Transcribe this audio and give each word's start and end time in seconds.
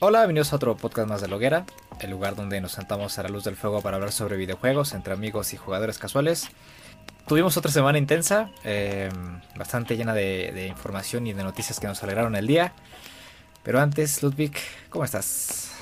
Hola, 0.00 0.20
bienvenidos 0.20 0.52
a 0.52 0.56
otro 0.56 0.76
podcast 0.76 1.08
más 1.08 1.20
de 1.22 1.26
Loguera, 1.26 1.66
el 1.98 2.12
lugar 2.12 2.36
donde 2.36 2.60
nos 2.60 2.70
sentamos 2.70 3.18
a 3.18 3.24
la 3.24 3.30
luz 3.30 3.42
del 3.42 3.56
fuego 3.56 3.82
para 3.82 3.96
hablar 3.96 4.12
sobre 4.12 4.36
videojuegos 4.36 4.92
entre 4.92 5.12
amigos 5.12 5.52
y 5.54 5.56
jugadores 5.56 5.98
casuales. 5.98 6.50
Tuvimos 7.26 7.56
otra 7.56 7.72
semana 7.72 7.98
intensa, 7.98 8.52
eh, 8.62 9.08
bastante 9.56 9.96
llena 9.96 10.14
de, 10.14 10.68
información 10.68 11.26
y 11.26 11.32
de 11.32 11.42
noticias 11.42 11.80
que 11.80 11.88
nos 11.88 12.00
alegraron 12.04 12.36
el 12.36 12.46
día. 12.46 12.74
Pero 13.64 13.80
antes, 13.80 14.22
Ludwig, 14.22 14.52
¿cómo 14.88 15.04
estás? 15.04 15.72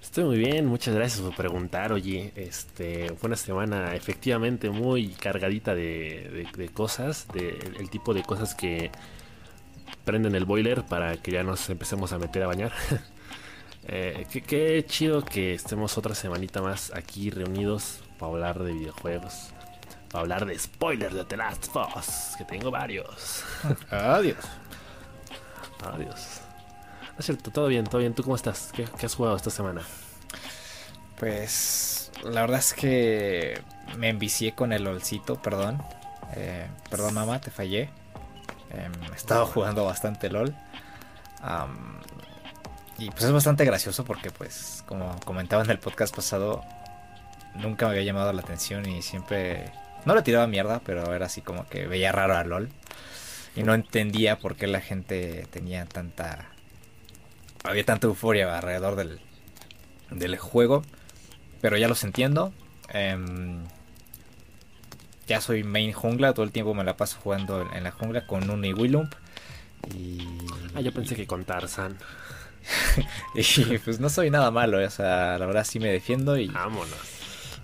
Estoy 0.00 0.22
muy 0.22 0.38
bien, 0.38 0.66
muchas 0.66 0.94
gracias 0.94 1.22
por 1.22 1.34
preguntar. 1.34 1.90
Oye, 1.90 2.32
este 2.36 3.12
fue 3.18 3.26
una 3.26 3.36
semana 3.36 3.96
efectivamente 3.96 4.70
muy 4.70 5.08
cargadita 5.08 5.74
de, 5.74 6.46
de, 6.54 6.56
de 6.56 6.68
cosas, 6.68 7.26
de, 7.34 7.58
el 7.80 7.90
tipo 7.90 8.14
de 8.14 8.22
cosas 8.22 8.54
que 8.54 8.92
prenden 10.06 10.36
el 10.36 10.46
boiler 10.46 10.84
para 10.84 11.16
que 11.16 11.32
ya 11.32 11.42
nos 11.42 11.68
empecemos 11.68 12.12
a 12.12 12.18
meter 12.18 12.44
a 12.44 12.46
bañar. 12.46 12.72
eh, 13.88 14.26
qué, 14.32 14.40
qué, 14.40 14.86
chido 14.86 15.22
que 15.22 15.52
estemos 15.52 15.98
otra 15.98 16.14
semanita 16.14 16.62
más 16.62 16.94
aquí 16.94 17.28
reunidos 17.28 18.00
para 18.18 18.32
hablar 18.32 18.58
de 18.60 18.72
videojuegos. 18.72 19.50
Para 20.10 20.22
hablar 20.22 20.46
de 20.46 20.56
spoilers 20.58 21.12
de 21.12 21.24
The 21.24 21.36
Last 21.36 21.74
of 21.74 21.96
Us, 21.96 22.36
que 22.38 22.44
tengo 22.44 22.70
varios. 22.70 23.42
Adiós. 23.90 24.38
Adiós. 25.84 26.40
No 27.12 27.18
es 27.18 27.26
cierto, 27.26 27.50
todo 27.50 27.66
bien, 27.66 27.84
todo 27.84 27.98
bien. 27.98 28.14
¿Tú 28.14 28.22
cómo 28.22 28.36
estás? 28.36 28.70
¿Qué, 28.72 28.86
qué 28.98 29.06
has 29.06 29.14
jugado 29.14 29.36
esta 29.36 29.50
semana? 29.50 29.82
Pues 31.18 32.12
la 32.22 32.42
verdad 32.42 32.60
es 32.60 32.74
que 32.74 33.60
me 33.98 34.10
envicié 34.10 34.54
con 34.54 34.72
el 34.72 34.86
olcito, 34.86 35.42
perdón. 35.42 35.82
Eh, 36.36 36.68
perdón 36.90 37.14
mamá, 37.14 37.40
te 37.40 37.50
fallé. 37.50 37.90
Eh, 38.70 38.90
he 39.14 39.34
jugando 39.52 39.84
bastante 39.84 40.30
LOL. 40.30 40.54
Um, 41.42 41.96
y 42.98 43.10
pues 43.10 43.24
es 43.24 43.32
bastante 43.32 43.64
gracioso 43.64 44.04
porque 44.04 44.30
pues 44.30 44.82
como 44.86 45.18
comentaba 45.20 45.62
en 45.62 45.70
el 45.70 45.78
podcast 45.78 46.14
pasado, 46.14 46.64
nunca 47.54 47.86
me 47.86 47.92
había 47.92 48.04
llamado 48.04 48.32
la 48.32 48.42
atención 48.42 48.88
y 48.88 49.02
siempre... 49.02 49.72
No 50.04 50.14
le 50.14 50.22
tiraba 50.22 50.46
mierda, 50.46 50.80
pero 50.84 51.12
era 51.14 51.26
así 51.26 51.40
como 51.40 51.66
que 51.68 51.86
veía 51.86 52.12
raro 52.12 52.36
a 52.36 52.44
LOL. 52.44 52.70
Y 53.56 53.64
no 53.64 53.74
entendía 53.74 54.38
por 54.38 54.54
qué 54.54 54.66
la 54.66 54.80
gente 54.80 55.46
tenía 55.50 55.84
tanta... 55.86 56.46
Había 57.64 57.84
tanta 57.84 58.06
euforia 58.06 58.56
alrededor 58.56 58.94
del, 58.94 59.20
del 60.10 60.38
juego. 60.38 60.82
Pero 61.60 61.76
ya 61.76 61.88
los 61.88 62.04
entiendo. 62.04 62.52
Eh, 62.92 63.16
ya 65.26 65.40
soy 65.40 65.64
main 65.64 65.92
jungla, 65.92 66.32
todo 66.32 66.44
el 66.44 66.52
tiempo 66.52 66.74
me 66.74 66.84
la 66.84 66.96
paso 66.96 67.18
jugando 67.22 67.68
en 67.72 67.84
la 67.84 67.90
jungla 67.90 68.26
con 68.26 68.46
Nunu 68.46 68.66
y 68.66 68.72
Willump. 68.72 69.14
Y... 69.94 70.26
Ah, 70.74 70.80
yo 70.80 70.92
pensé 70.92 71.16
que 71.16 71.26
con 71.26 71.44
Tarzan. 71.44 71.98
y 73.34 73.78
pues 73.78 74.00
no 74.00 74.08
soy 74.08 74.30
nada 74.30 74.50
malo, 74.50 74.84
o 74.84 74.90
sea, 74.90 75.38
la 75.38 75.46
verdad 75.46 75.64
sí 75.64 75.78
me 75.80 75.88
defiendo 75.88 76.36
y... 76.36 76.48
Vámonos. 76.48 76.98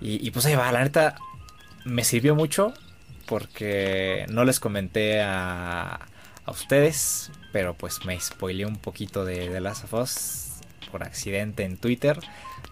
Y, 0.00 0.26
y 0.26 0.30
pues 0.30 0.46
ahí 0.46 0.54
va, 0.54 0.70
la 0.72 0.82
neta 0.82 1.16
me 1.84 2.04
sirvió 2.04 2.34
mucho 2.34 2.72
porque 3.26 4.26
no 4.28 4.44
les 4.44 4.60
comenté 4.60 5.22
a, 5.22 6.00
a 6.44 6.50
ustedes, 6.50 7.30
pero 7.52 7.74
pues 7.74 8.04
me 8.04 8.18
spoileé 8.18 8.66
un 8.66 8.76
poquito 8.76 9.24
de, 9.24 9.48
de 9.48 9.60
Last 9.60 9.84
of 9.84 9.94
Us 9.94 10.42
por 10.90 11.02
accidente 11.02 11.64
en 11.64 11.76
Twitter. 11.76 12.18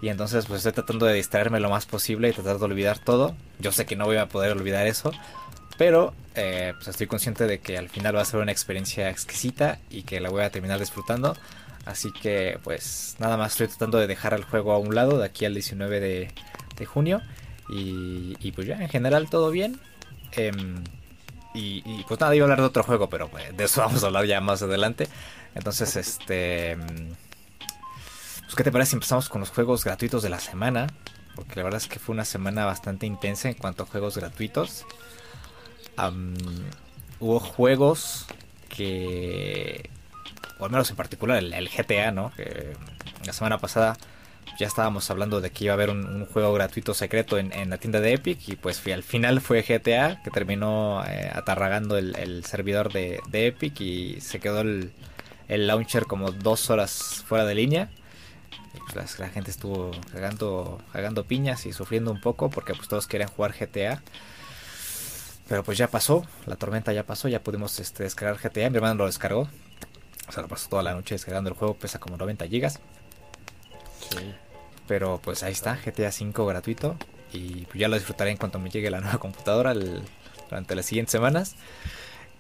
Y 0.03 0.09
entonces 0.09 0.47
pues 0.47 0.59
estoy 0.59 0.73
tratando 0.73 1.07
de 1.07 1.15
distraerme 1.15 1.61
lo 1.61 1.69
más 1.69 1.87
posible 1.87 2.29
y 2.29 2.33
tratar 2.33 2.59
de 2.59 2.65
olvidar 2.65 2.99
todo. 2.99 3.35
Yo 3.59 3.73
sé 3.73 3.87
que 3.87 3.97
no 3.97 4.07
voy 4.07 4.17
a 4.17 4.29
poder 4.29 4.53
olvidar 4.53 4.87
eso. 4.87 5.13
Pero 5.77 6.13
eh, 6.35 6.75
pues 6.77 6.89
estoy 6.89 7.07
consciente 7.07 7.47
de 7.47 7.61
que 7.61 7.79
al 7.79 7.89
final 7.89 8.15
va 8.15 8.23
a 8.23 8.25
ser 8.25 8.41
una 8.41 8.53
experiencia 8.53 9.09
exquisita 9.09 9.79
y 9.91 10.03
que 10.03 10.21
la 10.21 10.31
voy 10.31 10.43
a 10.43 10.51
terminar 10.51 10.79
disfrutando. 10.79 11.37
Así 11.87 12.13
que 12.13 12.59
pues 12.63 13.17
nada 13.19 13.37
más 13.37 13.53
estoy 13.53 13.69
tratando 13.69 13.99
de 13.99 14.07
dejar 14.07 14.35
el 14.35 14.45
juego 14.45 14.73
a 14.73 14.79
un 14.79 14.95
lado 14.95 15.19
de 15.19 15.25
aquí 15.25 15.45
al 15.45 15.55
19 15.55 16.01
de, 16.01 16.31
de 16.77 16.87
junio. 16.87 17.23
Y, 17.71 18.37
y, 18.41 18.53
pues 18.53 18.67
ya 18.67 18.81
en 18.81 18.89
general 18.89 19.31
todo 19.31 19.51
bien. 19.51 19.81
Eh, 20.37 20.53
y, 21.55 22.05
pues 22.07 22.21
nada, 22.21 22.35
iba 22.35 22.45
a 22.45 22.47
hablar 22.47 22.61
de 22.61 22.67
otro 22.67 22.83
juego, 22.83 23.09
pero 23.09 23.29
pues, 23.29 23.57
de 23.57 23.65
eso 23.65 23.81
vamos 23.85 24.03
a 24.03 24.07
hablar 24.07 24.27
ya 24.27 24.41
más 24.41 24.63
adelante. 24.63 25.09
Entonces, 25.55 25.97
este... 25.97 26.77
Pues, 28.51 28.57
¿Qué 28.57 28.65
te 28.65 28.73
parece 28.73 28.91
si 28.91 28.97
empezamos 28.97 29.29
con 29.29 29.39
los 29.43 29.51
juegos 29.51 29.85
gratuitos 29.85 30.25
de 30.25 30.29
la 30.29 30.41
semana? 30.41 30.89
Porque 31.37 31.55
la 31.55 31.63
verdad 31.63 31.81
es 31.81 31.87
que 31.87 32.01
fue 32.01 32.15
una 32.15 32.25
semana 32.25 32.65
bastante 32.65 33.07
intensa 33.07 33.49
en 33.49 33.55
cuanto 33.55 33.85
a 33.85 33.87
juegos 33.87 34.17
gratuitos. 34.17 34.87
Hubo 37.21 37.39
juegos 37.39 38.27
que, 38.69 39.89
o 40.59 40.65
al 40.65 40.73
menos 40.73 40.91
en 40.91 40.97
particular 40.97 41.39
el, 41.41 41.69
GTA, 41.69 42.11
¿no? 42.11 42.33
Que 42.35 42.73
la 43.25 43.33
semana 43.33 43.59
pasada 43.59 43.97
ya 44.59 44.67
estábamos 44.67 45.09
hablando 45.13 45.41
de 45.41 45.53
que 45.53 45.67
iba 45.67 45.75
a 45.75 45.77
haber 45.77 45.91
un, 45.91 46.27
juego 46.27 46.53
gratuito 46.53 46.93
secreto 46.93 47.39
en, 47.39 47.71
la 47.71 47.79
tienda 47.79 48.01
de 48.01 48.15
Epic 48.15 48.49
y 48.49 48.57
pues 48.57 48.85
al 48.89 49.05
final 49.05 49.41
fue 49.41 49.63
GTA 49.63 50.25
que 50.25 50.31
terminó 50.33 51.05
eh, 51.07 51.31
atarragando 51.33 51.97
el, 51.97 52.45
servidor 52.45 52.93
de, 52.93 53.21
Epic 53.33 53.81
y 53.81 54.21
se 54.21 54.41
quedó 54.41 54.63
el, 54.63 54.93
launcher 55.47 56.07
como 56.07 56.33
dos 56.33 56.69
horas 56.69 57.25
fuera 57.29 57.45
de 57.45 57.55
línea 57.55 57.91
pues 58.79 59.19
la, 59.19 59.27
la, 59.27 59.33
gente 59.33 59.51
estuvo 59.51 59.91
cagando, 60.13 60.81
cagando 60.93 61.25
piñas 61.25 61.67
y 61.67 61.73
sufriendo 61.73 62.11
un 62.11 62.21
poco 62.21 62.51
porque 62.51 62.75
pues 62.75 62.89
todos 62.89 63.07
querían 63.07 63.29
jugar 63.29 63.55
GTA. 63.59 64.03
Pero 65.49 65.65
pues 65.65 65.79
ya 65.79 65.89
pasó, 65.89 66.25
la 66.47 66.55
tormenta 66.55 66.93
ya 66.93 67.05
pasó, 67.05 67.27
ya 67.27 67.43
pudimos 67.43 67.81
este, 67.81 68.05
descargar 68.05 68.39
GTA, 68.39 68.71
mi 68.71 68.77
hermano 68.77 68.95
lo 68.95 69.07
descargó. 69.07 69.49
O 70.29 70.33
sea, 70.33 70.43
lo 70.43 70.49
pasó 70.49 70.69
toda 70.69 70.85
la 70.85 70.95
noche 70.95 71.17
descargando 71.17 71.51
el 71.51 71.57
juego, 71.57 71.75
pesa 71.75 71.99
como 71.99 72.17
90 72.17 72.47
gigas. 72.47 72.79
Sí. 74.11 74.33
Pero 74.87 75.21
pues 75.23 75.43
ahí 75.43 75.51
está, 75.53 75.77
GTA 75.85 76.13
5 76.13 76.47
gratuito. 76.47 76.97
Y 77.33 77.65
pues 77.67 77.81
ya 77.81 77.89
lo 77.89 77.97
disfrutaré 77.97 78.31
en 78.31 78.37
cuanto 78.37 78.61
me 78.61 78.71
llegue 78.71 78.91
la 78.91 79.01
nueva 79.01 79.19
computadora 79.19 79.73
el, 79.73 80.03
durante 80.49 80.77
las 80.77 80.87
siguientes 80.87 81.11
semanas. 81.11 81.57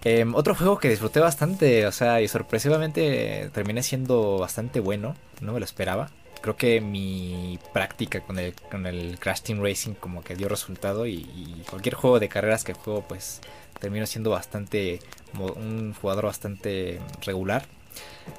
Eh, 0.04 0.24
otro 0.32 0.54
juego 0.54 0.78
que 0.78 0.88
disfruté 0.88 1.20
bastante, 1.20 1.86
o 1.86 1.92
sea, 1.92 2.20
y 2.20 2.28
sorpresivamente 2.28 3.50
terminé 3.52 3.82
siendo 3.82 4.38
bastante 4.38 4.80
bueno, 4.80 5.16
no 5.40 5.52
me 5.52 5.58
lo 5.58 5.64
esperaba. 5.64 6.10
Creo 6.40 6.56
que 6.56 6.80
mi 6.80 7.58
práctica 7.72 8.20
con 8.20 8.38
el, 8.38 8.54
con 8.70 8.86
el 8.86 9.18
Crash 9.18 9.42
Team 9.42 9.62
Racing 9.62 9.94
como 9.94 10.22
que 10.22 10.36
dio 10.36 10.48
resultado 10.48 11.06
y, 11.06 11.64
cualquier 11.68 11.94
juego 11.94 12.18
de 12.18 12.28
carreras 12.28 12.64
que 12.64 12.72
juego 12.72 13.02
pues 13.06 13.40
termino 13.78 14.06
siendo 14.06 14.30
bastante, 14.30 15.00
un 15.38 15.94
jugador 15.94 16.26
bastante 16.26 17.00
regular. 17.24 17.64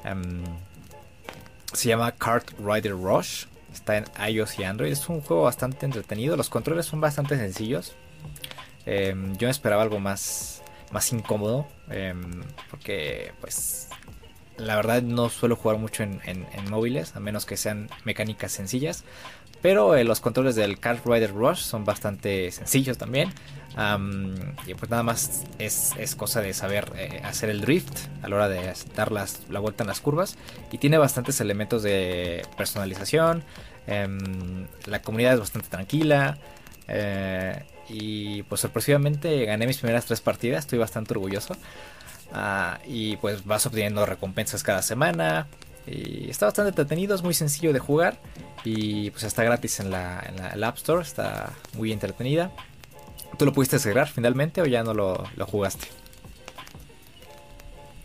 Um, 0.04 0.42
se 1.72 1.88
llama 1.88 2.12
Kart 2.12 2.50
Rider 2.58 2.92
Rush, 2.92 3.46
está 3.72 3.96
en 3.96 4.04
iOS 4.28 4.58
y 4.58 4.64
Android, 4.64 4.92
es 4.92 5.08
un 5.08 5.20
juego 5.20 5.44
bastante 5.44 5.86
entretenido, 5.86 6.36
los 6.36 6.50
controles 6.50 6.86
son 6.86 7.00
bastante 7.00 7.36
sencillos. 7.36 7.94
Um, 8.86 9.36
yo 9.36 9.48
esperaba 9.48 9.82
algo 9.82 10.00
más 10.00 10.62
más 10.92 11.10
incómodo 11.12 11.66
eh, 11.90 12.14
porque 12.70 13.32
pues 13.40 13.88
la 14.56 14.76
verdad 14.76 15.02
no 15.02 15.28
suelo 15.28 15.56
jugar 15.56 15.78
mucho 15.78 16.02
en, 16.02 16.46
móviles 16.70 17.16
a 17.16 17.20
menos 17.20 17.46
que 17.46 17.56
sean 17.56 17.88
mecánicas 18.04 18.52
sencillas 18.52 19.04
pero 19.60 19.94
eh, 19.94 20.04
los 20.04 20.20
controles 20.20 20.56
del 20.56 20.78
Kart 20.78 21.06
Rider 21.06 21.32
Rush 21.32 21.58
son 21.58 21.84
bastante 21.84 22.50
sencillos 22.50 22.98
también 22.98 23.32
um, 23.76 24.34
y 24.66 24.74
pues 24.74 24.90
nada 24.90 25.02
más 25.02 25.44
es, 25.58 25.92
es 25.98 26.14
cosa 26.14 26.40
de 26.40 26.52
saber 26.52 26.92
eh, 26.96 27.20
hacer 27.24 27.50
el 27.50 27.60
drift 27.60 27.96
a 28.22 28.28
la 28.28 28.36
hora 28.36 28.48
de 28.48 28.72
dar 28.96 29.12
la 29.12 29.60
vuelta 29.60 29.84
en 29.84 29.88
las 29.88 30.00
curvas 30.00 30.36
y 30.70 30.78
tiene 30.78 30.98
bastantes 30.98 31.40
elementos 31.40 31.82
de 31.82 32.46
personalización 32.56 33.44
um, 33.86 34.66
la 34.86 35.00
comunidad 35.02 35.34
es 35.34 35.40
bastante 35.40 35.68
tranquila 35.68 36.38
eh, 36.88 37.64
y 37.88 38.42
pues 38.44 38.60
sorpresivamente 38.60 39.44
gané 39.44 39.66
mis 39.66 39.78
primeras 39.78 40.06
tres 40.06 40.20
partidas, 40.20 40.60
estoy 40.60 40.78
bastante 40.78 41.14
orgulloso. 41.14 41.56
Uh, 42.32 42.78
y 42.86 43.16
pues 43.16 43.44
vas 43.44 43.66
obteniendo 43.66 44.06
recompensas 44.06 44.62
cada 44.62 44.82
semana. 44.82 45.46
Y 45.86 46.30
está 46.30 46.46
bastante 46.46 46.70
entretenido, 46.70 47.14
es 47.14 47.22
muy 47.22 47.34
sencillo 47.34 47.72
de 47.72 47.78
jugar. 47.78 48.18
Y 48.64 49.10
pues 49.10 49.24
está 49.24 49.42
gratis 49.44 49.80
en 49.80 49.90
la 49.90 50.22
App 50.62 50.76
Store, 50.76 51.02
está 51.02 51.52
muy 51.74 51.92
entretenida. 51.92 52.52
¿Tú 53.38 53.46
lo 53.46 53.52
pudiste 53.52 53.76
descargar 53.76 54.08
finalmente 54.08 54.60
o 54.60 54.66
ya 54.66 54.82
no 54.82 54.94
lo, 54.94 55.24
lo 55.36 55.46
jugaste? 55.46 55.88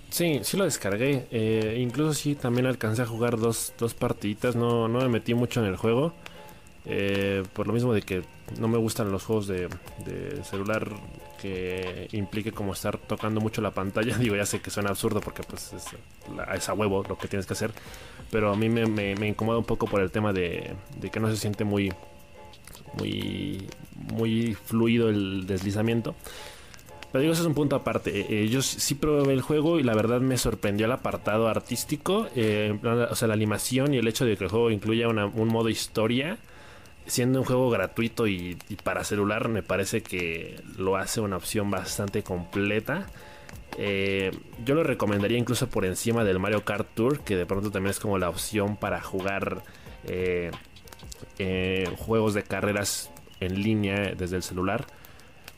Sí, 0.10 0.40
sí 0.44 0.58
lo 0.58 0.64
descargué. 0.64 1.28
Eh, 1.32 1.78
incluso 1.80 2.14
sí 2.14 2.36
también 2.36 2.66
alcancé 2.66 3.02
a 3.04 3.06
jugar 3.06 3.38
dos, 3.38 3.74
dos 3.78 3.94
partiditas. 3.94 4.56
No, 4.56 4.88
no 4.88 5.00
me 5.00 5.10
metí 5.10 5.34
mucho 5.34 5.60
en 5.60 5.68
el 5.68 5.76
juego. 5.76 6.14
Eh, 6.86 7.44
por 7.54 7.68
lo 7.68 7.74
mismo 7.74 7.94
de 7.94 8.02
que 8.02 8.24
no 8.58 8.70
me 8.70 8.78
gustan 8.78 9.12
los 9.12 9.26
juegos 9.26 9.48
de, 9.48 9.68
de, 10.06 10.42
celular 10.46 10.90
que 11.38 12.08
implique 12.12 12.52
como 12.52 12.74
estar 12.74 12.98
tocando 12.98 13.40
mucho 13.40 13.62
la 13.62 13.72
pantalla. 13.72 14.18
Digo, 14.20 14.36
ya 14.36 14.46
sé 14.46 14.62
que 14.62 14.70
suena 14.70 14.90
absurdo 14.90 15.22
porque 15.22 15.44
pues 15.44 15.74
es, 15.74 15.86
es 16.54 16.70
a 16.70 16.74
huevo 16.74 17.04
lo 17.08 17.18
que 17.18 17.28
tienes 17.28 17.46
que 17.46 17.54
hacer. 17.54 17.72
Pero 18.32 18.52
a 18.52 18.56
mí 18.56 18.70
me, 18.70 19.28
incomoda 19.28 19.58
un 19.58 19.66
poco 19.66 19.88
por 19.88 20.02
el 20.02 20.12
tema 20.12 20.34
de, 20.34 20.76
que 21.12 21.20
no 21.20 21.30
se 21.30 21.38
siente 21.38 21.64
muy, 21.64 21.94
muy, 22.98 23.68
muy 24.14 24.54
fluido 24.54 25.10
el 25.10 25.48
deslizamiento. 25.48 26.16
Pero 27.12 27.22
digo, 27.22 27.34
eso 27.34 27.44
es 27.44 27.48
un 27.48 27.54
punto 27.54 27.76
aparte. 27.76 28.20
Eh, 28.20 28.26
eh, 28.30 28.48
yo 28.50 28.62
sí 28.62 28.96
probé 28.96 29.34
el 29.34 29.42
juego 29.42 29.80
y 29.80 29.84
la 29.84 29.96
verdad 29.96 30.20
me 30.20 30.38
sorprendió 30.38 30.86
el 30.88 30.92
apartado 30.92 31.48
artístico. 31.48 32.28
Eh, 32.36 32.78
o 33.10 33.16
sea, 33.16 33.30
la 33.30 33.34
animación 33.34 33.94
y 33.94 33.98
el 33.98 34.08
hecho 34.08 34.26
de 34.26 34.36
que 34.36 34.44
el 34.44 34.50
juego 34.50 34.72
incluya 34.72 35.08
un 35.08 35.48
modo 35.48 35.70
historia. 35.70 36.38
Siendo 37.08 37.40
un 37.40 37.46
juego 37.46 37.70
gratuito 37.70 38.28
y, 38.28 38.58
para 38.84 39.04
celular, 39.04 39.48
me 39.48 39.64
parece 39.64 40.04
que 40.04 40.62
lo 40.78 40.98
hace 40.98 41.22
una 41.22 41.38
opción 41.38 41.72
bastante 41.72 42.22
completa. 42.22 43.08
yo 43.78 44.76
lo 44.76 44.84
recomendaría 44.84 45.38
incluso 45.38 45.70
por 45.70 45.86
encima 45.86 46.24
del 46.24 46.40
Mario 46.40 46.66
Kart 46.66 46.88
Tour, 46.94 47.22
que 47.22 47.36
de 47.36 47.46
pronto 47.46 47.72
también 47.72 47.92
es 47.92 48.00
como 48.00 48.18
la 48.18 48.30
opción 48.30 48.76
para 48.76 49.02
jugar 49.02 49.64
juegos 51.98 52.34
de 52.34 52.44
carreras 52.44 53.10
en 53.40 53.62
línea 53.62 54.14
desde 54.16 54.36
el 54.36 54.44
celular. 54.44 54.86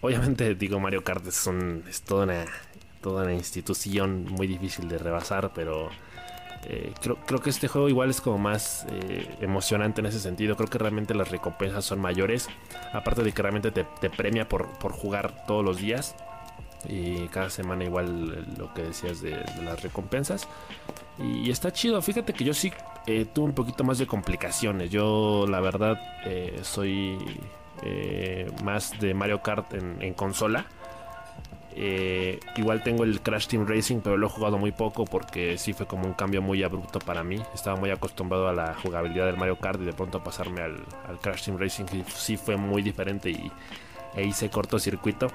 Obviamente, 0.01 0.55
digo, 0.55 0.79
Mario 0.79 1.03
Kart 1.03 1.25
es, 1.27 1.49
es 1.89 2.01
toda, 2.01 2.23
una, 2.23 2.45
toda 3.01 3.23
una 3.23 3.33
institución 3.33 4.25
muy 4.25 4.47
difícil 4.47 4.87
de 4.87 4.97
rebasar, 4.97 5.51
pero 5.53 5.89
eh, 6.65 6.93
creo, 7.01 7.17
creo, 7.25 7.39
que 7.39 7.49
este 7.49 7.67
juego 7.67 7.89
igual 7.89 8.09
es 8.09 8.21
como 8.21 8.37
más 8.37 8.85
eh, 8.89 9.27
emocionante 9.41 10.01
en 10.01 10.07
ese 10.07 10.19
sentido. 10.19 10.55
Creo 10.55 10.69
que 10.69 10.77
realmente 10.77 11.13
las 11.13 11.29
recompensas 11.29 11.85
son 11.85 11.99
mayores. 11.99 12.47
Aparte 12.93 13.23
de 13.23 13.31
que 13.31 13.41
realmente 13.41 13.71
te, 13.71 14.09
premia 14.09 14.47
por, 14.47 14.67
por, 14.79 14.91
jugar 14.91 15.45
todos 15.45 15.63
los 15.63 15.77
días. 15.77 16.15
Y 16.87 17.27
cada 17.27 17.49
semana 17.49 17.83
igual 17.83 18.45
lo 18.57 18.73
que 18.73 18.83
decías 18.83 19.21
de, 19.21 19.31
las 19.63 19.81
recompensas. 19.81 20.47
Y, 21.17 21.49
está 21.49 21.71
chido. 21.71 22.01
Fíjate 22.01 22.33
que 22.33 22.43
yo 22.43 22.53
sí 22.53 22.71
eh, 23.07 23.25
tuve 23.25 23.45
un 23.45 23.53
poquito 23.53 23.83
más 23.83 23.97
de 23.97 24.07
complicaciones. 24.07 24.89
Yo 24.89 25.45
la 25.47 25.59
verdad 25.59 25.99
soy 26.61 27.17
eh, 27.83 28.51
más 28.63 28.99
de 28.99 29.13
Mario 29.13 29.41
Kart 29.41 29.73
en, 29.73 30.13
consola. 30.13 30.65
Eh, 31.81 32.41
igual 32.57 32.83
tengo 32.83 33.05
el 33.05 33.21
Crash 33.21 33.47
Team 33.47 33.65
Racing, 33.65 34.01
pero 34.01 34.17
lo 34.17 34.27
he 34.27 34.29
jugado 34.29 34.57
muy 34.57 34.73
poco 34.73 35.05
porque 35.05 35.57
sí 35.57 35.71
fue 35.71 35.87
como 35.87 36.05
un 36.05 36.13
cambio 36.13 36.41
muy 36.41 36.61
abrupto 36.61 36.99
para 36.99 37.23
mí. 37.23 37.41
Estaba 37.55 37.77
muy 37.79 37.89
acostumbrado 37.89 38.49
a 38.49 38.53
la 38.53 38.75
jugabilidad 38.75 39.27
del 39.27 39.37
Mario 39.37 39.57
Kart 39.57 39.81
y 39.81 39.85
de 39.85 39.93
pronto 39.93 40.21
pasarme 40.21 40.61
al, 40.61 40.83
Crash 41.21 41.45
Team 41.45 41.57
Racing 41.57 41.85
sí 42.13 42.35
fue 42.35 42.57
muy 42.57 42.81
diferente 42.81 43.29
y 43.29 43.49
e 44.13 44.25
hice 44.25 44.49
cortocircuito. 44.49 45.27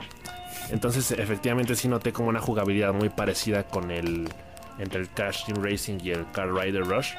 Entonces 0.70 1.12
efectivamente 1.12 1.74
sí 1.76 1.88
noté 1.88 2.12
como 2.12 2.28
una 2.28 2.40
jugabilidad 2.40 2.92
muy 2.92 3.08
parecida 3.08 3.62
con 3.64 3.90
el 3.90 4.28
entre 4.78 5.00
el 5.00 5.08
Crash 5.08 5.46
Team 5.46 5.64
Racing 5.64 5.98
y 6.02 6.10
el 6.10 6.30
Car 6.32 6.52
Rider 6.52 6.84
Rush. 6.84 7.12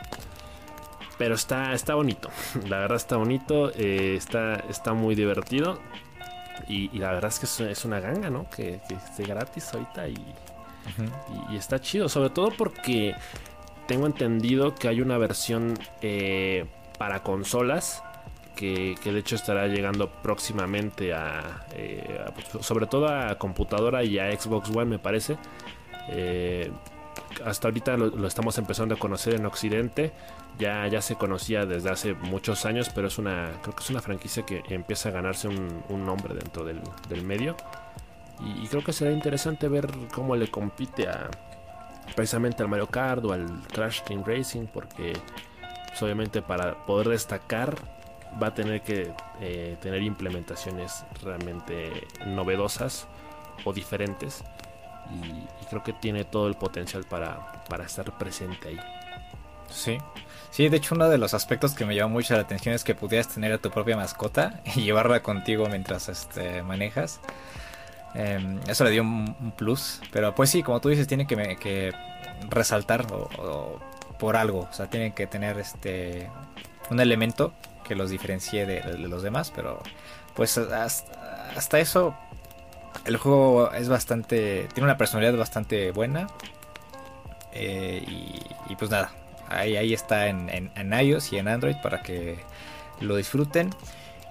Pero 1.18 1.34
está, 1.34 1.74
está 1.74 1.96
bonito. 1.96 2.30
La 2.68 2.78
verdad 2.78 2.98
está 2.98 3.18
bonito. 3.18 3.72
Eh, 3.76 4.14
está, 4.18 4.56
está 4.70 4.94
muy 4.94 5.16
divertido. 5.16 5.80
Y, 6.68 6.98
la 6.98 7.12
verdad 7.12 7.32
es 7.32 7.58
que 7.58 7.72
es, 7.72 7.86
una 7.86 8.00
ganga, 8.00 8.30
¿no? 8.30 8.50
Que, 8.50 8.82
esté 8.90 9.24
gratis 9.24 9.74
ahorita 9.74 10.08
y, 10.08 10.18
y, 11.52 11.58
está 11.58 11.80
chido. 11.80 12.10
Sobre 12.10 12.30
todo 12.30 12.52
porque 12.58 13.16
tengo 13.88 14.08
entendido 14.08 14.76
que 14.76 14.88
hay 14.88 15.02
una 15.02 15.18
versión 15.18 15.74
eh, 16.02 16.66
para 16.98 17.24
consolas. 17.24 18.04
Que, 18.56 18.96
de 19.04 19.20
hecho 19.20 19.36
estará 19.36 19.68
llegando 19.68 20.10
próximamente 20.22 21.14
a, 21.14 21.66
eh, 21.74 22.24
sobre 22.62 22.88
todo 22.88 23.10
a 23.10 23.38
computadora 23.38 24.02
y 24.06 24.18
a 24.18 24.32
Xbox 24.32 24.70
One 24.70 24.86
me 24.86 25.00
parece 25.00 25.38
hasta 27.44 27.68
ahorita 27.68 27.98
lo, 27.98 28.28
estamos 28.28 28.58
empezando 28.58 28.96
a 28.96 29.00
conocer 29.00 29.36
en 29.36 29.46
Occidente 29.46 30.12
ya, 30.58 30.88
ya 30.88 31.02
se 31.02 31.16
conocía 31.16 31.66
desde 31.66 31.90
hace 31.90 32.14
muchos 32.14 32.66
años, 32.66 32.90
pero 32.94 33.08
es 33.08 33.18
una, 33.18 33.52
creo 33.62 33.76
que 33.76 33.84
es 33.84 33.90
una 33.90 34.02
franquicia 34.02 34.46
que 34.46 34.64
empieza 34.70 35.10
a 35.10 35.12
ganarse 35.12 35.48
un, 35.48 36.06
nombre 36.06 36.34
dentro 36.34 36.64
del, 36.64 36.82
medio. 37.24 37.56
Y, 38.40 38.68
creo 38.68 38.84
que 38.84 38.94
será 38.94 39.12
interesante 39.12 39.68
ver 39.68 39.90
cómo 40.14 40.36
le 40.36 40.50
compite 40.50 41.08
precisamente 42.16 42.64
al 42.64 42.70
Mario 42.70 42.88
Kart 42.88 43.24
o 43.26 43.34
al 43.34 43.48
Crash 43.74 44.02
Team 44.04 44.24
Racing, 44.26 44.68
porque 44.68 45.14
pues, 45.88 46.04
obviamente 46.04 46.42
para 46.42 46.86
poder 46.86 47.10
destacar 47.10 47.76
va 48.42 48.48
a 48.48 48.54
tener 48.54 48.82
que 48.82 49.12
eh, 49.42 49.78
tener 49.82 50.02
implementaciones 50.02 51.06
realmente 51.24 52.06
novedosas 52.26 53.08
o 53.64 53.74
diferentes. 53.74 54.44
Y, 55.12 55.66
creo 55.68 55.84
que 55.84 55.94
tiene 55.94 56.26
todo 56.26 56.48
el 56.48 56.56
potencial 56.56 57.04
para, 57.06 57.64
para 57.68 57.86
estar 57.86 58.16
presente 58.18 58.68
ahí. 58.70 58.80
Sí, 59.70 59.98
Sí, 60.56 60.70
de 60.70 60.78
hecho 60.78 60.96
uno 60.96 61.10
de 61.10 61.18
los 61.18 61.34
aspectos 61.34 61.74
que 61.74 61.84
me 61.84 61.96
llamó 61.96 62.14
mucho 62.14 62.34
la 62.34 62.40
atención 62.40 62.74
es 62.74 62.86
que 62.86 62.96
pudieras 62.96 63.28
tener 63.28 63.52
a 63.52 63.58
tu 63.58 63.72
propia 63.72 63.98
mascota 63.98 64.62
y 64.78 64.84
llevarla 64.84 65.22
contigo 65.22 65.68
mientras 65.68 66.08
este, 66.08 66.64
manejas. 66.64 67.20
Em, 68.14 68.62
eso 68.66 68.86
le 68.86 68.92
dio 68.92 69.02
un, 69.02 69.54
plus, 69.58 70.00
pero 70.14 70.34
pues 70.34 70.50
sí, 70.50 70.64
como 70.64 70.80
tú 70.80 70.88
dices, 70.88 71.08
tiene 71.08 71.28
que, 71.28 71.94
resaltar 72.50 73.06
por 74.18 74.38
algo, 74.38 74.62
o 74.72 74.74
sea, 74.74 74.90
tienen 74.90 75.12
que 75.12 75.28
tener 75.28 75.60
este 75.60 76.30
un 76.90 77.02
elemento 77.02 77.54
que 77.84 77.94
los 77.94 78.10
diferencie 78.10 78.66
de, 78.66 78.98
los 78.98 79.24
demás, 79.24 79.52
pero 79.54 79.84
pues 80.36 80.58
hasta, 80.58 81.80
eso 81.82 82.16
el 83.04 83.18
juego 83.18 83.72
es 83.72 83.90
bastante, 83.90 84.68
tiene 84.74 84.86
una 84.86 84.98
personalidad 84.98 85.38
bastante 85.38 85.92
buena 85.92 86.28
eh, 87.54 88.04
y 88.70 88.76
pues 88.76 88.90
nada, 88.90 89.12
Ahí, 89.50 89.94
está 89.94 90.28
en, 90.28 90.50
en, 90.50 90.94
iOS 90.94 91.34
y 91.34 91.38
en 91.38 91.48
Android 91.48 91.76
para 91.82 92.02
que 92.02 92.38
lo 93.00 93.16
disfruten. 93.16 93.70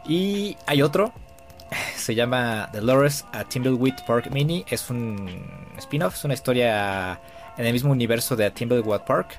Y 0.07 0.57
hay 0.67 0.83
otro, 0.83 1.13
se 1.97 2.15
llama 2.15 2.69
The 2.73 2.83
Lores 2.83 3.25
a 3.33 3.45
Timbleweed 3.45 4.05
Park 4.07 4.31
Mini. 4.31 4.65
Es 4.69 4.91
un 4.91 5.47
spin-off, 5.79 6.15
es 6.15 6.25
una 6.25 6.35
historia 6.35 7.21
en 7.57 7.67
el 7.67 7.73
mismo 7.73 7.93
universo 7.93 8.35
de 8.35 8.51
Timbleweed 8.51 9.03
Park, 9.03 9.39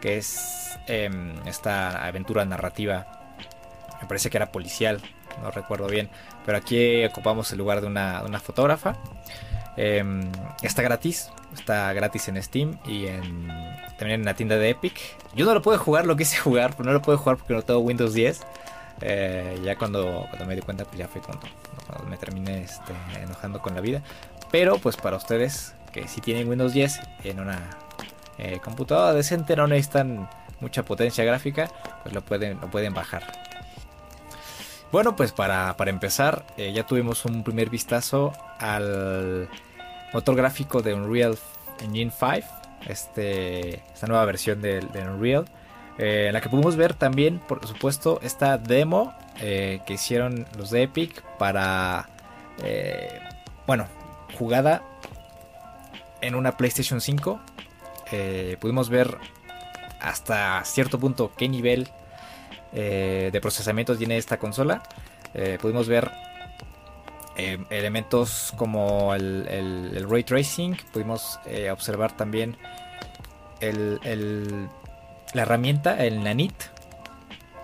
que 0.00 0.16
es 0.16 0.78
em, 0.86 1.34
esta 1.46 2.06
aventura 2.06 2.44
narrativa. 2.44 3.06
Me 4.00 4.08
parece 4.08 4.30
que 4.30 4.38
era 4.38 4.52
policial, 4.52 5.00
no 5.42 5.50
recuerdo 5.50 5.86
bien, 5.86 6.08
pero 6.44 6.58
aquí 6.58 7.04
ocupamos 7.04 7.50
el 7.52 7.58
lugar 7.58 7.80
de 7.80 7.86
una, 7.86 8.40
fotógrafa. 8.40 8.96
Em, 9.76 10.30
está 10.62 10.82
gratis, 10.82 11.30
está 11.52 11.92
gratis 11.92 12.28
en 12.28 12.40
Steam 12.42 12.78
y 12.86 13.06
en, 13.06 13.48
también 13.98 14.20
en 14.20 14.24
la 14.24 14.34
tienda 14.34 14.56
de 14.56 14.70
Epic. 14.70 14.94
Yo 15.34 15.46
no 15.46 15.54
lo 15.54 15.62
puedo 15.62 15.78
jugar, 15.78 16.06
lo 16.06 16.16
quise 16.16 16.36
jugar, 16.40 16.74
pero 16.76 16.84
no 16.84 16.92
lo 16.92 17.02
puedo 17.02 17.18
jugar 17.18 17.36
porque 17.38 17.54
no 17.54 17.62
tengo 17.62 17.80
Windows 17.80 18.14
10. 18.14 18.40
Eh, 19.00 19.60
ya 19.64 19.76
cuando, 19.76 20.26
cuando, 20.28 20.46
me 20.46 20.54
di 20.54 20.62
cuenta, 20.62 20.84
pues 20.84 20.98
ya 20.98 21.08
fue 21.08 21.20
cuando, 21.20 21.46
me 22.08 22.16
terminé 22.16 22.62
este, 22.62 22.92
enojando 23.20 23.60
con 23.60 23.74
la 23.74 23.80
vida. 23.80 24.02
Pero 24.50 24.78
pues 24.78 24.96
para 24.96 25.16
ustedes 25.16 25.74
que 25.92 26.06
si 26.08 26.20
tienen 26.20 26.48
Windows 26.48 26.72
10 26.72 27.00
en 27.24 27.40
una 27.40 27.58
eh, 28.38 28.60
computadora 28.62 29.12
decente, 29.12 29.56
no 29.56 29.66
necesitan 29.66 30.28
mucha 30.60 30.84
potencia 30.84 31.24
gráfica, 31.24 31.70
pues 32.02 32.14
lo 32.14 32.22
pueden, 32.22 32.60
lo 32.60 32.70
pueden 32.70 32.94
bajar. 32.94 33.22
Bueno, 34.94 35.16
pues 35.16 35.32
para, 35.32 35.74
empezar, 35.86 36.46
eh, 36.56 36.72
ya 36.72 36.86
tuvimos 36.86 37.24
un 37.24 37.42
primer 37.42 37.68
vistazo 37.68 38.32
al 38.60 39.48
motor 40.12 40.36
gráfico 40.36 40.82
de 40.82 40.94
Unreal 40.94 41.36
Engine 41.80 42.12
5, 42.16 42.46
este, 42.86 43.82
esta 43.92 44.06
nueva 44.06 44.24
versión 44.24 44.62
de, 44.62 44.86
Unreal, 44.94 45.46
eh, 45.98 46.26
en 46.28 46.32
la 46.32 46.40
que 46.40 46.48
pudimos 46.48 46.76
ver 46.76 46.94
también, 46.94 47.40
por 47.40 47.66
supuesto, 47.66 48.20
esta 48.22 48.56
demo 48.56 49.12
eh, 49.40 49.80
que 49.84 49.94
hicieron 49.94 50.46
los 50.56 50.70
de 50.70 50.84
Epic 50.84 51.22
para, 51.38 52.08
bueno, 53.66 53.88
jugada 54.38 54.84
en 56.20 56.36
una 56.36 56.56
PlayStation 56.56 57.00
5. 57.00 57.40
pudimos 58.60 58.90
ver 58.90 59.18
hasta 60.00 60.64
cierto 60.64 61.00
punto 61.00 61.32
qué 61.36 61.48
nivel 61.48 61.90
eh, 62.74 63.30
de 63.32 63.40
procesamiento 63.40 63.96
tiene 63.96 64.16
esta 64.16 64.38
consola. 64.38 64.82
Eh, 65.32 65.58
pudimos 65.60 65.88
ver 65.88 66.10
eh, 67.36 67.58
elementos 67.70 68.52
como 68.56 69.14
el, 69.14 70.06
ray 70.08 70.24
tracing, 70.24 70.76
pudimos 70.92 71.38
observar 71.70 72.16
también 72.16 72.56
la 73.60 75.42
herramienta, 75.42 76.04
el 76.04 76.22
Nanit, 76.22 76.54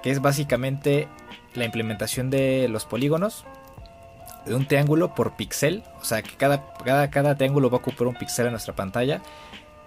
que 0.02 0.10
es 0.10 0.20
básicamente 0.20 1.08
la 1.54 1.64
implementación 1.64 2.30
de 2.30 2.68
los 2.68 2.84
polígonos 2.86 3.44
de 4.46 4.54
un 4.54 4.66
triángulo 4.66 5.14
por 5.14 5.36
píxel, 5.36 5.82
o 6.00 6.04
sea 6.04 6.22
que 6.22 6.34
cada, 6.36 6.72
cada, 6.84 7.10
cada 7.10 7.34
triángulo 7.34 7.68
va 7.68 7.76
a 7.76 7.80
ocupar 7.80 8.06
un 8.06 8.14
píxel 8.14 8.46
en 8.46 8.52
nuestra 8.52 8.74
pantalla 8.74 9.20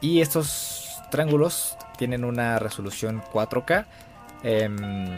y 0.02 0.22
estos 0.22 1.02
triángulos 1.10 1.78
tienen 1.98 2.24
una 2.24 2.60
resolución 2.60 3.24
4K 3.34 3.86
Em, 4.44 5.18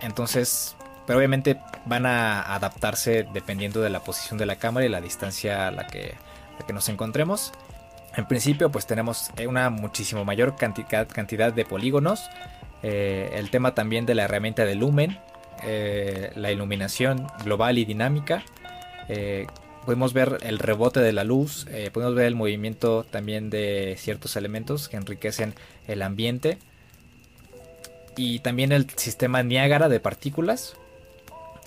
entonces, 0.00 0.76
pero 1.06 1.18
obviamente 1.18 1.58
van 1.86 2.06
a 2.06 2.54
adaptarse 2.54 3.26
dependiendo 3.32 3.80
de 3.80 3.90
la 3.90 4.00
posición 4.00 4.38
de 4.38 4.46
la 4.46 4.56
cámara 4.56 4.86
y 4.86 4.88
la 4.88 5.00
distancia 5.00 5.68
a 5.68 5.70
la 5.70 5.86
que, 5.86 6.14
nos 6.72 6.88
encontremos. 6.88 7.52
En 8.16 8.26
principio, 8.26 8.70
pues 8.70 8.86
tenemos 8.86 9.30
una 9.46 9.68
muchísimo 9.68 10.24
mayor 10.24 10.54
cantidad, 10.56 11.52
de 11.52 11.64
polígonos. 11.64 12.30
Eh, 12.82 13.30
el 13.34 13.50
tema 13.50 13.74
también 13.74 14.06
de 14.06 14.14
la 14.14 14.24
herramienta 14.24 14.64
de 14.64 14.76
lumen, 14.76 15.18
eh, 15.64 16.30
la 16.36 16.52
iluminación 16.52 17.26
global 17.44 17.78
y 17.78 17.84
dinámica, 17.84 18.44
eh, 19.08 19.46
podemos 19.84 20.12
ver 20.12 20.38
el 20.42 20.58
rebote 20.58 21.00
de 21.00 21.12
la 21.12 21.24
luz, 21.24 21.66
eh, 21.70 21.90
podemos 21.92 22.14
ver 22.14 22.26
el 22.26 22.34
movimiento 22.34 23.04
también 23.04 23.50
de 23.50 23.96
ciertos 23.98 24.36
elementos 24.36 24.88
que 24.88 24.96
enriquecen 24.96 25.54
el 25.86 26.02
ambiente. 26.02 26.58
Y 28.16 28.40
también 28.40 28.72
el 28.72 28.88
sistema 28.90 29.42
Niágara 29.42 29.88
de 29.88 30.00
partículas. 30.00 30.76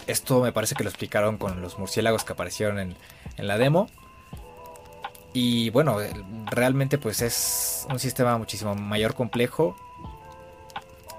Esto 0.07 0.41
me 0.41 0.51
parece 0.51 0.75
que 0.75 0.83
lo 0.83 0.89
explicaron 0.89 1.37
con 1.37 1.61
los 1.61 1.79
murciélagos 1.79 2.23
que 2.23 2.33
aparecieron 2.33 2.79
en, 2.79 2.95
en 3.37 3.47
la 3.47 3.57
demo. 3.57 3.89
Y 5.33 5.69
bueno, 5.71 5.97
realmente 6.49 6.97
pues 6.97 7.21
es 7.21 7.85
un 7.89 7.99
sistema 7.99 8.37
muchísimo 8.37 8.75
mayor 8.75 9.15
complejo 9.15 9.75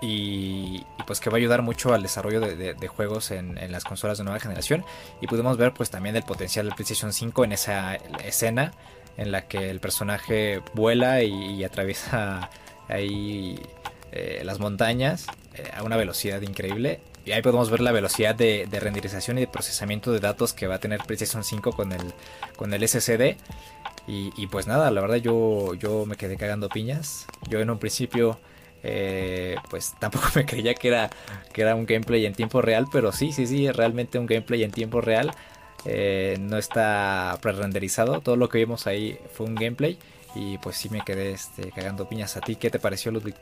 y, 0.00 0.84
pues 1.06 1.20
que 1.20 1.30
va 1.30 1.36
a 1.36 1.38
ayudar 1.38 1.62
mucho 1.62 1.94
al 1.94 2.02
desarrollo 2.02 2.40
de, 2.40 2.88
juegos 2.88 3.30
en, 3.30 3.56
las 3.70 3.84
consolas 3.84 4.18
de 4.18 4.24
nueva 4.24 4.40
generación 4.40 4.84
y 5.20 5.26
pudimos 5.26 5.56
ver 5.56 5.72
pues 5.72 5.90
también 5.90 6.16
el 6.16 6.22
potencial 6.22 6.66
del 6.66 6.74
PlayStation 6.74 7.12
5 7.12 7.44
en 7.44 7.52
esa 7.52 7.96
escena 8.24 8.72
en 9.16 9.32
la 9.32 9.48
que 9.48 9.70
el 9.70 9.80
personaje 9.80 10.62
vuela 10.74 11.22
y, 11.22 11.64
atraviesa 11.64 12.50
ahí 12.88 13.60
eh, 14.18 14.40
las 14.44 14.58
montañas 14.60 15.26
eh, 15.54 15.70
a 15.74 15.82
una 15.82 15.98
velocidad 15.98 16.40
increíble 16.40 17.00
y 17.26 17.32
ahí 17.32 17.42
podemos 17.42 17.68
ver 17.68 17.80
la 17.80 17.92
velocidad 17.92 18.34
de, 18.34 18.66
renderización 18.72 19.36
y 19.36 19.42
de 19.42 19.46
procesamiento 19.46 20.10
de 20.10 20.20
datos 20.20 20.54
que 20.54 20.66
va 20.66 20.76
a 20.76 20.78
tener 20.78 21.00
PlayStation 21.00 21.44
5 21.44 21.72
con 21.72 21.92
el, 21.92 22.14
con 22.56 22.72
el 22.72 22.88
SSD 22.88 23.36
y, 24.06 24.32
y 24.34 24.46
pues 24.46 24.66
nada, 24.66 24.90
la 24.90 25.02
verdad 25.02 25.16
yo, 25.16 25.74
yo 25.74 26.06
me 26.06 26.16
quedé 26.16 26.38
cagando 26.38 26.70
piñas 26.70 27.26
yo 27.50 27.60
en 27.60 27.68
un 27.68 27.78
principio 27.78 28.38
eh, 28.82 29.56
pues 29.68 29.94
tampoco 30.00 30.28
me 30.34 30.46
creía 30.46 30.72
que 30.74 30.88
era, 30.88 31.10
que 31.52 31.60
era 31.60 31.74
un 31.74 31.84
gameplay 31.84 32.24
en 32.24 32.34
tiempo 32.34 32.62
real, 32.62 32.86
pero 32.90 33.12
sí, 33.12 33.32
sí, 33.32 33.46
sí, 33.46 33.70
realmente 33.70 34.18
un 34.18 34.24
gameplay 34.24 34.62
en 34.64 34.70
tiempo 34.70 35.02
real. 35.02 35.32
No 36.40 36.58
está 36.58 37.38
pre-renderizado, 37.40 38.20
todo 38.20 38.34
lo 38.34 38.48
que 38.48 38.58
vimos 38.58 38.88
ahí 38.88 39.20
fue 39.32 39.46
un 39.46 39.54
gameplay 39.54 39.98
y 40.34 40.58
pues 40.58 40.76
sí 40.76 40.88
me 40.90 41.02
quedé 41.02 41.32
este, 41.32 41.70
cagando 41.70 42.08
piñas. 42.08 42.36
¿A 42.36 42.40
ti 42.40 42.56
qué 42.56 42.70
te 42.70 42.78
pareció, 42.78 43.12
Ludwig? 43.12 43.34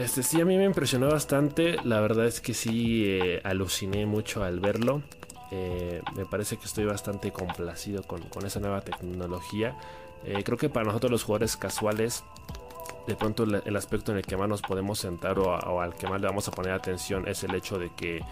Este 0.00 0.22
sí, 0.22 0.40
a 0.40 0.44
mí 0.44 0.56
me 0.56 0.64
impresionó 0.64 1.08
bastante. 1.08 1.76
La 1.84 2.00
verdad 2.00 2.26
es 2.26 2.40
que 2.40 2.54
sí 2.54 3.04
eh, 3.06 3.40
aluciné 3.44 4.06
mucho 4.06 4.42
al 4.42 4.58
verlo. 4.58 5.02
me 5.50 6.26
parece 6.26 6.56
que 6.56 6.64
estoy 6.64 6.86
bastante 6.86 7.30
complacido 7.30 8.02
con, 8.02 8.22
con 8.22 8.46
esa 8.46 8.60
nueva 8.60 8.80
tecnología. 8.80 9.76
Eh, 10.24 10.42
creo 10.44 10.58
que 10.58 10.68
para 10.68 10.86
nosotros 10.86 11.10
los 11.10 11.24
jugadores 11.24 11.56
casuales, 11.56 12.24
de 13.06 13.16
pronto 13.16 13.44
el, 13.44 13.76
aspecto 13.76 14.12
en 14.12 14.18
el 14.18 14.24
que 14.24 14.36
más 14.36 14.48
nos 14.48 14.62
podemos 14.62 14.98
sentar 14.98 15.38
o, 15.38 15.80
al 15.80 15.94
que 15.94 16.06
más 16.06 16.20
le 16.20 16.26
vamos 16.26 16.46
a 16.48 16.50
poner 16.50 16.72
atención 16.72 17.26
es 17.26 17.42
el 17.42 17.54
hecho 17.54 17.78
de 17.78 17.90
que 17.96 18.22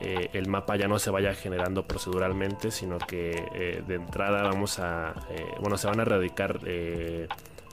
eh, 0.00 0.30
el 0.32 0.48
mapa 0.48 0.76
ya 0.76 0.88
no 0.88 0.98
se 0.98 1.10
vaya 1.10 1.34
generando 1.34 1.86
proceduralmente, 1.86 2.70
sino 2.70 2.98
que 2.98 3.46
eh, 3.54 3.82
de 3.86 3.94
entrada 3.94 4.42
vamos 4.42 4.78
a, 4.78 5.14
bueno, 5.60 5.76
se 5.76 5.86
van 5.86 6.00
a 6.00 6.02
erradicar 6.02 6.60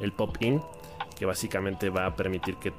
el 0.02 0.12
pop-in, 0.12 0.62
que 1.18 1.26
básicamente 1.26 1.90
va 1.90 2.08
a 2.08 2.16
permitir 2.16 2.56
que 2.56 2.74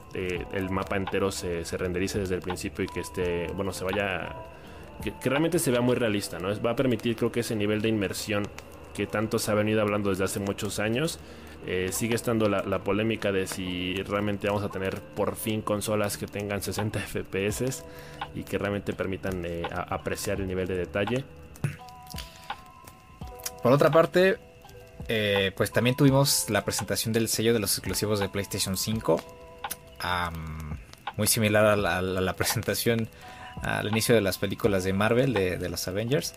el 0.53 0.71
mapa 0.71 0.97
entero 0.97 1.31
se, 1.31 1.65
renderice 1.77 2.19
desde 2.19 2.35
el 2.35 2.41
principio 2.41 2.85
y 2.85 2.89
que 2.89 3.01
esté, 3.01 3.47
bueno, 3.55 3.73
se 3.73 3.85
vaya, 3.85 4.35
que, 5.03 5.31
realmente 5.31 5.59
se 5.59 5.71
vea 5.71 5.81
muy 5.81 5.95
realista, 5.95 6.39
¿no? 6.39 6.49
Va 6.61 6.73
a 6.73 6.77
permitir 6.77 7.17
creo 7.17 7.31
que 7.31 7.41
ese 7.41 7.55
nivel 7.55 7.81
de 7.81 7.89
inmersión 7.89 8.45
que 8.95 9.07
tanto 9.07 9.39
se 9.39 9.51
ha 9.51 9.55
venido 9.55 9.81
hablando 9.81 10.11
desde 10.11 10.25
hace 10.25 10.41
muchos 10.41 10.79
años. 10.79 11.19
Eh, 11.65 11.91
sigue 11.93 12.17
estando 12.17 12.49
la, 12.49 12.79
polémica 12.81 13.31
de 13.31 13.47
si 13.47 13.95
realmente 14.03 14.49
vamos 14.49 14.65
a 14.65 14.69
tener 14.69 15.01
por 15.01 15.37
fin 15.37 15.63
consolas 15.63 16.19
que 16.19 16.27
tengan 16.27 16.61
60 16.61 16.99
FPS 16.99 17.85
y 18.35 18.43
que 18.43 18.59
realmente 18.59 18.93
permitan 18.93 19.45
eh, 19.45 19.63
apreciar 19.71 20.41
el 20.41 20.49
nivel 20.49 20.67
de 20.67 20.77
detalle. 20.77 21.25
Por 23.63 23.71
otra 23.71 23.93
parte, 23.93 24.39
eh, 25.09 25.53
pues 25.57 25.73
también 25.73 25.97
tuvimos 25.97 26.49
la 26.49 26.65
presentación 26.65 27.13
del 27.13 27.29
sello 27.29 27.53
de 27.53 27.59
los 27.59 27.77
exclusivos 27.77 28.21
de 28.21 28.29
PlayStation 28.29 28.77
5. 28.77 29.21
muy 31.17 31.27
similar 31.27 31.67
a 31.67 31.77
la, 31.77 32.33
presentación 32.37 33.09
al 33.63 33.89
inicio 33.89 34.15
de 34.15 34.21
las 34.21 34.39
películas 34.39 34.85
de 34.85 34.93
Marvel, 34.93 35.33
de, 35.35 35.69
los 35.69 35.87
Avengers 35.89 36.35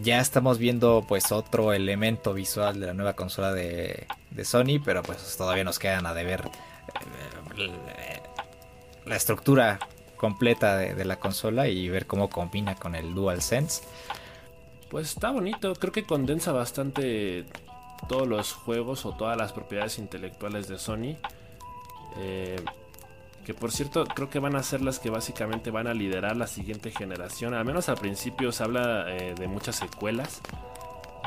ya 0.00 0.20
estamos 0.20 0.58
viendo 0.58 1.04
pues 1.06 1.32
otro 1.32 1.72
elemento 1.72 2.32
visual 2.34 2.80
de 2.80 2.86
la 2.86 2.94
nueva 2.94 3.14
consola 3.14 3.52
de, 3.52 4.06
Sony, 4.44 4.80
pero 4.84 5.02
pues 5.02 5.36
todavía 5.36 5.64
nos 5.64 5.78
quedan 5.78 6.06
a 6.06 6.14
deber 6.14 6.48
eh, 7.58 8.20
la 9.04 9.16
estructura 9.16 9.78
completa 10.16 10.76
de, 10.76 11.04
la 11.04 11.16
consola 11.16 11.68
y 11.68 11.88
ver 11.88 12.06
cómo 12.06 12.30
combina 12.30 12.74
con 12.76 12.94
el 12.94 13.14
DualSense. 13.14 13.82
Pues 14.92 15.08
está 15.08 15.30
bonito, 15.30 15.72
creo 15.72 15.90
que 15.90 16.04
condensa 16.04 16.52
bastante 16.52 17.46
todos 18.10 18.28
los 18.28 18.52
juegos 18.52 19.06
o 19.06 19.12
todas 19.12 19.38
las 19.38 19.50
propiedades 19.50 19.98
intelectuales 19.98 20.68
de 20.68 20.78
Sony. 20.78 21.16
Eh, 22.18 22.62
que 23.46 23.54
por 23.54 23.72
cierto 23.72 24.04
creo 24.04 24.28
que 24.28 24.38
van 24.38 24.54
a 24.54 24.62
ser 24.62 24.82
las 24.82 24.98
que 24.98 25.08
básicamente 25.08 25.70
van 25.70 25.86
a 25.86 25.94
liderar 25.94 26.36
la 26.36 26.46
siguiente 26.46 26.90
generación. 26.90 27.54
Al 27.54 27.64
menos 27.64 27.88
al 27.88 27.96
principio 27.96 28.52
se 28.52 28.64
habla 28.64 29.06
eh, 29.08 29.34
de 29.34 29.48
muchas 29.48 29.76
secuelas. 29.76 30.42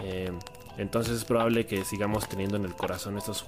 Eh, 0.03 0.31
entonces 0.77 1.17
es 1.17 1.25
probable 1.25 1.65
que 1.65 1.83
sigamos 1.85 2.29
teniendo 2.29 2.57
en 2.57 2.65
el 2.65 2.75
corazón 2.75 3.17
estos, 3.17 3.41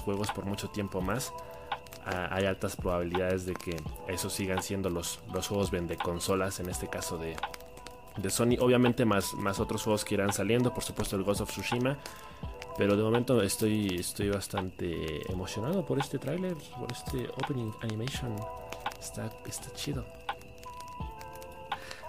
juegos 0.00 0.30
por 0.30 0.46
mucho 0.46 0.70
tiempo 0.70 1.02
más. 1.02 1.30
Ah, 2.06 2.30
hay 2.30 2.46
altas 2.46 2.74
probabilidades 2.74 3.44
de 3.44 3.52
que 3.52 3.76
esos 4.06 4.32
sigan 4.32 4.62
siendo 4.62 4.88
los, 4.88 5.20
los 5.30 5.46
juegos 5.46 5.70
vende 5.70 5.98
consolas, 5.98 6.58
en 6.58 6.70
este 6.70 6.88
caso 6.88 7.18
de, 7.18 7.36
de 8.16 8.30
Sony. 8.30 8.56
Obviamente 8.60 9.04
más, 9.04 9.34
más 9.34 9.60
otros 9.60 9.82
juegos 9.82 10.04
que 10.04 10.14
irán 10.14 10.32
saliendo, 10.32 10.72
por 10.72 10.84
supuesto 10.84 11.16
el 11.16 11.24
Ghost 11.24 11.42
of 11.42 11.50
Tsushima. 11.50 11.96
Pero 12.76 12.96
de 12.96 13.02
momento 13.02 13.42
estoy, 13.42 13.96
estoy 13.98 14.30
bastante 14.30 15.30
emocionado 15.30 15.84
por 15.84 15.98
este 15.98 16.18
tráiler, 16.18 16.54
por 16.78 16.90
este 16.92 17.28
opening 17.28 17.72
animation. 17.82 18.36
Está, 19.00 19.30
está 19.46 19.72
chido. 19.74 20.04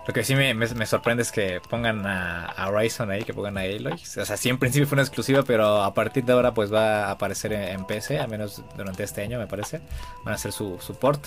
Lo 0.10 0.14
que 0.14 0.24
sí 0.24 0.34
me, 0.34 0.86
sorprende 0.88 1.22
es 1.22 1.32
que 1.32 1.62
pongan 1.70 2.04
a, 2.04 2.68
Horizon 2.68 3.12
ahí, 3.12 3.24
que 3.24 3.32
pongan 3.32 3.60
a 3.60 3.62
Aloy. 3.62 3.94
O 3.94 4.26
sea, 4.26 4.38
sí 4.38 4.50
en 4.50 4.58
principio 4.58 4.88
fue 4.88 4.96
una 4.96 5.04
exclusiva, 5.04 5.44
pero 5.44 5.84
a 5.84 5.94
partir 5.94 6.26
de 6.26 6.34
ahora 6.34 6.52
pues 6.52 6.74
va 6.74 7.06
a 7.06 7.12
aparecer 7.12 7.54
en, 7.54 7.86
PC, 7.86 8.18
al 8.18 8.28
menos 8.28 8.64
durante 8.76 9.04
este 9.04 9.22
año 9.22 9.38
me 9.38 9.46
parece. 9.46 9.82
Van 10.24 10.34
a 10.34 10.36
hacer 10.36 10.52
su 10.52 10.80
support. 10.80 11.24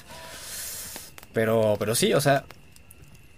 Pero, 1.33 1.77
pero 1.79 1.95
sí, 1.95 2.13
o 2.13 2.21
sea, 2.21 2.45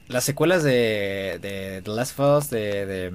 las 0.08 0.24
secuelas 0.24 0.62
de, 0.62 1.38
de 1.40 1.82
The 1.82 1.90
Last 1.90 2.18
of 2.18 2.38
Us, 2.38 2.50
de, 2.50 3.12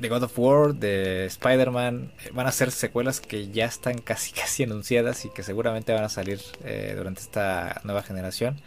de 0.00 0.08
God 0.08 0.22
of 0.24 0.38
War, 0.38 0.74
de 0.74 1.26
Spider-Man, 1.26 2.10
eh, 2.24 2.30
van 2.32 2.46
a 2.46 2.52
ser 2.52 2.70
secuelas 2.70 3.20
que 3.20 3.48
ya 3.48 3.66
están 3.66 3.98
casi 4.04 4.32
casi 4.32 4.62
anunciadas 4.64 5.24
y 5.24 5.30
que 5.30 5.42
seguramente 5.42 5.92
van 5.92 6.04
a 6.04 6.08
salir 6.08 6.40
eh, 6.64 6.94
durante 6.96 7.20
esta 7.20 7.80
nueva 7.84 8.02
generación. 8.02 8.60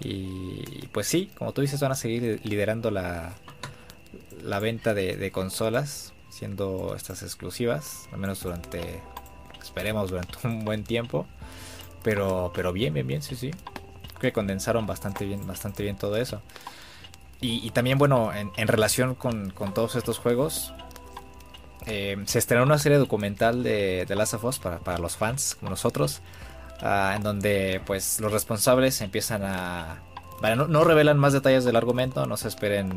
Y 0.00 0.88
pues 0.92 1.06
sí, 1.06 1.30
como 1.36 1.52
tú 1.52 1.60
dices, 1.60 1.80
van 1.80 1.92
a 1.92 1.94
seguir 1.94 2.40
liderando 2.44 2.90
la, 2.90 3.34
la 4.42 4.58
venta 4.58 4.94
de, 4.94 5.30
consolas, 5.30 6.12
siendo 6.28 6.94
estas 6.96 7.22
exclusivas, 7.22 8.08
al 8.12 8.18
menos 8.18 8.42
durante, 8.42 9.00
esperemos, 9.62 10.10
durante 10.10 10.36
un 10.46 10.64
buen 10.64 10.84
tiempo. 10.84 11.26
Pero, 12.02 12.50
pero 12.54 12.72
bien, 12.72 12.92
bien, 12.92 13.06
bien, 13.06 13.22
sí, 13.22 13.36
sí. 13.36 13.52
Que 14.22 14.32
condensaron 14.32 14.86
bastante 14.86 15.26
bien, 15.26 15.46
bastante 15.46 15.82
bien 15.82 15.96
todo 15.96 16.16
eso. 16.16 16.40
Y, 17.40 17.70
también, 17.72 17.98
bueno, 17.98 18.30
en, 18.32 18.68
relación 18.68 19.16
con, 19.16 19.52
todos 19.74 19.96
estos 19.96 20.20
juegos, 20.20 20.72
eh, 21.86 22.16
se 22.26 22.38
estrenó 22.38 22.62
una 22.62 22.78
serie 22.78 22.98
documental 22.98 23.64
de, 23.64 24.04
The 24.06 24.14
Last 24.14 24.34
of 24.34 24.44
Us 24.44 24.60
para, 24.60 24.98
los 24.98 25.16
fans 25.16 25.56
como 25.56 25.70
nosotros, 25.70 26.20
ah, 26.80 27.14
en 27.16 27.24
donde 27.24 27.80
pues 27.84 28.20
los 28.20 28.30
responsables 28.30 29.00
empiezan 29.00 29.42
a... 29.42 29.98
no, 30.56 30.84
revelan 30.84 31.18
más 31.18 31.32
detalles 31.32 31.64
del 31.64 31.74
argumento, 31.74 32.26
no 32.26 32.36
se 32.36 32.46
esperen 32.46 32.92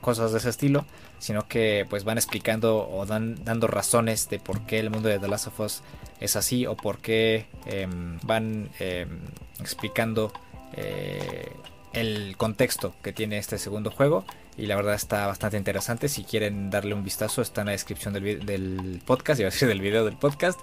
cosas 0.00 0.32
de 0.32 0.38
ese 0.38 0.50
estilo, 0.50 0.84
sino 1.18 1.46
que 1.48 1.86
pues 1.88 2.04
van 2.04 2.18
explicando 2.18 2.88
o 2.88 3.06
dan, 3.06 3.44
dando 3.44 3.66
razones 3.66 4.28
de 4.28 4.38
por 4.38 4.62
qué 4.62 4.78
el 4.78 4.90
mundo 4.90 5.08
de 5.08 5.18
The 5.18 5.28
Last 5.28 5.48
of 5.48 5.60
Us 5.60 5.82
es 6.20 6.36
así 6.36 6.66
o 6.66 6.76
por 6.76 6.98
qué 6.98 7.46
em, 7.66 8.18
van 8.22 8.70
em, 8.78 9.20
explicando 9.60 10.32
eh, 10.74 11.52
el 11.92 12.36
contexto 12.36 12.94
que 13.02 13.12
tiene 13.12 13.38
este 13.38 13.58
segundo 13.58 13.90
juego 13.90 14.24
y 14.56 14.66
la 14.66 14.76
verdad 14.76 14.94
está 14.94 15.26
bastante 15.26 15.56
interesante. 15.56 16.08
Si 16.08 16.24
quieren 16.24 16.70
darle 16.70 16.94
un 16.94 17.04
vistazo 17.04 17.42
está 17.42 17.62
en 17.62 17.66
la 17.66 17.72
descripción 17.72 18.14
del, 18.14 18.44
del 18.46 19.02
podcast, 19.04 19.40
iba 19.40 19.48
a 19.48 19.52
decir 19.52 19.68
del 19.68 19.80
video 19.80 20.04
del 20.04 20.16
podcast. 20.16 20.58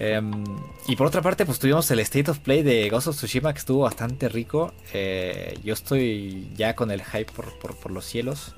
Em, 0.00 0.44
y 0.86 0.94
por 0.94 1.08
otra 1.08 1.22
parte, 1.22 1.44
pues 1.44 1.58
tuvimos 1.58 1.90
el 1.90 1.98
State 2.00 2.30
of 2.30 2.38
Play 2.38 2.62
de 2.62 2.88
Ghost 2.88 3.08
of 3.08 3.16
Tsushima 3.16 3.52
que 3.52 3.58
estuvo 3.58 3.82
bastante 3.82 4.28
rico. 4.28 4.72
Eh, 4.92 5.58
yo 5.64 5.74
estoy 5.74 6.48
ya 6.56 6.76
con 6.76 6.92
el 6.92 7.02
hype 7.02 7.32
por, 7.32 7.90
los 7.90 8.04
cielos. 8.04 8.54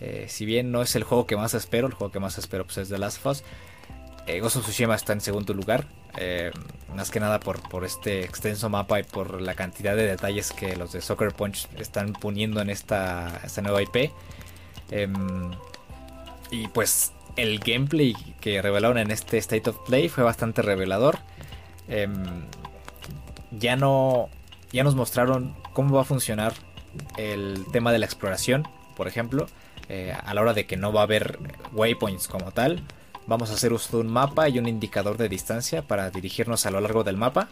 Eh, 0.00 0.24
si 0.28 0.46
bien 0.46 0.72
no 0.72 0.80
es 0.80 0.96
el 0.96 1.04
juego 1.04 1.26
que 1.26 1.36
más 1.36 1.52
espero, 1.52 1.86
el 1.86 1.92
juego 1.92 2.10
que 2.10 2.18
más 2.18 2.38
espero 2.38 2.64
pues, 2.64 2.78
es 2.78 2.88
The 2.88 2.96
Last 2.96 3.18
of 3.18 3.26
Us. 3.26 3.44
Eh, 4.26 4.40
Ghost 4.40 4.56
of 4.56 4.64
Tsushima 4.64 4.94
está 4.94 5.12
en 5.12 5.20
segundo 5.20 5.52
lugar. 5.52 5.86
Más 6.96 7.10
que 7.10 7.20
nada 7.20 7.40
por, 7.40 7.60
por 7.68 7.84
este 7.84 8.24
extenso 8.24 8.68
mapa 8.68 8.98
y 9.00 9.04
por 9.04 9.40
la 9.40 9.54
cantidad 9.54 9.94
de 9.94 10.06
detalles 10.06 10.50
que 10.50 10.76
los 10.76 10.92
de 10.92 11.02
Soccer 11.02 11.32
Punch 11.32 11.68
están 11.78 12.14
poniendo 12.14 12.60
en 12.60 12.70
esta, 12.70 13.40
esta 13.44 13.60
nueva 13.60 13.82
IP. 13.82 14.10
Em, 14.90 15.50
y 16.50 16.66
pues 16.68 17.12
el 17.36 17.58
gameplay 17.60 18.14
que 18.40 18.62
revelaron 18.62 18.98
en 18.98 19.10
este 19.10 19.38
State 19.38 19.70
of 19.70 19.78
Play 19.86 20.08
fue 20.08 20.24
bastante 20.24 20.62
revelador. 20.62 21.18
Em, 21.88 22.44
ya 23.50 23.76
no. 23.76 24.28
Ya 24.72 24.84
nos 24.84 24.94
mostraron 24.94 25.54
cómo 25.72 25.96
va 25.96 26.02
a 26.02 26.04
funcionar 26.04 26.54
el 27.16 27.64
tema 27.72 27.92
de 27.92 27.98
la 27.98 28.06
exploración, 28.06 28.68
por 28.96 29.08
ejemplo. 29.08 29.46
Eh, 29.88 30.14
a 30.24 30.34
la 30.34 30.40
hora 30.40 30.54
de 30.54 30.66
que 30.66 30.76
no 30.76 30.92
va 30.92 31.00
a 31.00 31.04
haber 31.04 31.38
waypoints 31.72 32.28
como 32.28 32.52
tal. 32.52 32.82
Vamos 33.26 33.50
a 33.50 33.54
hacer 33.54 33.72
uso 33.72 33.96
de 33.96 34.04
un 34.04 34.12
mapa 34.12 34.48
y 34.48 34.58
un 34.58 34.68
indicador 34.68 35.16
de 35.16 35.28
distancia 35.28 35.82
para 35.82 36.10
dirigirnos 36.10 36.64
a 36.66 36.70
lo 36.70 36.80
largo 36.80 37.02
del 37.02 37.16
mapa. 37.16 37.48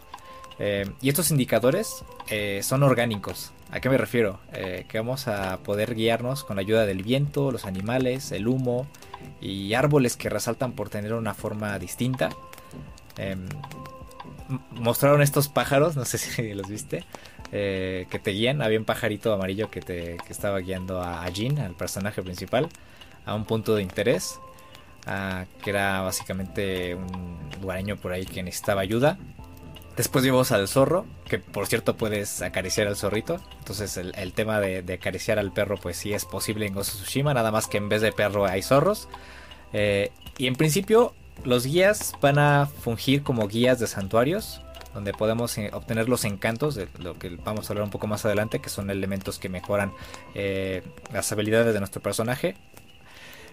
Eh, 0.57 0.89
y 1.01 1.09
estos 1.09 1.31
indicadores 1.31 2.03
eh, 2.29 2.61
son 2.63 2.83
orgánicos. 2.83 3.51
¿A 3.71 3.81
qué 3.81 3.89
me 3.89 3.97
refiero? 3.97 4.39
que 4.51 4.97
vamos 4.97 5.27
a 5.27 5.59
poder 5.59 5.93
guiarnos 5.93 6.43
con 6.43 6.55
la 6.55 6.61
ayuda 6.61 6.85
del 6.87 7.03
viento, 7.03 7.51
los 7.51 7.65
animales, 7.65 8.31
el 8.31 8.47
humo 8.47 8.87
y 9.41 9.73
árboles 9.73 10.17
que 10.17 10.29
resaltan 10.29 10.73
por 10.73 10.89
tener 10.89 11.13
una 11.13 11.33
forma 11.33 11.77
distinta. 11.79 12.29
Em, 13.17 13.47
mostraron 14.71 15.21
estos 15.21 15.47
pájaros, 15.47 15.95
no 15.95 16.05
sé 16.05 16.17
si 16.17 16.53
los 16.53 16.67
viste, 16.67 17.05
eh, 17.51 18.07
que 18.09 18.19
te 18.19 18.31
guían. 18.31 18.61
Había 18.61 18.79
un 18.79 18.85
pajarito 18.85 19.33
amarillo 19.33 19.69
que, 19.69 19.81
te, 19.81 20.17
que 20.25 20.33
estaba 20.33 20.59
guiando 20.59 21.01
a, 21.01 21.27
Jean, 21.29 21.59
al 21.59 21.75
personaje 21.75 22.21
principal, 22.21 22.69
a 23.25 23.35
un 23.35 23.45
punto 23.45 23.75
de 23.75 23.83
interés. 23.83 24.39
que 25.63 25.69
era 25.69 26.01
básicamente 26.01 26.95
un 26.95 27.39
lugareño 27.61 27.97
por 27.97 28.11
ahí 28.11 28.25
que 28.25 28.43
necesitaba 28.43 28.81
ayuda. 28.81 29.17
Después 29.99 30.23
vimos 30.23 30.53
al 30.53 30.69
zorro, 30.69 31.05
que 31.27 31.39
por 31.39 31.67
cierto 31.67 31.97
puedes 31.97 32.41
acariciar 32.41 32.87
al 32.87 32.95
zorrito. 32.95 33.41
Entonces 33.57 33.97
el, 33.97 34.31
tema 34.31 34.61
de, 34.61 34.93
acariciar 34.93 35.39
al 35.39 35.51
perro 35.51 35.75
pues 35.75 35.97
sí 35.97 36.13
es 36.13 36.23
posible 36.23 36.65
en 36.65 36.73
Ghost 36.73 36.93
of 36.93 37.01
Tsushima, 37.01 37.33
nada 37.33 37.51
más 37.51 37.67
que 37.67 37.79
en 37.79 37.89
vez 37.89 38.01
de 38.01 38.13
perro 38.13 38.45
hay 38.45 38.61
zorros. 38.61 39.09
Eh, 39.73 40.13
y 40.37 40.47
en 40.47 40.55
principio 40.55 41.13
los 41.43 41.65
guías 41.65 42.13
van 42.21 42.39
a 42.39 42.65
fungir 42.65 43.23
como 43.23 43.49
guías 43.49 43.77
de 43.79 43.87
santuarios, 43.87 44.61
donde 44.93 45.11
podemos 45.11 45.57
eh, 45.57 45.69
obtener 45.73 46.07
los 46.07 46.23
encantos, 46.23 46.75
de 46.75 46.87
lo 46.99 47.19
que 47.19 47.31
vamos 47.31 47.69
a 47.69 47.73
hablar 47.73 47.83
un 47.83 47.91
poco 47.91 48.07
más 48.07 48.23
adelante, 48.23 48.59
que 48.59 48.69
son 48.69 48.89
elementos 48.89 49.37
que 49.37 49.49
mejoran 49.49 49.91
eh, 50.33 50.81
las 51.11 51.29
habilidades 51.33 51.73
de 51.73 51.79
nuestro 51.79 52.01
personaje. 52.01 52.55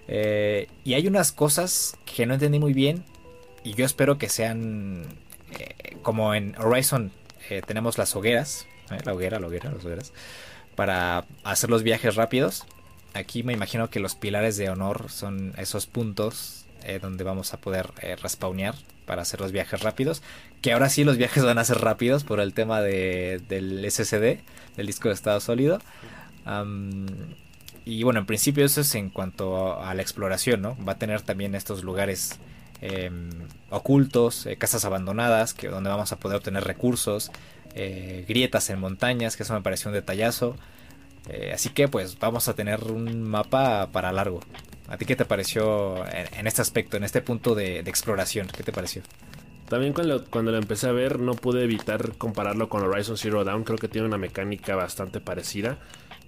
Y 0.07 0.95
hay 0.95 1.09
unas 1.09 1.33
cosas 1.33 1.97
que 2.05 2.25
no 2.25 2.35
entendí 2.35 2.61
muy 2.61 2.73
bien, 2.73 3.03
y 3.65 3.75
yo 3.75 3.85
espero 3.85 4.17
que 4.17 4.29
sean 4.29 5.09
como 6.03 6.35
en 6.35 6.55
Horizon 6.59 7.13
tenemos 7.67 7.99
las 7.99 8.15
hogueras, 8.17 8.67
la 9.05 9.13
hoguera, 9.13 9.39
la 9.39 9.47
hoguera, 9.47 9.71
las 9.71 9.85
hogueras, 9.85 10.13
para 10.75 11.25
hacer 11.45 11.71
los 11.71 11.83
viajes 11.83 12.17
rápidos. 12.17 12.65
Aquí 13.15 13.43
me 13.43 13.53
imagino 13.53 13.89
que 13.89 14.01
los 14.01 14.15
pilares 14.15 14.57
de 14.57 14.69
honor 14.69 15.11
son 15.11 15.55
esos 15.57 15.87
puntos 15.87 16.67
eh, 16.83 16.99
donde 17.01 17.25
vamos 17.25 17.55
a 17.55 17.61
poder 17.61 17.91
eh, 18.03 18.17
respawnear 18.17 18.75
para 19.07 19.23
hacer 19.23 19.41
los 19.41 19.53
viajes 19.53 19.81
rápidos. 19.83 20.23
Que 20.61 20.73
ahora 20.73 20.89
sí 20.89 21.05
los 21.05 21.17
viajes 21.17 21.45
van 21.45 21.59
a 21.59 21.65
ser 21.65 21.79
rápidos 21.79 22.25
por 22.25 22.41
el 22.41 22.53
tema 22.53 22.81
de, 22.81 23.41
del 23.49 23.91
SSD, 23.91 24.41
del 24.77 24.87
disco 24.87 25.09
de 25.09 25.15
estado 25.15 25.41
sólido. 25.41 25.81
y 27.85 28.03
bueno, 28.03 28.21
en 28.21 28.27
principio 28.27 28.65
eso 28.65 28.83
es 28.83 28.95
en 28.95 29.11
cuanto 29.11 29.81
a 29.81 29.95
la 29.95 30.03
exploración, 30.03 30.61
¿no? 30.61 30.77
Va 30.85 30.93
a 30.93 30.99
tener 30.99 31.23
también 31.23 31.55
estos 31.55 31.83
lugares 31.83 32.39
em, 32.81 33.31
ocultos, 33.71 34.47
eh, 34.47 34.57
casas 34.57 34.85
abandonadas, 34.85 35.55
que 35.55 35.69
donde 35.69 35.91
vamos 35.91 36.13
a 36.13 36.19
poder 36.19 36.39
obtener 36.39 36.65
recursos, 36.65 37.31
grietas 38.27 38.71
en 38.71 38.81
montañas, 38.81 39.37
que 39.37 39.43
eso 39.43 39.53
me 39.53 39.61
pareció 39.61 39.91
un 39.91 39.95
detallazo. 39.95 40.57
así 41.53 41.69
que 41.69 41.89
pues 41.89 42.19
vamos 42.19 42.49
a 42.49 42.55
tener 42.55 42.85
un 42.85 43.23
mapa 43.23 43.91
para 43.93 44.13
largo. 44.13 44.41
¿A 44.89 44.97
ti 44.97 45.05
qué 45.05 45.17
te 45.17 45.25
pareció 45.25 46.05
en, 46.07 46.47
este 46.47 46.63
aspecto, 46.63 46.97
en 46.97 47.05
este 47.05 47.21
punto 47.21 47.55
de, 47.55 47.81
exploración? 47.81 48.47
¿Qué 48.47 48.63
te 48.63 48.73
pareció? 48.73 49.03
También 49.69 49.93
cuando, 49.93 50.25
cuando 50.27 50.53
lo 50.53 50.59
empecé 50.59 50.89
a 50.89 50.93
ver 50.93 51.19
no 51.19 51.35
pude 51.35 51.65
evitar 51.65 52.13
compararlo 52.17 52.69
con 52.69 52.83
Horizon 52.83 53.17
Zero 53.17 53.43
Dawn. 53.43 53.65
Creo 53.65 53.79
que 53.79 53.89
tiene 53.89 54.07
una 54.07 54.19
mecánica 54.19 54.77
bastante 54.77 55.21
parecida. 55.21 55.79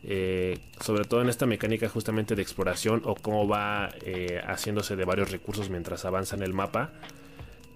Eh, 0.04 0.58
sobre 0.80 1.04
todo 1.04 1.22
en 1.22 1.28
esta 1.28 1.46
mecánica 1.46 1.88
justamente 1.88 2.36
de 2.36 2.42
exploración 2.42 3.02
o 3.04 3.14
cómo 3.16 3.48
va 3.48 3.90
eh, 4.04 4.40
haciéndose 4.46 4.94
de 4.94 5.04
varios 5.04 5.30
recursos 5.30 5.70
mientras 5.70 6.04
avanza 6.04 6.36
en 6.36 6.42
el 6.42 6.54
mapa. 6.54 6.92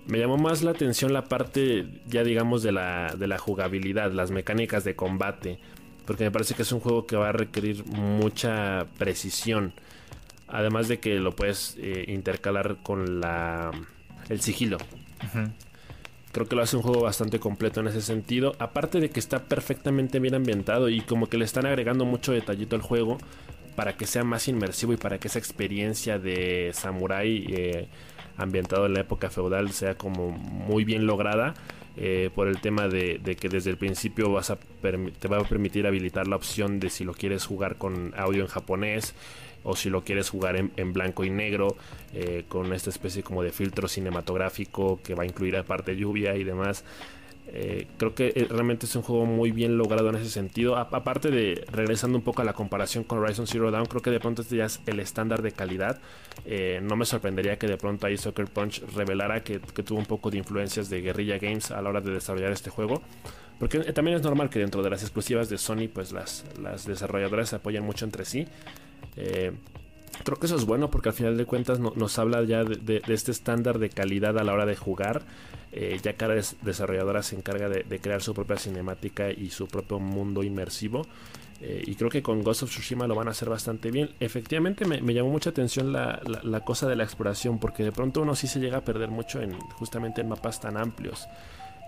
Me 0.06 0.18
llamó 0.18 0.37
más 0.37 0.62
la 0.62 0.72
atención 0.72 1.12
la 1.12 1.24
parte 1.24 1.87
ya 2.06 2.24
digamos 2.24 2.62
de 2.62 2.72
la, 2.72 3.14
de 3.16 3.26
la 3.26 3.38
jugabilidad, 3.38 4.12
las 4.12 4.30
mecánicas 4.30 4.85
de 4.85 4.96
combate. 4.96 5.58
Porque 6.06 6.24
me 6.24 6.30
parece 6.30 6.54
que 6.54 6.62
es 6.62 6.72
un 6.72 6.80
juego 6.80 7.06
que 7.06 7.16
va 7.16 7.28
a 7.28 7.32
requerir 7.32 7.85
mucha 7.87 8.87
precisión. 8.98 9.72
Además 10.48 10.88
de 10.88 10.98
que 10.98 11.14
lo 11.20 11.35
puedes 11.35 11.76
eh, 11.78 12.04
intercalar 12.08 12.78
con 12.82 13.20
la 13.20 13.70
el 14.28 14.40
sigilo. 14.40 14.78
Creo 16.33 16.47
que 16.49 16.57
lo 16.57 16.62
hace 16.62 16.77
un 16.77 16.83
juego 16.83 17.03
bastante 17.03 17.38
completo 17.38 17.81
en 17.81 17.88
ese 17.88 18.01
sentido. 18.01 18.55
Aparte 18.59 19.01
de 19.01 19.11
que 19.11 19.21
está 19.21 19.45
perfectamente 19.45 20.18
bien 20.18 20.35
ambientado 20.35 20.88
y 20.88 21.03
como 21.03 21.29
que 21.29 21.37
le 21.37 21.45
están 21.45 21.66
agregando 21.66 22.07
mucho 22.07 22.33
detallito 22.33 22.75
al 22.75 22.83
juego 22.83 23.18
para 23.77 23.97
que 23.97 24.07
sea 24.07 24.25
más 24.25 24.49
inmersivo 24.49 24.92
y 24.92 24.97
para 24.97 25.18
que 25.18 25.29
esa 25.29 25.38
experiencia 25.38 26.18
de 26.18 26.71
samurai 26.73 27.47
eh, 27.49 27.88
ambientado 28.37 28.87
en 28.87 28.95
la 28.95 29.01
época 29.01 29.31
feudal 29.31 29.73
sea 29.73 29.95
como 29.95 30.31
muy 30.31 30.85
bien 30.85 31.07
lograda. 31.07 31.55
Eh, 31.96 32.31
por 32.35 32.48
el 32.48 32.61
tema 32.61 32.88
de, 32.88 33.20
que 33.38 33.48
desde 33.50 33.68
el 33.70 33.76
principio 33.76 34.33
vas 34.33 34.50
a 34.50 34.57
te 34.57 35.28
va 35.28 35.38
a 35.38 35.44
permitir 35.44 35.87
habilitar 35.87 36.26
la 36.26 36.37
opción 36.37 36.81
de 36.81 36.88
si 36.88 37.05
lo 37.05 37.12
quieres 37.12 37.44
jugar 37.44 37.76
con 37.76 38.14
audio 38.16 38.40
en 38.40 38.48
japonés 38.48 39.14
o 39.62 39.76
si 39.76 39.90
lo 39.90 40.02
quieres 40.02 40.31
jugar 40.31 40.57
en, 40.57 40.92
blanco 40.92 41.22
y 41.24 41.31
negro 41.31 41.76
eh, 42.14 42.44
con 42.48 42.72
esta 42.72 42.90
especie 42.90 43.22
como 43.22 43.42
de 43.42 43.52
filtro 43.52 43.88
cinematográfico 43.88 45.00
que 45.02 45.14
va 45.14 45.24
a 45.24 45.26
incluir 45.26 45.57
aparte 45.57 45.94
lluvia 45.94 46.35
y 46.37 46.44
demás. 46.44 46.85
Eh, 47.48 47.87
creo 47.98 48.14
que 48.14 48.28
eh, 48.28 48.46
realmente 48.48 48.87
es 48.87 48.96
un 48.96 49.02
juego 49.02 49.26
muy 49.26 49.50
bien 49.50 49.76
logrado 49.76 50.09
en 50.09 50.16
ese 50.16 50.31
sentido. 50.31 50.76
aparte 50.76 51.31
de 51.31 51.64
regresando 51.70 52.16
un 52.16 52.24
poco 52.24 52.42
a 52.42 52.44
la 52.44 52.52
comparación 52.52 53.05
con 53.05 53.18
Horizon 53.18 53.46
Zero 53.46 53.70
Dawn, 53.70 53.87
creo 53.87 54.00
que 54.00 54.11
de 54.11 54.20
pronto 54.20 54.42
este 54.42 54.57
ya 54.57 54.66
es 54.66 54.81
el 54.87 55.00
estándar 55.00 55.42
de 55.42 55.52
calidad. 55.52 56.00
no 56.83 56.96
me 56.96 57.05
sorprendería 57.05 57.59
que 57.59 57.66
de 57.66 57.76
pronto 57.76 58.07
ahí 58.07 58.16
Soccer 58.16 58.46
Punch 58.46 58.83
revelara 58.94 59.42
que, 59.42 59.59
tuvo 59.59 59.98
un 59.98 60.07
poco 60.07 60.31
de 60.31 60.38
influencias 60.38 60.88
de 60.88 61.00
Guerrilla 61.00 61.38
Games 61.38 61.70
a 61.70 61.83
la 61.83 61.90
hora 61.90 62.00
de 62.00 62.12
desarrollar 62.12 62.52
este 62.52 62.70
juego. 62.70 63.02
Porque 63.59 63.78
también 63.92 64.16
es 64.16 64.22
normal 64.22 64.50
que 64.50 64.59
dentro 64.59 64.83
de 64.83 64.90
las 64.90 65.02
exclusivas 65.02 65.48
de 65.48 65.57
Sony, 65.57 65.88
pues 65.92 66.11
las, 66.12 66.44
las 66.61 66.85
desarrolladoras 66.85 67.50
se 67.50 67.57
apoyan 67.57 67.85
mucho 67.85 68.05
entre 68.05 68.24
sí. 68.24 68.46
Eh, 69.16 69.52
creo 70.24 70.38
que 70.38 70.46
eso 70.46 70.57
es 70.57 70.64
bueno 70.64 70.90
porque 70.90 71.11
al 71.11 71.14
final 71.14 71.37
de 71.37 71.44
cuentas 71.44 71.78
nos 71.81 72.18
habla 72.18 72.42
ya 72.44 72.64
de, 72.64 73.02
este 73.09 73.31
estándar 73.31 73.78
de 73.78 73.90
calidad 73.90 74.38
a 74.38 74.44
la 74.44 74.52
hora 74.52 74.66
de 74.66 74.76
jugar. 74.76 75.22
Eh, 75.74 75.98
ya 76.02 76.12
cada 76.14 76.35
desarrolladora 76.35 77.22
se 77.22 77.35
encarga 77.35 77.68
de, 77.68 77.98
crear 77.98 78.20
su 78.20 78.35
propia 78.35 78.58
cinemática 78.58 79.30
y 79.30 79.50
su 79.50 79.68
propio 79.68 79.98
mundo 79.98 80.42
inmersivo. 80.42 81.06
Eh, 81.62 81.82
y 81.87 81.94
creo 81.94 82.11
que 82.11 82.22
con 82.22 82.42
Ghost 82.42 82.64
of 82.64 82.70
Tsushima 82.70 83.06
lo 83.06 83.14
van 83.14 83.28
a 83.28 83.30
hacer 83.30 83.48
bastante 83.48 83.90
bien. 83.90 84.11
Efectivamente 84.20 84.85
me, 84.85 85.14
llamó 85.14 85.30
mucha 85.30 85.50
atención 85.50 85.92
la, 85.92 86.61
cosa 86.64 86.88
de 86.88 86.96
la 86.96 87.04
exploración 87.04 87.58
porque 87.58 87.85
de 87.85 87.92
pronto 87.92 88.20
uno 88.20 88.35
sí 88.35 88.48
se 88.48 88.61
llega 88.61 88.78
a 88.78 88.80
perder 88.82 89.08
mucho 89.08 89.40
en 89.40 89.58
justamente 89.58 90.20
en 90.20 90.28
mapas 90.28 90.61
tan 90.61 90.76
amplios. 90.76 91.26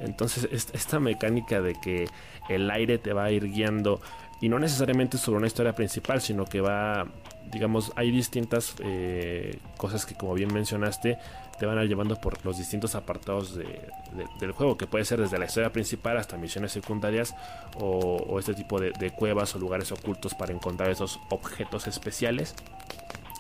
Entonces 0.00 0.48
esta 0.72 0.98
mecánica 0.98 1.60
de 1.60 1.74
que 1.74 2.06
el 2.48 2.70
aire 2.70 2.98
te 2.98 3.12
va 3.12 3.24
a 3.24 3.30
ir 3.30 3.50
guiando 3.50 4.00
y 4.40 4.48
no 4.48 4.58
necesariamente 4.58 5.18
sobre 5.18 5.38
una 5.38 5.46
historia 5.46 5.74
principal, 5.74 6.20
sino 6.20 6.44
que 6.44 6.60
va, 6.60 7.06
digamos, 7.50 7.92
hay 7.96 8.10
distintas 8.10 8.74
eh, 8.80 9.58
cosas 9.76 10.04
que 10.06 10.14
como 10.14 10.34
bien 10.34 10.52
mencionaste, 10.52 11.18
te 11.58 11.66
van 11.66 11.78
a 11.78 11.84
ir 11.84 11.88
llevando 11.88 12.16
por 12.16 12.44
los 12.44 12.58
distintos 12.58 12.94
apartados 12.94 13.56
del 13.56 14.52
juego, 14.52 14.76
que 14.76 14.86
puede 14.86 15.04
ser 15.04 15.20
desde 15.20 15.38
la 15.38 15.46
historia 15.46 15.72
principal 15.72 16.16
hasta 16.16 16.36
misiones 16.36 16.72
secundarias 16.72 17.34
o, 17.78 18.38
este 18.38 18.54
tipo 18.54 18.80
de, 18.80 19.10
cuevas 19.10 19.54
o 19.54 19.58
lugares 19.58 19.92
ocultos 19.92 20.34
para 20.34 20.52
encontrar 20.52 20.90
esos 20.90 21.20
objetos 21.30 21.86
especiales. 21.86 22.54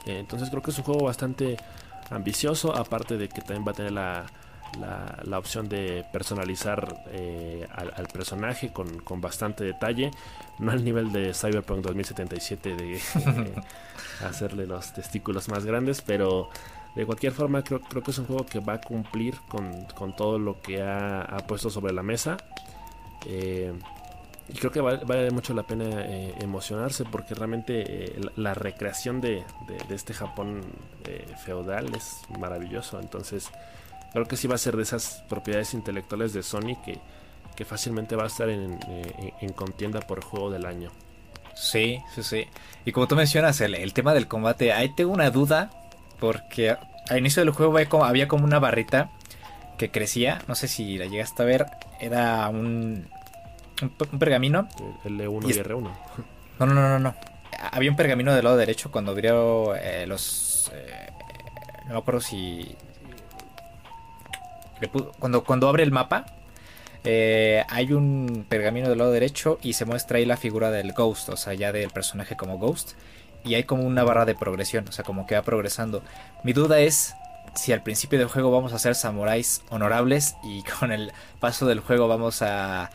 Eh, 0.06 0.18
entonces 0.18 0.50
creo 0.50 0.62
que 0.62 0.70
es 0.70 0.78
un 0.78 0.84
juego 0.84 1.04
bastante 1.04 1.56
ambicioso, 2.10 2.74
aparte 2.76 3.16
de 3.16 3.28
que 3.28 3.40
también 3.40 3.64
va 3.66 3.72
a 3.72 3.74
tener 3.74 3.92
la, 3.92 4.26
la, 5.24 5.38
opción 5.38 5.68
de 5.68 6.04
personalizar 6.12 7.04
eh, 7.08 7.66
al, 7.72 8.06
personaje 8.08 8.72
con, 8.72 9.20
bastante 9.20 9.64
detalle. 9.64 10.10
No 10.58 10.72
al 10.72 10.84
nivel 10.84 11.12
de 11.12 11.34
Cyberpunk 11.34 11.84
2077 11.84 12.76
de 12.76 13.00
hacerle 14.26 14.66
los 14.66 14.92
testículos 14.92 15.48
más 15.48 15.64
grandes, 15.64 16.02
pero 16.02 16.50
de 16.94 17.06
cualquier 17.06 17.32
forma 17.32 17.62
creo, 17.62 17.80
creo 17.80 18.02
que 18.02 18.10
es 18.10 18.18
un 18.18 18.26
juego 18.26 18.46
que 18.46 18.60
va 18.60 18.74
a 18.74 18.80
cumplir 18.80 19.36
con, 19.48 20.14
todo 20.16 20.38
lo 20.38 20.60
que 20.60 20.82
ha, 20.82 21.36
puesto 21.46 21.70
sobre 21.70 21.92
la 21.92 22.02
mesa. 22.02 22.36
Eh, 23.26 23.72
y 24.48 24.58
creo 24.58 24.70
que 24.70 24.80
vale, 24.80 25.30
mucho 25.30 25.54
la 25.54 25.62
pena 25.62 25.86
eh, 25.88 26.34
emocionarse 26.40 27.04
porque 27.04 27.34
realmente 27.34 28.14
la, 28.36 28.52
recreación 28.52 29.22
de, 29.22 29.42
de, 29.88 29.94
este 29.94 30.12
Japón 30.12 30.60
feudal 31.44 31.94
es 31.94 32.20
maravilloso. 32.38 33.00
Entonces 33.00 33.50
creo 34.14 34.26
que 34.26 34.36
sí 34.36 34.46
va 34.46 34.54
a 34.54 34.58
ser 34.58 34.76
de 34.76 34.84
esas 34.84 35.24
propiedades 35.28 35.74
intelectuales 35.74 36.32
de 36.32 36.42
Sony 36.42 36.76
que, 36.84 37.00
que 37.56 37.64
fácilmente 37.64 38.14
va 38.14 38.24
a 38.24 38.26
estar 38.28 38.48
en, 38.48 38.78
en, 39.40 39.52
contienda 39.52 40.00
por 40.00 40.22
juego 40.22 40.50
del 40.50 40.66
año. 40.66 40.90
Sí, 41.56 41.98
sí, 42.14 42.22
sí. 42.22 42.46
Y 42.84 42.92
como 42.92 43.08
tú 43.08 43.16
mencionas, 43.16 43.60
el, 43.60 43.74
el, 43.74 43.92
tema 43.92 44.14
del 44.14 44.28
combate, 44.28 44.72
ahí 44.72 44.94
tengo 44.94 45.12
una 45.12 45.30
duda, 45.30 45.70
porque 46.18 46.76
al 47.08 47.18
inicio 47.18 47.44
del 47.44 47.52
juego 47.52 48.04
había 48.04 48.28
como 48.28 48.44
una 48.44 48.58
barrita 48.58 49.10
que 49.78 49.90
crecía, 49.90 50.42
no 50.46 50.54
sé 50.54 50.68
si 50.68 50.98
la 50.98 51.06
llegaste 51.06 51.42
a 51.42 51.46
ver, 51.46 51.66
era 52.00 52.48
un, 52.48 53.08
un, 53.82 54.18
pergamino. 54.18 54.68
El 55.04 55.18
L1 55.20 55.50
y, 55.50 55.52
R1. 55.52 55.90
No, 56.58 56.66
no, 56.66 56.74
no, 56.74 56.88
no, 56.88 56.98
no. 57.00 57.14
Había 57.72 57.90
un 57.90 57.96
pergamino 57.96 58.32
del 58.32 58.44
lado 58.44 58.56
derecho 58.56 58.92
cuando 58.92 59.10
abrió 59.10 59.74
eh, 59.74 60.06
los... 60.06 60.70
Eh, 60.72 61.08
no 61.86 61.94
me 61.94 61.98
acuerdo 61.98 62.20
si... 62.20 62.76
Cuando, 65.18 65.42
cuando 65.42 65.68
abre 65.68 65.82
el 65.82 65.90
mapa, 65.90 66.26
eh, 67.02 67.64
hay 67.68 67.92
un 67.92 68.46
pergamino 68.48 68.88
del 68.88 68.98
lado 68.98 69.10
derecho 69.10 69.58
y 69.62 69.72
se 69.72 69.84
muestra 69.84 70.18
ahí 70.18 70.26
la 70.26 70.36
figura 70.36 70.70
del 70.70 70.92
Ghost, 70.92 71.28
o 71.30 71.36
sea, 71.36 71.54
ya 71.54 71.72
del 71.72 71.90
personaje 71.90 72.36
como 72.36 72.58
Ghost. 72.58 72.92
Y 73.44 73.54
hay 73.54 73.64
como 73.64 73.84
una 73.84 74.04
barra 74.04 74.24
de 74.24 74.34
progresión, 74.34 74.86
o 74.88 74.92
sea, 74.92 75.04
como 75.04 75.26
que 75.26 75.34
va 75.34 75.42
progresando. 75.42 76.02
Mi 76.42 76.52
duda 76.52 76.80
es 76.80 77.14
si 77.54 77.72
al 77.72 77.82
principio 77.82 78.18
del 78.18 78.28
juego 78.28 78.50
vamos 78.50 78.72
a 78.72 78.78
ser 78.78 78.94
samuráis 78.94 79.62
honorables 79.70 80.36
y 80.42 80.62
con 80.80 80.92
el 80.92 81.12
paso 81.40 81.66
del 81.66 81.80
juego 81.80 82.08
vamos 82.08 82.42
a, 82.42 82.90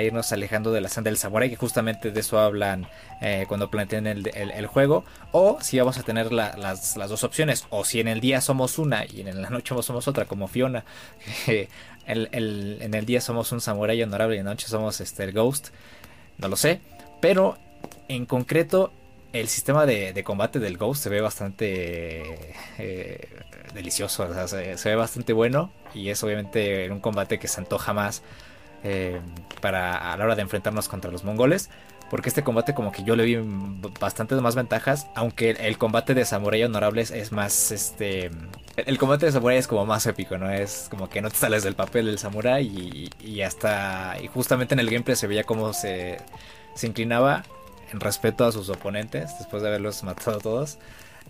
irnos 0.00 0.32
alejando 0.32 0.72
de 0.72 0.80
la 0.80 0.88
senda 0.88 1.10
del 1.10 1.18
samurái, 1.18 1.50
que 1.50 1.56
justamente 1.56 2.10
de 2.12 2.20
eso 2.20 2.38
hablan 2.38 2.86
eh, 3.20 3.44
cuando 3.46 3.70
plantean 3.70 4.06
el, 4.06 4.66
juego, 4.66 5.04
o 5.32 5.58
si 5.60 5.78
vamos 5.78 5.98
a 5.98 6.02
tener 6.02 6.32
las, 6.32 6.94
dos 6.94 7.24
opciones, 7.24 7.66
o 7.68 7.84
si 7.84 8.00
en 8.00 8.08
el 8.08 8.20
día 8.20 8.40
somos 8.40 8.78
una 8.78 9.04
y 9.04 9.20
en 9.20 9.42
la 9.42 9.50
noche 9.50 9.74
somos 9.82 10.08
otra, 10.08 10.24
como 10.24 10.48
Fiona, 10.48 10.86
en 12.06 12.94
el 12.94 13.04
día 13.04 13.20
somos 13.20 13.52
un 13.52 13.60
samurái 13.60 14.02
honorable 14.02 14.36
y 14.36 14.38
en 14.38 14.46
la 14.46 14.52
noche 14.52 14.66
somos 14.66 14.98
este, 15.02 15.24
el 15.24 15.32
ghost, 15.32 15.68
no 16.38 16.48
lo 16.48 16.56
sé, 16.56 16.80
pero 17.20 17.58
en 18.08 18.24
concreto 18.24 18.94
el 19.32 19.48
sistema 19.48 19.86
de, 19.86 20.22
combate 20.24 20.58
del 20.58 20.76
Ghost 20.76 21.02
se 21.02 21.08
ve 21.08 21.20
bastante 21.20 22.54
eh, 22.78 23.28
delicioso, 23.74 24.28
se, 24.46 24.88
ve 24.88 24.96
bastante 24.96 25.32
bueno 25.32 25.70
y 25.94 26.10
es 26.10 26.22
obviamente 26.22 26.90
un 26.90 27.00
combate 27.00 27.38
que 27.38 27.48
se 27.48 27.60
antoja 27.60 27.92
más 27.92 28.22
eh, 28.84 29.20
para 29.60 30.12
a 30.12 30.16
la 30.16 30.24
hora 30.24 30.34
de 30.34 30.42
enfrentarnos 30.42 30.88
contra 30.88 31.10
los 31.10 31.24
mongoles. 31.24 31.70
Porque 32.10 32.28
este 32.28 32.44
combate 32.44 32.74
como 32.74 32.92
que 32.92 33.04
yo 33.04 33.16
le 33.16 33.24
vi 33.24 33.38
bastantes 33.98 34.38
más 34.42 34.54
ventajas, 34.54 35.06
aunque 35.14 35.52
el, 35.52 35.78
combate 35.78 36.12
de 36.12 36.26
samurai 36.26 36.62
honorables 36.62 37.10
es 37.10 37.32
más, 37.32 37.72
este... 37.72 38.30
El, 38.76 38.98
combate 38.98 39.24
de 39.24 39.32
samurai 39.32 39.56
es 39.56 39.66
como 39.66 39.86
más 39.86 40.04
épico, 40.04 40.36
¿no? 40.36 40.50
Es 40.50 40.88
como 40.90 41.08
que 41.08 41.22
no 41.22 41.30
te 41.30 41.36
sales 41.36 41.62
del 41.62 41.74
papel 41.74 42.04
del 42.04 42.18
samurai 42.18 42.66
y, 42.66 43.08
y 43.18 43.40
hasta... 43.40 44.18
Y 44.22 44.26
justamente 44.26 44.74
en 44.74 44.80
el 44.80 44.90
gameplay 44.90 45.16
se 45.16 45.26
veía 45.26 45.44
cómo 45.44 45.72
se, 45.72 46.18
se 46.74 46.86
inclinaba 46.86 47.44
en 47.92 48.00
respeto 48.00 48.44
a 48.44 48.52
sus 48.52 48.68
oponentes 48.68 49.38
después 49.38 49.62
de 49.62 49.68
haberlos 49.68 50.02
matado 50.02 50.38
todos. 50.38 50.78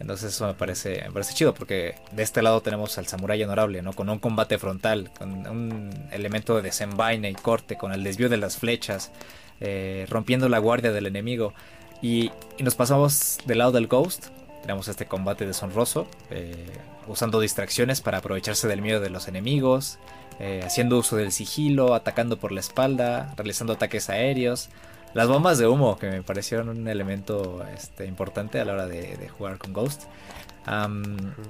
Entonces 0.01 0.35
eso 0.35 0.47
me 0.47 0.55
parece, 0.55 1.03
me 1.07 1.13
parece 1.13 1.35
chido 1.35 1.55
porque 1.55 1.97
de 2.13 2.23
este 2.23 2.43
lado 2.43 2.61
tenemos 2.63 2.97
al 2.99 3.07
samurái 3.07 3.43
honorable, 3.43 3.83
¿no? 3.83 3.93
Con 3.93 4.09
un 4.09 4.19
combate 4.19 4.59
frontal, 4.59 5.11
con 5.19 5.47
un 5.47 5.91
elemento 6.11 6.57
de 6.57 6.63
desenvaine 6.63 7.31
y 7.31 7.35
corte, 7.35 7.77
con 7.77 7.93
el 7.93 8.03
desvío 8.03 8.29
de 8.29 8.39
las 8.39 8.57
flechas, 8.57 9.13
eh, 9.61 10.07
rompiendo 10.09 10.49
la 10.49 10.59
guardia 10.59 10.93
del 10.93 11.07
enemigo. 11.07 11.53
Y, 12.01 12.33
nos 12.59 12.75
pasamos 12.75 13.39
del 13.45 13.59
lado 13.59 13.73
del 13.73 13.87
Ghost, 13.87 14.27
tenemos 14.63 14.89
este 14.89 15.07
combate 15.07 15.47
deshonroso, 15.47 16.07
eh, 16.31 16.67
usando 17.07 17.41
distracciones 17.41 18.01
para 18.01 18.19
aprovecharse 18.19 18.69
del 18.69 18.83
miedo 18.83 19.01
de 19.01 19.11
los 19.11 19.29
enemigos, 19.29 19.99
eh, 20.41 20.63
haciendo 20.65 20.99
uso 20.99 21.17
del 21.17 21.33
sigilo, 21.33 21.95
atacando 21.95 22.39
por 22.39 22.51
la 22.51 22.61
espalda, 22.61 23.33
realizando 23.37 23.75
ataques 23.75 24.11
aéreos. 24.11 24.69
Las 25.15 25.29
bombas 25.29 25.59
de 25.59 25.67
humo, 25.67 25.99
que 25.99 26.09
me 26.09 26.23
parecieron 26.23 26.71
un 26.71 26.89
elemento 26.89 27.65
este, 27.75 28.07
importante 28.07 28.61
a 28.61 28.65
la 28.65 28.73
hora 28.73 28.87
de, 28.87 29.29
jugar 29.29 29.59
con 29.59 29.73
Ghost. 29.73 30.05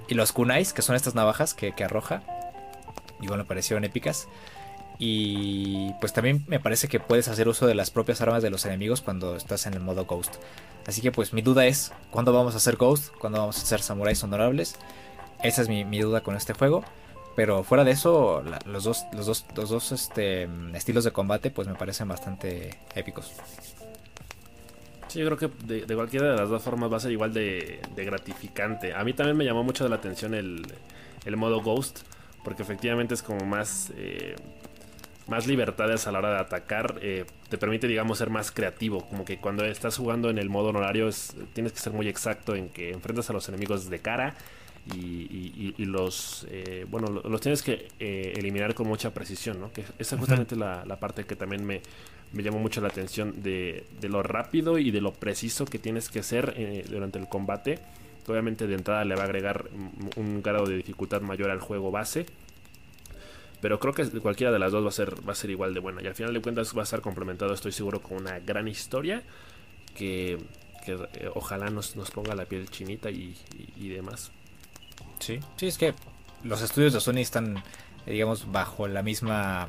y 0.09 0.15
los 0.15 0.33
kunais, 0.33 0.73
que 0.73 0.83
son 0.83 0.97
estas 0.97 1.15
navajas 1.15 1.55
que, 1.55 1.73
arroja. 1.85 2.23
Igual 3.21 3.39
me 3.41 3.45
parecieron 3.45 3.85
épicas. 3.85 4.27
Y 4.99 5.93
pues 6.01 6.13
también 6.13 6.45
me 6.49 6.61
parece 6.61 6.89
que 6.89 7.01
puedes 7.01 7.29
hacer 7.29 7.49
uso 7.49 7.67
de 7.67 7.75
las 7.75 7.91
propias 7.91 8.21
armas 8.21 8.43
de 8.43 8.51
los 8.51 8.65
enemigos 8.67 9.01
cuando 9.01 9.37
estás 9.37 9.67
en 9.67 9.75
el 9.75 9.81
modo 9.81 10.07
Ghost. 10.07 10.37
Así 10.87 11.01
que 11.01 11.13
pues 11.13 11.33
mi 11.33 11.43
duda 11.43 11.67
es, 11.67 11.93
¿cuándo 12.11 12.33
vamos 12.33 12.55
a 12.55 12.57
hacer 12.59 12.77
Ghost? 12.77 13.13
¿Cuándo 13.19 13.39
vamos 13.39 13.59
a 13.59 13.63
hacer 13.63 13.81
samuráis 13.81 14.23
honorables? 14.23 14.77
Esa 15.43 15.63
es 15.63 15.69
mi, 15.69 15.85
mi 15.85 16.01
duda 16.01 16.21
con 16.21 16.37
este 16.37 16.53
juego. 16.53 16.85
Pero 17.35 17.63
fuera 17.65 17.85
de 17.85 17.93
eso, 17.93 18.43
los 18.67 18.85
dos, 18.85 19.07
los 19.13 19.27
dos, 19.27 19.47
los 19.57 19.71
dos 19.71 19.93
este, 19.93 20.49
estilos 20.75 21.05
de 21.05 21.13
combate 21.13 21.51
pues 21.51 21.67
me 21.67 21.75
parecen 21.75 22.09
bastante 22.09 22.79
épicos. 22.95 23.33
Sí, 25.09 25.19
yo 25.19 25.27
creo 25.27 25.37
que 25.37 25.85
de, 25.85 25.95
cualquiera 25.95 26.31
de 26.31 26.37
las 26.37 26.49
dos 26.49 26.63
formas 26.63 26.93
va 26.93 26.97
a 26.97 27.01
ser 27.01 27.13
igual 27.13 27.33
de, 27.33 27.81
gratificante. 27.97 28.95
A 28.95 29.05
mí 29.05 29.13
también 29.13 29.37
me 29.37 29.45
llamó 29.45 29.63
mucho 29.63 29.87
la 29.89 29.97
atención 29.97 30.35
el, 30.35 30.67
modo 31.37 31.63
Ghost, 31.63 32.01
porque 32.45 32.63
efectivamente 32.63 33.15
es 33.15 33.23
como 33.23 33.45
más, 33.45 33.93
eh, 33.97 34.37
más 35.27 35.47
libertades 35.47 36.07
a 36.07 36.13
la 36.13 36.19
hora 36.19 36.31
de 36.31 36.39
atacar. 36.39 36.99
Eh, 37.03 37.25
te 37.49 37.59
permite, 37.59 37.87
digamos, 37.87 38.19
ser 38.19 38.31
más 38.31 38.51
creativo. 38.51 39.07
Como 39.07 39.27
que 39.27 39.39
cuando 39.39 39.67
estás 39.67 39.99
jugando 39.99 40.31
en 40.31 40.39
el 40.39 40.49
modo 40.49 40.69
honorario 40.69 41.09
es, 41.09 41.35
tienes 41.53 41.73
que 41.73 41.81
ser 41.81 41.93
muy 41.93 42.09
exacto 42.09 42.55
en 42.55 42.71
que 42.71 42.91
enfrentas 42.91 43.29
a 43.29 43.35
los 43.35 43.49
enemigos 43.49 43.91
de 43.91 43.99
cara 43.99 44.35
y, 44.91 45.85
los 45.85 46.47
eh, 46.51 46.87
bueno 46.89 47.09
los 47.25 47.41
tienes 47.41 47.63
que 47.63 47.89
eh, 48.01 48.35
eliminar 48.37 48.75
con 48.75 48.89
mucha 48.89 49.15
precisión 49.15 49.61
¿no? 49.61 49.73
que 49.73 49.85
esa 49.99 50.17
es 50.17 50.19
justamente 50.21 50.57
la, 50.57 50.85
parte 50.99 51.25
que 51.25 51.37
también 51.37 51.65
me, 51.65 51.81
me, 52.33 52.43
llamó 52.43 52.59
mucho 52.59 52.81
la 52.81 52.89
atención 52.89 53.43
de, 53.43 53.85
lo 54.03 54.23
rápido 54.23 54.79
y 54.79 54.91
de 54.91 55.01
lo 55.01 55.13
preciso 55.13 55.67
que 55.67 55.79
tienes 55.79 56.09
que 56.09 56.23
ser 56.23 56.55
eh, 56.57 56.85
durante 56.89 57.19
el 57.19 57.29
combate. 57.29 57.79
Obviamente 58.27 58.69
de 58.69 58.75
entrada 58.75 59.05
le 59.05 59.17
va 59.17 59.23
a 59.23 59.25
agregar 59.25 59.69
un 60.17 60.43
grado 60.43 60.67
de 60.67 60.77
dificultad 60.77 61.21
mayor 61.23 61.51
al 61.51 61.61
juego 61.61 61.91
base 61.91 62.27
pero 63.61 63.79
creo 63.81 63.95
que 63.95 64.05
cualquiera 64.21 64.53
de 64.53 64.59
las 64.59 64.73
dos 64.73 64.85
va 64.85 64.89
a 64.89 64.93
ser 64.93 65.29
va 65.29 65.33
a 65.33 65.37
ser 65.37 65.51
igual 65.51 65.75
de 65.75 65.81
buena. 65.81 66.03
Y 66.03 66.07
al 66.07 66.15
final 66.15 66.33
de 66.35 66.41
cuentas 66.41 66.77
va 66.77 66.81
a 66.81 66.85
estar 66.85 67.01
complementado 67.01 67.55
estoy 67.55 67.73
seguro 67.73 68.01
con 68.01 68.19
una 68.19 68.41
gran 68.41 68.67
historia 68.67 69.23
que, 69.97 70.39
ojalá 71.35 71.71
nos, 71.71 71.95
nos, 71.95 72.11
ponga 72.11 72.35
la 72.35 72.47
piel 72.47 72.69
chinita 72.69 73.11
y 73.11 73.35
demás 73.89 74.33
Sí, 75.23 75.39
sí, 75.57 75.69
es 75.69 75.79
que 75.79 75.95
los 76.43 76.63
estudios 76.63 76.93
de 76.93 77.01
Sony 77.01 77.19
están, 77.19 77.63
digamos, 78.07 78.51
bajo 78.51 78.89
la 78.89 79.05
misma 79.05 79.69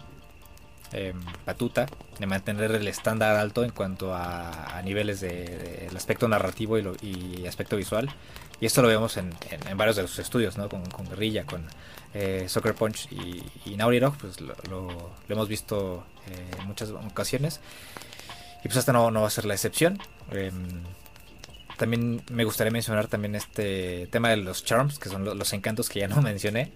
eh, 0.93 1.13
batuta 1.45 1.85
de 2.17 2.25
mantener 2.25 2.71
el 2.71 2.87
estándar 2.87 3.35
alto 3.35 3.63
en 3.63 3.69
cuanto 3.69 4.15
a, 4.15 4.81
niveles 4.83 5.21
del 5.21 5.89
de, 5.89 5.91
aspecto 5.95 6.27
narrativo 6.27 6.79
y, 6.79 6.83
y, 7.03 7.45
aspecto 7.45 7.77
visual. 7.77 8.09
Y 8.59 8.65
esto 8.65 8.81
lo 8.81 8.87
vemos 8.87 9.15
en, 9.17 9.29
varios 9.75 9.95
de 9.95 10.01
los 10.01 10.17
estudios, 10.17 10.57
¿no? 10.57 10.69
Con, 10.69 10.83
Guerrilla, 11.07 11.45
con 11.45 11.67
eh, 12.15 12.45
Soccer 12.47 12.73
Punch 12.73 13.11
y, 13.11 13.43
y 13.65 13.75
Naughty 13.75 13.99
Dog, 13.99 14.17
pues 14.17 14.41
lo, 14.41 15.13
hemos 15.29 15.47
visto 15.47 16.03
eh, 16.31 16.59
en 16.59 16.67
muchas 16.67 16.89
ocasiones. 16.89 17.59
Y 18.63 18.69
pues 18.69 18.77
esta 18.77 18.91
no, 18.91 19.11
no 19.11 19.21
va 19.21 19.27
a 19.27 19.31
ser 19.31 19.45
la 19.45 19.53
excepción. 19.53 19.99
También 21.77 22.21
me 22.31 22.43
gustaría 22.43 22.71
mencionar 22.71 23.07
también 23.07 23.35
este 23.35 24.07
tema 24.11 24.29
de 24.29 24.37
los 24.37 24.63
charms, 24.63 24.99
que 24.99 25.09
son 25.09 25.25
los, 25.25 25.53
encantos 25.53 25.89
que 25.89 25.99
ya 25.99 26.07
no 26.07 26.21
mencioné. 26.21 26.71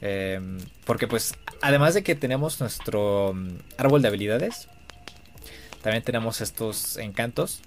Em, 0.00 0.58
porque 0.84 1.06
pues, 1.06 1.34
además 1.60 1.94
de 1.94 2.02
que 2.02 2.14
tenemos 2.14 2.60
nuestro 2.60 3.32
mm, 3.34 3.58
árbol 3.78 4.02
de 4.02 4.08
habilidades, 4.08 4.68
también 5.82 6.02
tenemos 6.02 6.40
estos 6.40 6.96
encantos 6.96 7.60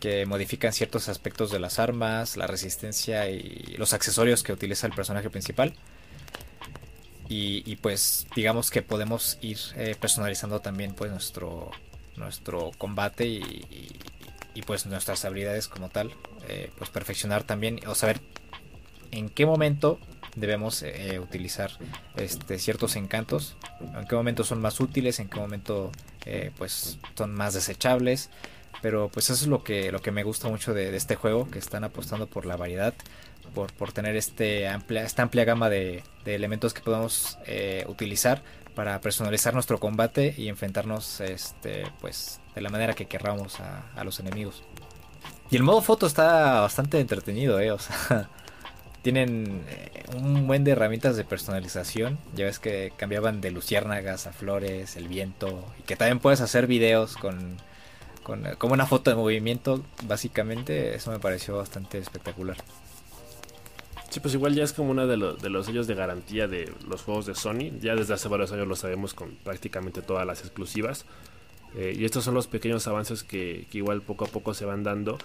que 0.00 0.26
modifican 0.26 0.72
ciertos 0.72 1.08
aspectos 1.08 1.50
de 1.50 1.60
las 1.60 1.78
armas, 1.78 2.36
la 2.36 2.46
resistencia 2.46 3.30
y 3.30 3.76
los 3.78 3.92
accesorios 3.92 4.42
que 4.42 4.52
utiliza 4.52 4.86
el 4.86 4.92
personaje 4.92 5.30
principal. 5.30 5.74
Y, 7.34 7.76
pues 7.76 8.26
digamos 8.36 8.70
que 8.70 8.82
podemos 8.82 9.38
ir 9.40 9.56
eh, 9.76 9.96
personalizando 9.98 10.60
también 10.60 10.92
pues 10.92 11.10
nuestro, 11.10 11.70
nuestro 12.16 12.72
combate 12.76 13.26
y 13.26 13.98
pues 14.60 14.84
nuestras 14.84 15.24
habilidades 15.24 15.68
como 15.68 15.88
tal, 15.88 16.10
eh, 16.48 16.70
pues 16.76 16.90
perfeccionar 16.90 17.42
también 17.42 17.80
o 17.86 17.94
saber 17.94 18.20
en 19.10 19.30
qué 19.30 19.46
momento 19.46 19.98
debemos 20.36 20.82
eh, 20.82 21.18
utilizar 21.18 21.70
este, 22.16 22.58
ciertos 22.58 22.96
encantos, 22.96 23.56
en 23.80 24.06
qué 24.06 24.14
momento 24.14 24.44
son 24.44 24.60
más 24.60 24.80
útiles, 24.80 25.20
en 25.20 25.28
qué 25.28 25.40
momento 25.40 25.90
eh, 26.26 26.50
pues 26.58 26.98
son 27.16 27.34
más 27.34 27.54
desechables. 27.54 28.28
Pero 28.82 29.08
pues 29.10 29.30
eso 29.30 29.44
es 29.44 29.48
lo 29.48 29.62
que, 29.62 29.92
lo 29.92 30.02
que 30.02 30.10
me 30.10 30.24
gusta 30.24 30.48
mucho 30.48 30.74
de, 30.74 30.94
este 30.96 31.14
juego, 31.14 31.48
que 31.48 31.58
están 31.60 31.84
apostando 31.84 32.26
por 32.26 32.46
la 32.46 32.56
variedad, 32.56 32.94
por, 33.54 33.72
por 33.72 33.92
tener 33.92 34.16
este 34.16 34.66
amplia, 34.66 35.04
esta 35.04 35.22
amplia 35.22 35.44
gama 35.44 35.70
de 35.70 36.02
elementos 36.26 36.74
que 36.74 36.80
podemos 36.80 37.38
utilizar 37.86 38.42
para 38.74 39.00
personalizar 39.00 39.54
nuestro 39.54 39.78
combate 39.78 40.34
y 40.36 40.48
enfrentarnos 40.48 41.20
este 41.20 41.84
pues 42.00 42.40
de 42.54 42.60
la 42.60 42.70
manera 42.70 42.94
que 42.94 43.06
querramos 43.06 43.58
a, 43.60 44.04
los 44.04 44.20
enemigos. 44.20 44.62
Y 45.50 45.56
el 45.56 45.62
modo 45.62 45.82
foto 45.82 46.06
está 46.06 46.60
bastante 46.60 46.98
entretenido, 47.00 47.60
eh, 47.60 47.72
o 47.72 47.78
sea, 47.78 48.28
tienen 49.02 49.64
eh, 49.68 50.04
un 50.16 50.46
buen 50.46 50.64
de 50.64 50.72
herramientas 50.72 51.16
de 51.16 51.24
personalización. 51.24 52.18
Ya 52.34 52.46
ves 52.46 52.58
que 52.58 52.92
cambiaban 52.96 53.40
de 53.40 53.50
luciérnagas 53.50 54.26
a 54.26 54.32
flores, 54.32 54.96
el 54.96 55.08
viento. 55.08 55.64
Y 55.78 55.82
que 55.82 55.96
también 55.96 56.20
puedes 56.20 56.40
hacer 56.40 56.66
videos 56.66 57.16
con, 57.16 57.58
con 58.22 58.44
como 58.58 58.74
una 58.74 58.86
foto 58.86 59.10
de 59.10 59.16
movimiento, 59.16 59.84
básicamente. 60.04 60.94
Eso 60.94 61.10
me 61.10 61.18
pareció 61.18 61.56
bastante 61.58 61.98
espectacular. 61.98 62.56
Sí, 64.12 64.20
pues 64.20 64.34
igual 64.34 64.54
ya 64.54 64.62
es 64.62 64.74
como 64.74 64.90
uno 64.90 65.06
de, 65.06 65.16
de 65.16 65.48
los 65.48 65.64
sellos 65.64 65.86
de 65.86 65.94
garantía 65.94 66.46
de 66.46 66.70
los 66.86 67.00
juegos 67.00 67.24
de 67.24 67.34
Sony. 67.34 67.72
Ya 67.80 67.96
desde 67.96 68.12
hace 68.12 68.28
varios 68.28 68.52
años 68.52 68.68
lo 68.68 68.76
sabemos 68.76 69.14
con 69.14 69.30
prácticamente 69.36 70.02
todas 70.02 70.26
las 70.26 70.40
exclusivas. 70.40 71.06
Eh, 71.74 71.96
y 71.98 72.04
estos 72.04 72.22
son 72.22 72.34
los 72.34 72.46
pequeños 72.46 72.86
avances 72.86 73.22
que, 73.24 73.66
igual 73.72 74.02
poco 74.02 74.26
a 74.26 74.28
poco 74.28 74.52
se 74.52 74.66
van 74.66 74.82
dando 74.82 75.16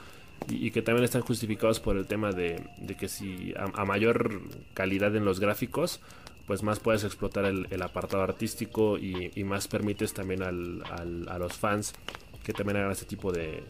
y, 0.48 0.72
que 0.72 0.82
también 0.82 1.04
están 1.04 1.22
justificados 1.22 1.82
por 1.82 1.98
el 1.98 2.08
tema 2.08 2.32
de, 2.32 2.64
que 2.98 3.10
si 3.10 3.54
a, 3.58 3.84
mayor 3.84 4.40
calidad 4.74 5.14
en 5.18 5.26
los 5.26 5.42
gráficos, 5.42 6.00
pues 6.46 6.64
más 6.64 6.80
puedes 6.80 7.04
explotar 7.04 7.44
el, 7.44 7.82
apartado 7.82 8.24
artístico 8.24 8.98
y, 8.98 9.44
más 9.44 9.68
permites 9.68 10.14
también 10.14 10.44
al, 10.44 10.82
a 11.28 11.38
los 11.38 11.58
fans 11.58 11.94
que 12.42 12.54
también 12.54 12.78
hagan 12.78 12.94
este 12.94 13.06
tipo 13.06 13.34
de, 13.34 13.66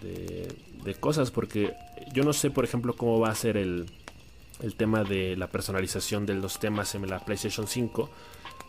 de, 0.00 0.94
cosas. 0.94 1.30
Porque 1.30 1.74
yo 2.14 2.24
no 2.24 2.32
sé, 2.32 2.50
por 2.50 2.64
ejemplo, 2.64 2.96
cómo 2.96 3.20
va 3.20 3.28
a 3.28 3.34
ser 3.34 3.58
el, 3.58 3.84
el 4.60 4.74
tema 4.74 5.04
de 5.04 5.36
la 5.36 5.48
personalización 5.48 6.26
de 6.26 6.34
los 6.34 6.58
temas 6.58 6.94
en 6.94 7.08
la 7.08 7.24
PlayStation 7.24 7.66
5. 7.66 8.10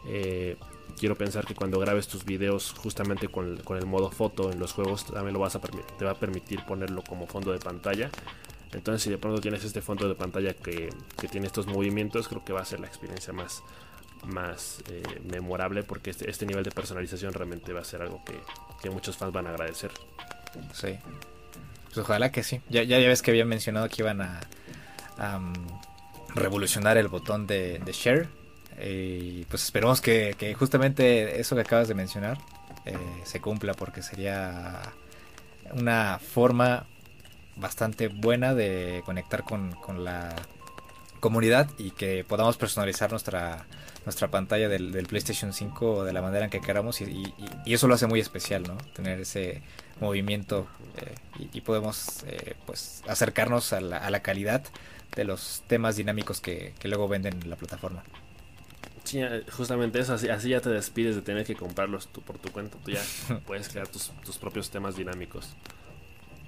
Eh, 0.07 0.57
quiero 0.97 1.15
pensar 1.15 1.45
que 1.45 1.55
cuando 1.55 1.79
grabes 1.79 2.07
tus 2.07 2.25
videos 2.25 2.73
justamente 2.77 3.27
con, 3.27 3.59
el 3.77 3.85
modo 3.85 4.09
foto 4.11 4.51
en 4.51 4.59
los 4.59 4.73
juegos 4.73 5.05
también 5.05 5.33
lo 5.33 5.39
vas 5.39 5.55
a 5.55 5.59
te 5.59 6.05
va 6.05 6.11
a 6.11 6.15
permitir 6.15 6.63
ponerlo 6.65 7.03
como 7.03 7.27
fondo 7.27 7.51
de 7.51 7.59
pantalla. 7.59 8.09
Entonces 8.73 9.03
si 9.03 9.09
de 9.09 9.17
pronto 9.17 9.39
tienes 9.41 9.63
este 9.63 9.81
fondo 9.81 10.07
de 10.07 10.15
pantalla 10.15 10.53
que, 10.53 10.89
tiene 11.31 11.47
estos 11.47 11.67
movimientos, 11.67 12.27
creo 12.27 12.43
que 12.43 12.53
va 12.53 12.61
a 12.61 12.65
ser 12.65 12.79
la 12.79 12.87
experiencia 12.87 13.31
más, 13.31 13.63
más 14.25 14.83
eh, 14.89 15.03
memorable 15.31 15.83
porque 15.83 16.09
este, 16.09 16.29
este, 16.29 16.45
nivel 16.45 16.63
de 16.63 16.71
personalización 16.71 17.33
realmente 17.33 17.71
va 17.73 17.81
a 17.81 17.85
ser 17.85 18.01
algo 18.01 18.21
que, 18.25 18.89
muchos 18.89 19.17
fans 19.17 19.33
van 19.33 19.47
a 19.47 19.49
agradecer. 19.49 19.91
Sí. 20.73 20.97
Pues 21.85 21.97
ojalá 21.97 22.31
que 22.31 22.41
sí. 22.41 22.61
Ya, 22.69 22.83
ya, 22.83 22.97
ves 22.99 23.21
que 23.21 23.31
habían 23.31 23.49
mencionado 23.49 23.89
que 23.89 24.01
iban 24.01 24.21
a, 24.21 24.39
revolucionar 26.33 26.97
el 26.97 27.07
botón 27.07 27.47
de, 27.47 27.81
share. 27.91 28.27
Y 28.83 29.43
pues 29.45 29.63
esperemos 29.63 30.01
que, 30.01 30.55
justamente 30.57 31.39
eso 31.39 31.55
que 31.55 31.61
acabas 31.61 31.87
de 31.87 31.95
mencionar 31.95 32.37
eh, 32.85 32.95
se 33.23 33.41
cumpla 33.41 33.73
porque 33.73 34.03
sería 34.03 34.81
una 35.73 36.19
forma 36.19 36.85
bastante 37.55 38.07
buena 38.07 38.53
de 38.53 39.01
conectar 39.05 39.43
con, 39.43 39.75
la 40.03 40.35
comunidad 41.19 41.67
y 41.79 41.91
que 41.91 42.23
podamos 42.23 42.57
personalizar 42.57 43.09
nuestra 43.09 43.65
nuestra 44.05 44.29
pantalla 44.29 44.69
del, 44.69 45.05
PlayStation 45.05 45.51
5 45.51 46.05
de 46.05 46.13
la 46.13 46.21
manera 46.21 46.45
en 46.45 46.49
que 46.49 46.61
queramos. 46.61 47.01
Y, 47.01 47.33
eso 47.65 47.89
lo 47.89 47.95
hace 47.95 48.07
muy 48.07 48.21
especial, 48.21 48.63
¿no? 48.63 48.77
Tener 48.93 49.19
ese 49.19 49.61
movimiento 49.99 50.65
eh, 50.95 51.47
y, 51.51 51.59
podemos 51.59 52.23
eh, 52.25 52.55
pues 52.65 53.03
acercarnos 53.09 53.73
a 53.73 53.81
la, 53.81 53.97
a 53.97 54.09
la, 54.09 54.21
calidad 54.21 54.63
de 55.15 55.23
los 55.23 55.63
temas 55.67 55.95
dinámicos 55.95 56.41
que, 56.41 56.73
que 56.79 56.87
luego 56.87 57.07
venden 57.07 57.41
en 57.41 57.49
la 57.49 57.55
plataforma. 57.55 58.03
Sí, 59.07 59.21
justamente 59.53 59.99
eso, 59.99 60.15
así, 60.15 60.49
ya 60.49 60.59
te 60.59 60.69
despides 60.69 61.15
de 61.15 61.21
tener 61.21 61.45
que 61.45 61.55
comprarlos 61.55 62.09
tú 62.09 62.21
por 62.21 62.37
tu 62.39 62.51
cuenta. 62.51 62.77
Tú 62.83 62.91
ya 62.91 63.01
puedes 63.47 63.69
crear 63.69 63.87
tus, 63.87 64.11
propios 64.37 64.69
temas 64.69 64.97
dinámicos. 64.97 65.55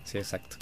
Sí, 0.04 0.18
exacto. 0.18 0.58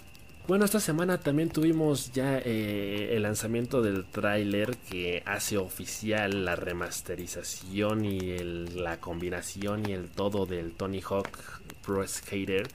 Bueno, 0.48 0.64
esta 0.64 0.80
semana 0.80 1.20
también 1.20 1.50
tuvimos 1.50 2.12
ya 2.12 2.38
eh, 2.38 3.16
el 3.16 3.24
lanzamiento 3.24 3.82
del 3.82 4.06
tráiler 4.06 4.78
que 4.78 5.24
hace 5.26 5.58
oficial 5.58 6.46
la 6.46 6.56
remasterización 6.56 8.06
y 8.06 8.38
la 8.76 9.00
combinación 9.00 9.90
y 9.90 9.94
el 9.94 10.08
todo 10.08 10.46
del 10.46 10.74
Tony 10.74 11.02
Hawk 11.02 11.30
Pro 11.84 12.08
Skater 12.08 12.68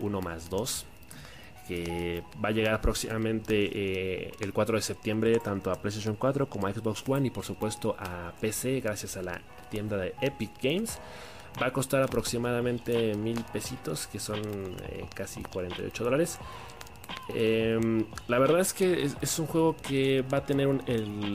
1 0.00 0.18
eh, 0.18 0.22
más 0.22 0.50
2 0.50 0.86
va 2.42 2.48
a 2.48 2.52
llegar 2.52 2.80
próximamente 2.80 3.70
eh, 3.72 4.32
el 4.40 4.52
4 4.52 4.76
de 4.76 4.82
septiembre 4.82 5.40
tanto 5.40 5.70
a 5.70 5.74
PlayStation 5.76 6.16
4 6.16 6.48
como 6.48 6.66
a 6.66 6.72
Xbox 6.72 7.04
One 7.06 7.26
y 7.26 7.30
por 7.30 7.44
supuesto 7.44 7.96
a 7.98 8.32
PC 8.40 8.80
gracias 8.80 9.16
a 9.16 9.22
la 9.22 9.40
tienda 9.70 9.96
de 9.96 10.14
Epic 10.20 10.50
Games. 10.62 10.98
Va 11.60 11.66
a 11.66 11.72
costar 11.72 12.02
aproximadamente 12.02 13.14
mil 13.14 13.44
pesitos, 13.52 14.06
que 14.06 14.18
son 14.18 14.40
eh, 14.88 15.04
casi 15.14 15.42
48 15.42 16.04
dólares. 16.04 16.38
Em, 17.28 18.06
la 18.26 18.38
verdad 18.38 18.60
es 18.60 18.72
que 18.72 19.02
es, 19.20 19.38
un 19.38 19.46
juego 19.46 19.76
que 19.76 20.22
va 20.22 20.38
a 20.38 20.46
tener 20.46 20.68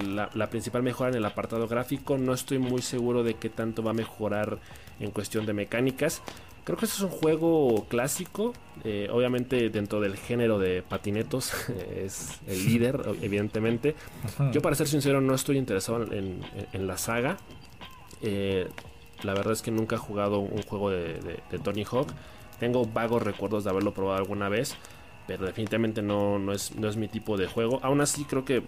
la, 0.03 0.29
la, 0.33 0.49
principal 0.49 0.81
mejora 0.81 1.11
en 1.11 1.17
el 1.17 1.25
apartado 1.25 1.67
gráfico. 1.67 2.17
No 2.17 2.33
estoy 2.33 2.57
muy 2.57 2.81
seguro 2.81 3.23
de 3.23 3.35
qué 3.35 3.49
tanto 3.49 3.83
va 3.83 3.91
a 3.91 3.93
mejorar 3.93 4.57
en 4.99 5.11
cuestión 5.11 5.45
de 5.45 5.53
mecánicas. 5.53 6.21
Creo 6.67 6.77
que 6.77 6.83
este 6.83 6.97
es 6.97 7.03
un 7.03 7.17
juego 7.17 7.85
clásico, 7.87 8.51
eh, 8.83 9.07
obviamente 9.09 9.69
dentro 9.69 10.01
del 10.01 10.17
género 10.17 10.59
de 10.59 10.81
patinetos 10.81 11.53
es 11.95 12.41
el 12.45 12.65
líder, 12.65 12.99
evidentemente. 13.21 13.95
Yo 14.51 14.61
para 14.61 14.75
ser 14.75 14.89
sincero 14.89 15.21
no 15.21 15.33
estoy 15.33 15.57
interesado 15.57 16.11
en, 16.11 16.41
la 16.73 16.97
saga. 16.97 17.37
Eh, 18.21 18.67
la 19.23 19.33
verdad 19.33 19.53
es 19.53 19.61
que 19.61 19.71
nunca 19.71 19.95
he 19.95 19.97
jugado 19.97 20.39
un 20.39 20.61
juego 20.63 20.89
de, 20.89 21.39
Tony 21.63 21.85
Hawk. 21.89 22.09
Tengo 22.59 22.83
vagos 22.85 23.23
recuerdos 23.23 23.63
de 23.63 23.69
haberlo 23.69 23.93
probado 23.93 24.17
alguna 24.17 24.49
vez, 24.49 24.75
pero 25.25 25.45
definitivamente 25.45 26.01
no, 26.01 26.37
no, 26.37 26.51
es, 26.51 26.75
no 26.75 26.89
es 26.89 26.97
mi 26.97 27.07
tipo 27.07 27.37
de 27.37 27.47
juego. 27.47 27.79
Aún 27.81 28.01
así 28.01 28.25
creo 28.25 28.43
que, 28.43 28.59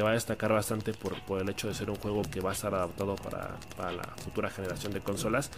va 0.00 0.10
a 0.10 0.12
destacar 0.12 0.52
bastante 0.52 0.92
por, 0.92 1.20
por, 1.22 1.42
el 1.42 1.48
hecho 1.48 1.66
de 1.66 1.74
ser 1.74 1.90
un 1.90 1.96
juego 1.96 2.22
que 2.22 2.38
va 2.38 2.50
a 2.50 2.52
estar 2.52 2.72
adaptado 2.72 3.16
para, 3.16 3.56
para 3.76 3.90
la 3.90 4.04
futura 4.22 4.48
generación 4.48 4.92
de 4.92 5.00
consolas 5.00 5.50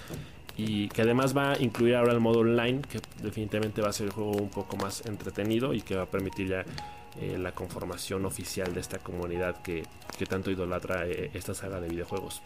y 0.62 0.88
que 0.88 1.02
además 1.02 1.34
va 1.34 1.52
a 1.52 1.58
incluir 1.58 1.96
ahora 1.96 2.12
el 2.12 2.20
modo 2.20 2.40
online, 2.40 2.82
que 2.82 3.00
definitivamente 3.22 3.80
va 3.80 3.88
a 3.88 3.92
ser 3.92 4.06
el 4.06 4.12
juego 4.12 4.32
un 4.32 4.50
poco 4.50 4.76
más 4.76 5.06
entretenido 5.06 5.72
y 5.72 5.80
que 5.80 5.96
va 5.96 6.02
a 6.02 6.06
permitir 6.06 6.48
ya 6.48 6.64
eh, 7.18 7.38
la 7.38 7.52
conformación 7.52 8.26
oficial 8.26 8.74
de 8.74 8.80
esta 8.80 8.98
comunidad 8.98 9.62
que, 9.62 9.84
tanto 10.28 10.50
idolatra 10.50 11.06
eh, 11.06 11.30
esta 11.32 11.54
saga 11.54 11.80
de 11.80 11.88
videojuegos. 11.88 12.42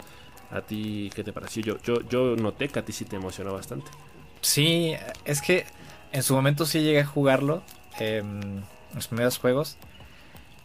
¿A 0.49 0.61
ti 0.61 1.11
qué 1.13 1.25
te 1.25 1.33
pareció? 1.33 1.77
Yo, 1.81 2.01
yo, 2.07 2.35
noté 2.37 2.69
que 2.69 2.79
a 2.79 2.85
ti 2.85 2.93
sí 2.93 3.03
te 3.03 3.17
emocionó 3.17 3.53
bastante. 3.53 3.91
Sí, 4.39 4.93
es 5.25 5.41
que 5.41 5.65
en 6.13 6.23
su 6.23 6.35
momento 6.35 6.65
sí 6.65 6.81
llegué 6.81 7.01
a 7.01 7.05
jugarlo, 7.05 7.63
en 7.99 8.63
los 8.93 9.07
primeros 9.07 9.37
juegos. 9.39 9.77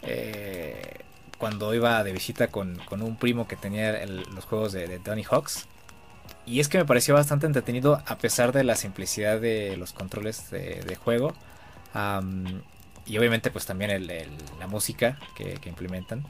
Eh, 0.02 1.00
cuando 1.36 1.74
iba 1.74 2.04
de 2.04 2.12
visita 2.12 2.48
con, 2.48 2.78
un 2.90 3.16
primo 3.16 3.48
que 3.48 3.56
tenía 3.56 4.06
los 4.06 4.44
juegos 4.44 4.72
de, 4.72 4.86
de 4.86 4.98
Tony 5.00 5.24
Hawks 5.24 5.66
y 6.50 6.58
es 6.58 6.68
que 6.68 6.78
me 6.78 6.84
pareció 6.84 7.14
bastante 7.14 7.46
entretenido 7.46 8.02
a 8.06 8.18
pesar 8.18 8.50
de 8.50 8.64
la 8.64 8.74
simplicidad 8.74 9.40
de 9.40 9.76
los 9.76 9.92
controles 9.92 10.50
de, 10.50 10.96
juego. 10.96 11.32
y 13.06 13.18
obviamente 13.18 13.52
pues 13.52 13.66
también 13.66 14.06
la 14.58 14.66
música 14.66 15.16
que, 15.36 15.60
implementan. 15.66 16.24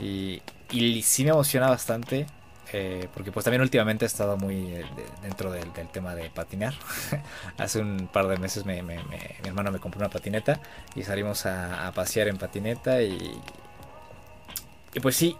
Y, 0.00 0.42
y, 0.72 1.02
sí 1.02 1.22
me 1.22 1.30
emociona 1.30 1.68
bastante. 1.68 2.26
Eh, 2.74 3.06
porque 3.12 3.30
pues 3.30 3.44
también 3.44 3.60
últimamente 3.60 4.06
he 4.06 4.08
estado 4.08 4.38
muy 4.38 4.72
eh, 4.74 4.84
dentro 5.22 5.52
del, 5.52 5.70
tema 5.92 6.14
de 6.14 6.30
patinar. 6.30 6.74
Hace 7.58 7.80
un 7.80 8.08
par 8.12 8.26
de 8.26 8.38
meses 8.38 8.64
mi 8.64 8.78
hermano 9.44 9.70
me 9.70 9.78
compró 9.78 10.00
una 10.00 10.08
patineta 10.08 10.58
y 10.96 11.02
salimos 11.04 11.44
a, 11.46 11.86
a 11.86 11.92
pasear 11.92 12.28
en 12.28 12.38
patineta 12.38 13.02
y, 13.02 13.38
y 14.94 15.00
pues 15.00 15.14
sí, 15.16 15.36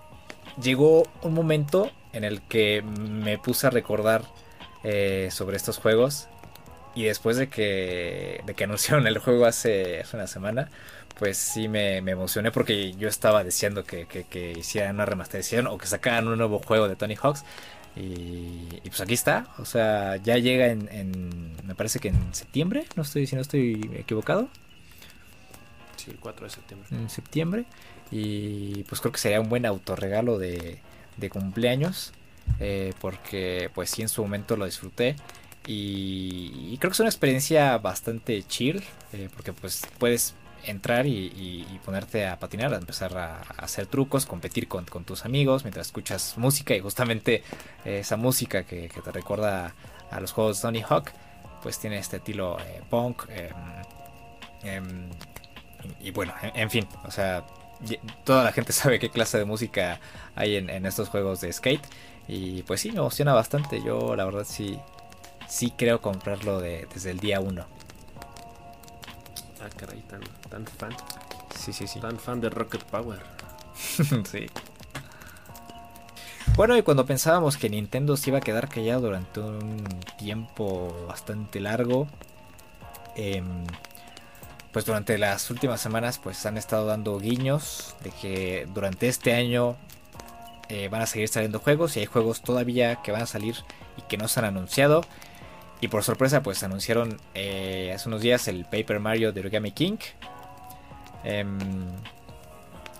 llegó 0.60 1.04
un 1.22 1.34
momento 1.34 1.90
en 2.12 2.24
el 2.24 2.42
que 2.42 2.82
me 2.82 3.38
puse 3.38 3.66
a 3.66 3.70
recordar 3.70 4.22
eh, 4.84 5.28
sobre 5.30 5.56
estos 5.56 5.78
juegos. 5.78 6.28
Y 6.94 7.04
después 7.04 7.36
de 7.36 7.48
que, 7.48 8.42
de 8.44 8.54
que 8.54 8.64
anunciaron 8.64 9.06
el 9.06 9.18
juego 9.18 9.46
hace, 9.46 10.04
una 10.12 10.26
semana, 10.26 10.70
pues 11.18 11.38
sí 11.38 11.68
me, 11.68 11.98
emocioné 11.98 12.50
porque 12.50 12.92
yo 12.94 13.08
estaba 13.08 13.44
deseando 13.44 13.84
que, 13.84 14.06
que, 14.06 14.52
hicieran 14.52 14.96
una 14.96 15.06
remasterización 15.06 15.66
o 15.66 15.78
que 15.78 15.86
sacaran 15.86 16.28
un 16.28 16.38
nuevo 16.38 16.58
juego 16.58 16.88
de 16.88 16.96
Tony 16.96 17.16
Hawks. 17.16 17.44
Y, 17.94 18.80
pues 18.86 19.00
aquí 19.02 19.14
está, 19.14 19.48
o 19.58 19.66
sea, 19.66 20.16
ya 20.16 20.38
llega 20.38 20.66
en, 20.66 21.54
me 21.64 21.74
parece 21.74 21.98
que 21.98 22.08
en 22.08 22.34
septiembre, 22.34 22.86
no 22.96 23.02
estoy, 23.02 23.26
si 23.26 23.36
no 23.36 23.42
estoy 23.42 23.90
equivocado. 23.94 24.48
Sí, 25.96 26.10
el 26.10 26.18
4 26.18 26.46
de 26.46 26.50
septiembre. 26.50 26.88
En 26.90 27.10
septiembre. 27.10 27.64
Y 28.10 28.84
pues 28.84 29.00
creo 29.00 29.12
que 29.12 29.18
sería 29.18 29.40
un 29.40 29.48
buen 29.48 29.66
autorregalo 29.66 30.38
de, 30.38 30.80
de 31.16 31.30
cumpleaños. 31.30 32.12
Eh, 32.60 32.92
porque 33.00 33.70
pues 33.74 33.90
sí 33.90 34.02
en 34.02 34.08
su 34.08 34.22
momento 34.22 34.56
lo 34.56 34.64
disfruté. 34.64 35.16
Y, 35.66 36.76
creo 36.78 36.90
que 36.90 36.94
es 36.94 37.00
una 37.00 37.08
experiencia 37.08 37.78
bastante 37.78 38.42
chill. 38.42 38.82
Eh, 39.12 39.28
porque 39.34 39.52
pues 39.52 39.82
puedes 39.98 40.34
entrar 40.64 41.06
y, 41.06 41.80
ponerte 41.84 42.26
a 42.26 42.38
patinar, 42.38 42.72
a 42.72 42.76
empezar 42.76 43.16
a, 43.16 43.40
hacer 43.58 43.86
trucos, 43.86 44.26
competir 44.26 44.68
con, 44.68 44.84
tus 44.84 45.24
amigos 45.24 45.64
mientras 45.64 45.86
escuchas 45.88 46.34
música 46.36 46.74
y 46.74 46.80
justamente 46.80 47.42
eh, 47.84 48.00
esa 48.00 48.16
música 48.16 48.64
que, 48.64 48.88
te 48.88 49.12
recuerda 49.12 49.74
a 50.10 50.20
los 50.20 50.32
juegos 50.32 50.58
de 50.58 50.62
Tony 50.62 50.82
Hawk, 50.88 51.10
pues 51.62 51.78
tiene 51.78 51.98
este 51.98 52.16
estilo 52.18 52.58
punk. 52.90 53.24
Em, 53.30 53.52
em, 54.62 55.10
y 56.00 56.10
bueno, 56.12 56.32
en, 56.42 56.70
fin, 56.70 56.86
o 57.04 57.10
sea, 57.10 57.44
toda 58.24 58.44
la 58.44 58.52
gente 58.52 58.72
sabe 58.72 58.98
qué 58.98 59.10
clase 59.10 59.38
de 59.38 59.44
música 59.44 60.00
hay 60.34 60.56
en, 60.56 60.86
estos 60.86 61.08
juegos 61.08 61.40
de 61.40 61.52
skate. 61.52 61.84
Y 62.28 62.62
pues 62.62 62.80
sí, 62.80 62.90
me 62.92 62.98
emociona 62.98 63.32
bastante. 63.32 63.82
Yo 63.82 64.14
la 64.14 64.24
verdad 64.24 64.44
sí, 64.44 64.78
sí 65.48 65.72
creo 65.76 66.00
comprarlo 66.00 66.60
desde 66.60 67.10
el 67.10 67.18
día 67.18 67.40
1. 67.40 67.66
Ah, 69.60 69.68
caray, 69.76 70.00
tan, 70.02 70.20
tan 70.48 70.66
fan. 70.66 70.96
Sí, 71.58 71.72
sí, 71.72 71.86
sí. 71.86 72.00
Tan 72.00 72.18
fan 72.18 72.40
de 72.40 72.50
Rocket 72.50 72.82
Power. 72.84 73.20
sí. 74.30 74.46
Bueno, 76.56 76.76
y 76.76 76.82
cuando 76.82 77.06
pensábamos 77.06 77.56
que 77.56 77.70
Nintendo 77.70 78.16
se 78.16 78.30
iba 78.30 78.38
a 78.38 78.42
quedar 78.42 78.68
callado 78.68 79.02
durante 79.02 79.40
un 79.40 79.84
tiempo 80.18 81.06
bastante 81.08 81.60
largo, 81.60 82.08
em, 83.16 83.64
pues 84.72 84.86
durante 84.86 85.18
las 85.18 85.50
últimas 85.50 85.80
semanas 85.80 86.18
pues 86.18 86.44
han 86.46 86.56
estado 86.56 86.86
dando 86.86 87.18
guiños 87.18 87.94
de 88.02 88.10
que 88.10 88.66
durante 88.72 89.08
este 89.08 89.34
año 89.34 89.76
eh, 90.68 90.88
van 90.88 91.02
a 91.02 91.06
seguir 91.06 91.28
saliendo 91.28 91.58
juegos 91.58 91.96
y 91.96 92.00
hay 92.00 92.06
juegos 92.06 92.40
todavía 92.40 92.96
que 93.02 93.12
van 93.12 93.22
a 93.22 93.26
salir 93.26 93.56
y 93.98 94.02
que 94.02 94.16
no 94.16 94.28
se 94.28 94.40
han 94.40 94.46
anunciado. 94.46 95.02
Y 95.82 95.88
por 95.88 96.02
sorpresa 96.02 96.42
pues 96.42 96.62
anunciaron 96.62 97.20
eh, 97.34 97.92
hace 97.94 98.08
unos 98.08 98.22
días 98.22 98.48
el 98.48 98.64
Paper 98.64 98.98
Mario 98.98 99.32
de 99.32 99.40
Origami 99.40 99.72
King. 99.72 99.98
Em, 101.24 101.58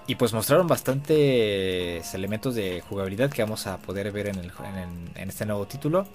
y 0.06 0.16
pues 0.16 0.32
mostraron 0.34 0.66
bastantes 0.66 2.12
elementos 2.12 2.54
de 2.54 2.82
jugabilidad 2.82 3.30
que 3.30 3.42
vamos 3.42 3.66
a 3.66 3.78
poder 3.78 4.12
ver 4.12 4.28
en, 4.28 5.28
este 5.28 5.46
nuevo 5.46 5.66
título. 5.66 6.06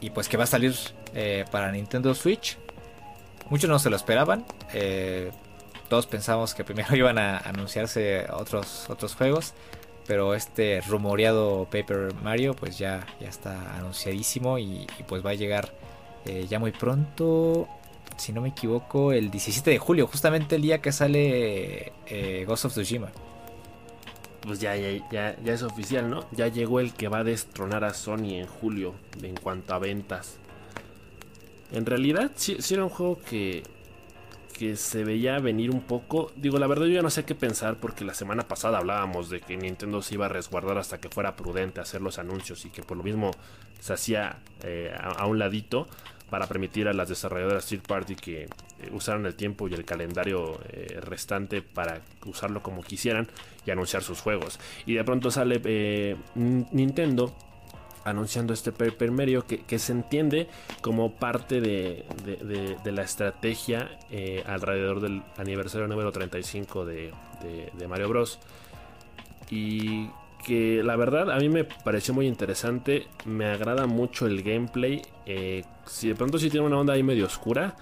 y 0.00 0.10
pues 0.10 0.28
que 0.28 0.36
va 0.36 0.44
a 0.44 0.46
salir 0.46 0.74
eh, 1.14 1.44
para 1.50 1.70
Nintendo 1.70 2.14
Switch. 2.14 2.56
Muchos 3.50 3.70
no 3.70 3.78
se 3.78 3.90
lo 3.90 3.96
esperaban. 3.96 4.44
Eh, 4.72 5.30
todos 5.88 6.06
pensamos 6.06 6.54
que 6.54 6.64
primero 6.64 6.94
iban 6.96 7.18
a 7.18 7.38
anunciarse 7.38 8.26
otros, 8.32 8.88
otros 8.88 9.14
juegos. 9.14 9.54
Pero 10.06 10.34
este 10.34 10.80
rumoreado 10.82 11.66
Paper 11.70 12.14
Mario 12.22 12.54
pues 12.54 12.78
ya, 12.78 13.04
ya 13.20 13.28
está 13.28 13.76
anunciadísimo 13.76 14.56
y, 14.56 14.86
pues 15.08 15.24
va 15.26 15.30
a 15.30 15.34
llegar 15.34 15.72
eh, 16.24 16.46
ya 16.48 16.60
muy 16.60 16.70
pronto 16.70 17.68
si 18.16 18.32
no 18.32 18.40
me 18.40 18.48
equivoco, 18.48 19.12
el 19.12 19.30
17 19.30 19.70
de 19.70 19.78
julio, 19.78 20.06
justamente 20.06 20.56
el 20.56 20.62
día 20.62 20.80
que 20.80 20.92
sale 20.92 21.92
eh, 22.06 22.44
Ghost 22.46 22.66
of 22.66 22.72
Tsushima. 22.72 23.08
Pues 24.42 24.60
ya, 24.60 24.76
ya, 24.76 24.90
ya, 25.10 25.36
ya, 25.42 25.52
es 25.52 25.62
oficial, 25.62 26.08
¿no? 26.08 26.24
Ya 26.32 26.48
llegó 26.48 26.80
el 26.80 26.94
que 26.94 27.08
va 27.08 27.18
a 27.18 27.24
destronar 27.24 27.84
a 27.84 27.92
Sony 27.94 28.34
en 28.34 28.46
julio 28.46 28.94
en 29.22 29.34
cuanto 29.36 29.74
a 29.74 29.78
ventas. 29.78 30.38
En 31.72 31.86
realidad, 31.86 32.30
sí, 32.36 32.56
era 32.70 32.84
un 32.84 32.90
juego 32.90 33.18
que, 33.28 33.62
que 34.56 34.76
se 34.76 35.04
veía 35.04 35.38
venir 35.38 35.70
un 35.70 35.80
poco. 35.80 36.32
Digo, 36.36 36.58
la 36.58 36.66
verdad 36.66 36.86
yo 36.86 36.94
ya 36.94 37.02
no 37.02 37.10
sé 37.10 37.24
qué 37.24 37.34
pensar 37.34 37.76
porque 37.76 38.04
la 38.04 38.14
semana 38.14 38.42
pasada 38.46 38.78
hablábamos 38.78 39.30
de 39.30 39.40
que 39.40 39.56
Nintendo 39.56 40.00
se 40.02 40.14
iba 40.14 40.26
a 40.26 40.28
resguardar 40.28 40.78
hasta 40.78 40.98
que 40.98 41.08
fuera 41.08 41.36
prudente 41.36 41.80
hacer 41.80 42.00
los 42.00 42.18
anuncios 42.18 42.64
y 42.64 42.70
que 42.70 42.82
por 42.82 42.96
lo 42.96 43.02
mismo 43.02 43.32
se 43.80 43.92
hacía 43.92 44.38
eh, 44.62 44.94
a, 44.98 45.26
un 45.26 45.38
ladito 45.38 45.88
para 46.30 46.46
permitir 46.46 46.88
a 46.88 46.92
las 46.92 47.08
desarrolladoras 47.08 47.66
third 47.66 47.82
party 47.82 48.16
que 48.16 48.44
eh, 48.44 48.48
usaran 48.92 49.26
el 49.26 49.34
tiempo 49.34 49.68
y 49.68 49.74
el 49.74 49.84
calendario 49.84 50.58
eh, 50.70 51.00
restante 51.00 51.62
para 51.62 52.00
usarlo 52.24 52.62
como 52.62 52.82
quisieran 52.82 53.28
y 53.64 53.70
anunciar 53.70 54.02
sus 54.02 54.20
juegos. 54.20 54.58
Y 54.86 54.94
de 54.94 55.04
pronto 55.04 55.30
sale 55.30 56.16
Nintendo 56.34 57.34
anunciando 58.06 58.54
este 58.54 58.72
Paper 58.72 59.10
Mario 59.10 59.44
que, 59.46 59.78
se 59.78 59.92
entiende 59.92 60.48
como 60.80 61.12
parte 61.12 61.60
de, 61.60 62.04
la 62.84 63.02
estrategia 63.02 63.98
alrededor 64.46 65.00
del 65.00 65.22
aniversario 65.36 65.86
número 65.86 66.12
35 66.12 66.86
de, 66.86 67.12
Mario 67.88 68.08
Bros. 68.08 68.38
Y 69.50 70.08
que 70.46 70.82
la 70.84 70.94
verdad 70.94 71.30
a 71.30 71.38
mí 71.38 71.48
me 71.48 71.64
pareció 71.64 72.14
muy 72.14 72.26
interesante. 72.26 73.08
Me 73.24 73.46
agrada 73.46 73.86
mucho 73.86 74.26
el 74.26 74.42
gameplay. 74.42 75.02
Eh, 75.26 75.64
si 75.86 76.08
de 76.08 76.14
pronto 76.14 76.38
sí 76.38 76.50
tiene 76.50 76.66
una 76.66 76.78
onda 76.78 76.94
ahí 76.94 77.02
medio 77.02 77.26
oscura. 77.26 77.76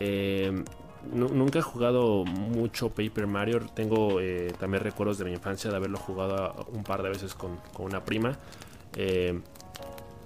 Eh, 0.00 0.64
nunca 1.12 1.60
he 1.60 1.62
jugado 1.62 2.24
mucho 2.24 2.90
Paper 2.90 3.26
Mario. 3.26 3.60
Tengo 3.74 4.20
eh, 4.20 4.52
también 4.58 4.82
recuerdos 4.82 5.18
de 5.18 5.26
mi 5.26 5.32
infancia 5.32 5.70
de 5.70 5.76
haberlo 5.76 5.98
jugado 5.98 6.66
un 6.72 6.82
par 6.82 7.02
de 7.02 7.10
veces 7.10 7.34
con, 7.34 7.58
una 7.78 8.04
prima. 8.04 8.36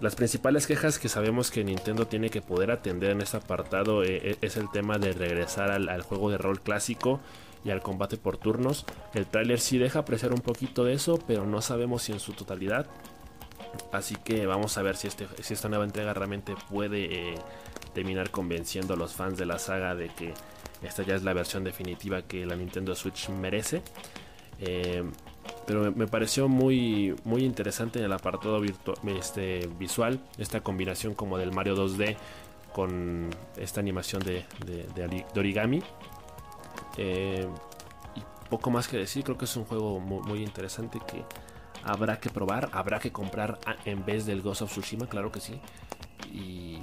Las 0.00 0.14
principales 0.14 0.66
quejas 0.66 0.98
que 0.98 1.09
sabemos 1.09 1.50
que 1.50 1.64
Nintendo 1.64 2.06
tiene 2.06 2.30
que 2.30 2.40
poder 2.40 2.70
atender 2.70 3.11
en 3.11 3.20
este 3.20 3.37
apartado 3.37 4.02
es 4.02 4.56
el 4.56 4.70
tema 4.70 4.98
de 4.98 5.12
regresar 5.12 5.70
al 5.70 6.02
juego 6.02 6.30
de 6.30 6.38
rol 6.38 6.61
clásico 6.61 7.20
y 7.64 7.70
al 7.70 7.83
combate 7.83 8.16
por 8.16 8.37
turnos. 8.37 8.87
El 9.14 9.26
tráiler 9.26 9.61
sí 9.61 9.78
deja 9.78 10.00
apreciar 10.00 10.33
un 10.33 10.40
poquito 10.40 10.85
de 10.85 10.94
eso, 10.94 11.18
pero 11.26 11.46
no 11.46 11.61
sabemos 11.61 12.02
si 12.02 12.12
en 12.12 12.20
su 12.20 12.33
totalidad. 12.33 12.87
Así 13.92 14.16
que 14.16 14.46
vamos 14.46 14.76
a 14.78 14.83
ver 14.83 14.96
si, 14.96 15.09
este, 15.09 15.26
esta 15.38 15.68
nueva 15.68 15.85
entrega 15.85 16.14
realmente 16.14 16.54
puede 16.68 17.33
eh, 17.33 17.35
terminar 17.94 18.30
convenciendo 18.30 18.94
a 18.94 18.96
los 18.96 19.14
fans 19.14 19.38
de 19.38 19.46
la 19.46 19.59
saga 19.59 19.94
de 19.94 20.09
que 20.09 20.35
esta 20.83 21.02
ya 21.02 21.14
es 21.14 21.22
la 21.22 21.35
versión 21.35 21.62
definitiva 21.62 22.22
que 22.22 22.46
la 22.46 22.56
Nintendo 22.56 22.94
Switch 22.94 23.28
merece. 23.28 23.83
Eh, 24.59 25.04
pero 25.70 25.92
me, 25.92 26.09
pareció 26.09 26.48
muy, 26.48 27.14
muy 27.22 27.44
interesante 27.44 28.00
en 28.00 28.04
el 28.04 28.12
apartado 28.12 28.61
este, 28.64 29.68
visual, 29.78 30.18
esta 30.37 30.62
combinación 30.62 31.14
como 31.14 31.38
del 31.38 31.52
Mario 31.52 31.76
2D 31.76 32.16
con 32.72 33.30
esta 33.56 33.78
animación 33.78 34.20
de, 34.24 34.44
origami. 35.37 35.80
Eh, 36.96 37.46
y 38.16 38.48
poco 38.48 38.72
más 38.72 38.88
que 38.88 38.96
decir, 38.96 39.22
creo 39.22 39.38
que 39.38 39.44
es 39.44 39.56
un 39.56 39.64
juego 39.64 40.00
muy, 40.00 40.42
interesante 40.42 40.98
que 41.06 41.22
habrá 41.85 42.18
que 42.18 42.30
probar, 42.30 42.68
habrá 42.72 42.98
que 42.98 43.12
comprar 43.12 43.61
en 43.85 44.04
vez 44.04 44.26
del 44.26 44.42
Ghost 44.42 44.62
of 44.62 44.72
Tsushima, 44.72 45.06
claro 45.06 45.30
que 45.30 45.38
sí. 45.38 45.61
Y 46.33 46.78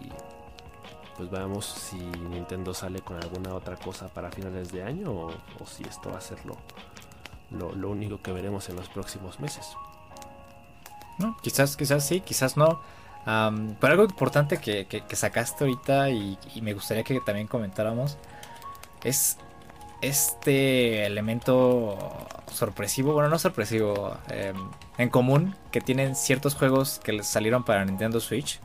pues 1.18 1.30
veamos 1.30 1.66
si 1.66 1.98
Nintendo 1.98 2.74
sale 2.74 3.02
con 3.02 3.22
alguna 3.22 3.54
otra 3.54 3.76
cosa 3.76 4.08
para 4.08 4.32
finales 4.32 4.72
de 4.72 4.84
año 4.84 5.12
o, 5.12 5.32
si 5.66 5.84
esto 5.84 6.10
va 6.10 6.20
a 6.20 6.22
ser 6.22 6.46
lo, 6.46 6.56
lo, 7.52 7.90
único 7.90 8.22
que 8.22 8.32
veremos 8.32 8.70
en 8.70 8.76
los 8.76 8.90
próximos 8.90 9.40
meses. 9.40 9.76
No, 11.20 11.38
quizás, 11.42 11.76
quizás 11.78 12.06
sí, 12.06 12.22
quizás 12.22 12.58
no. 12.58 12.82
pero 13.26 13.94
algo 13.94 14.04
importante 14.04 14.58
que, 14.58 15.04
sacaste 15.14 15.64
ahorita 15.64 16.10
y, 16.10 16.38
me 16.62 16.74
gustaría 16.74 17.04
que 17.04 17.20
también 17.22 17.48
comentáramos 17.48 18.18
es 19.04 19.38
este 20.02 21.06
elemento 21.06 21.98
sorpresivo, 22.52 23.14
bueno, 23.14 23.30
no 23.30 23.40
sorpresivo, 23.40 24.16
em, 24.30 24.56
en 24.98 25.10
común 25.10 25.56
que 25.72 25.82
tienen 25.82 26.16
ciertos 26.16 26.56
juegos 26.56 27.00
que 27.04 27.24
salieron 27.24 27.64
para 27.64 27.84
Nintendo 27.86 28.20
Switch. 28.20 28.60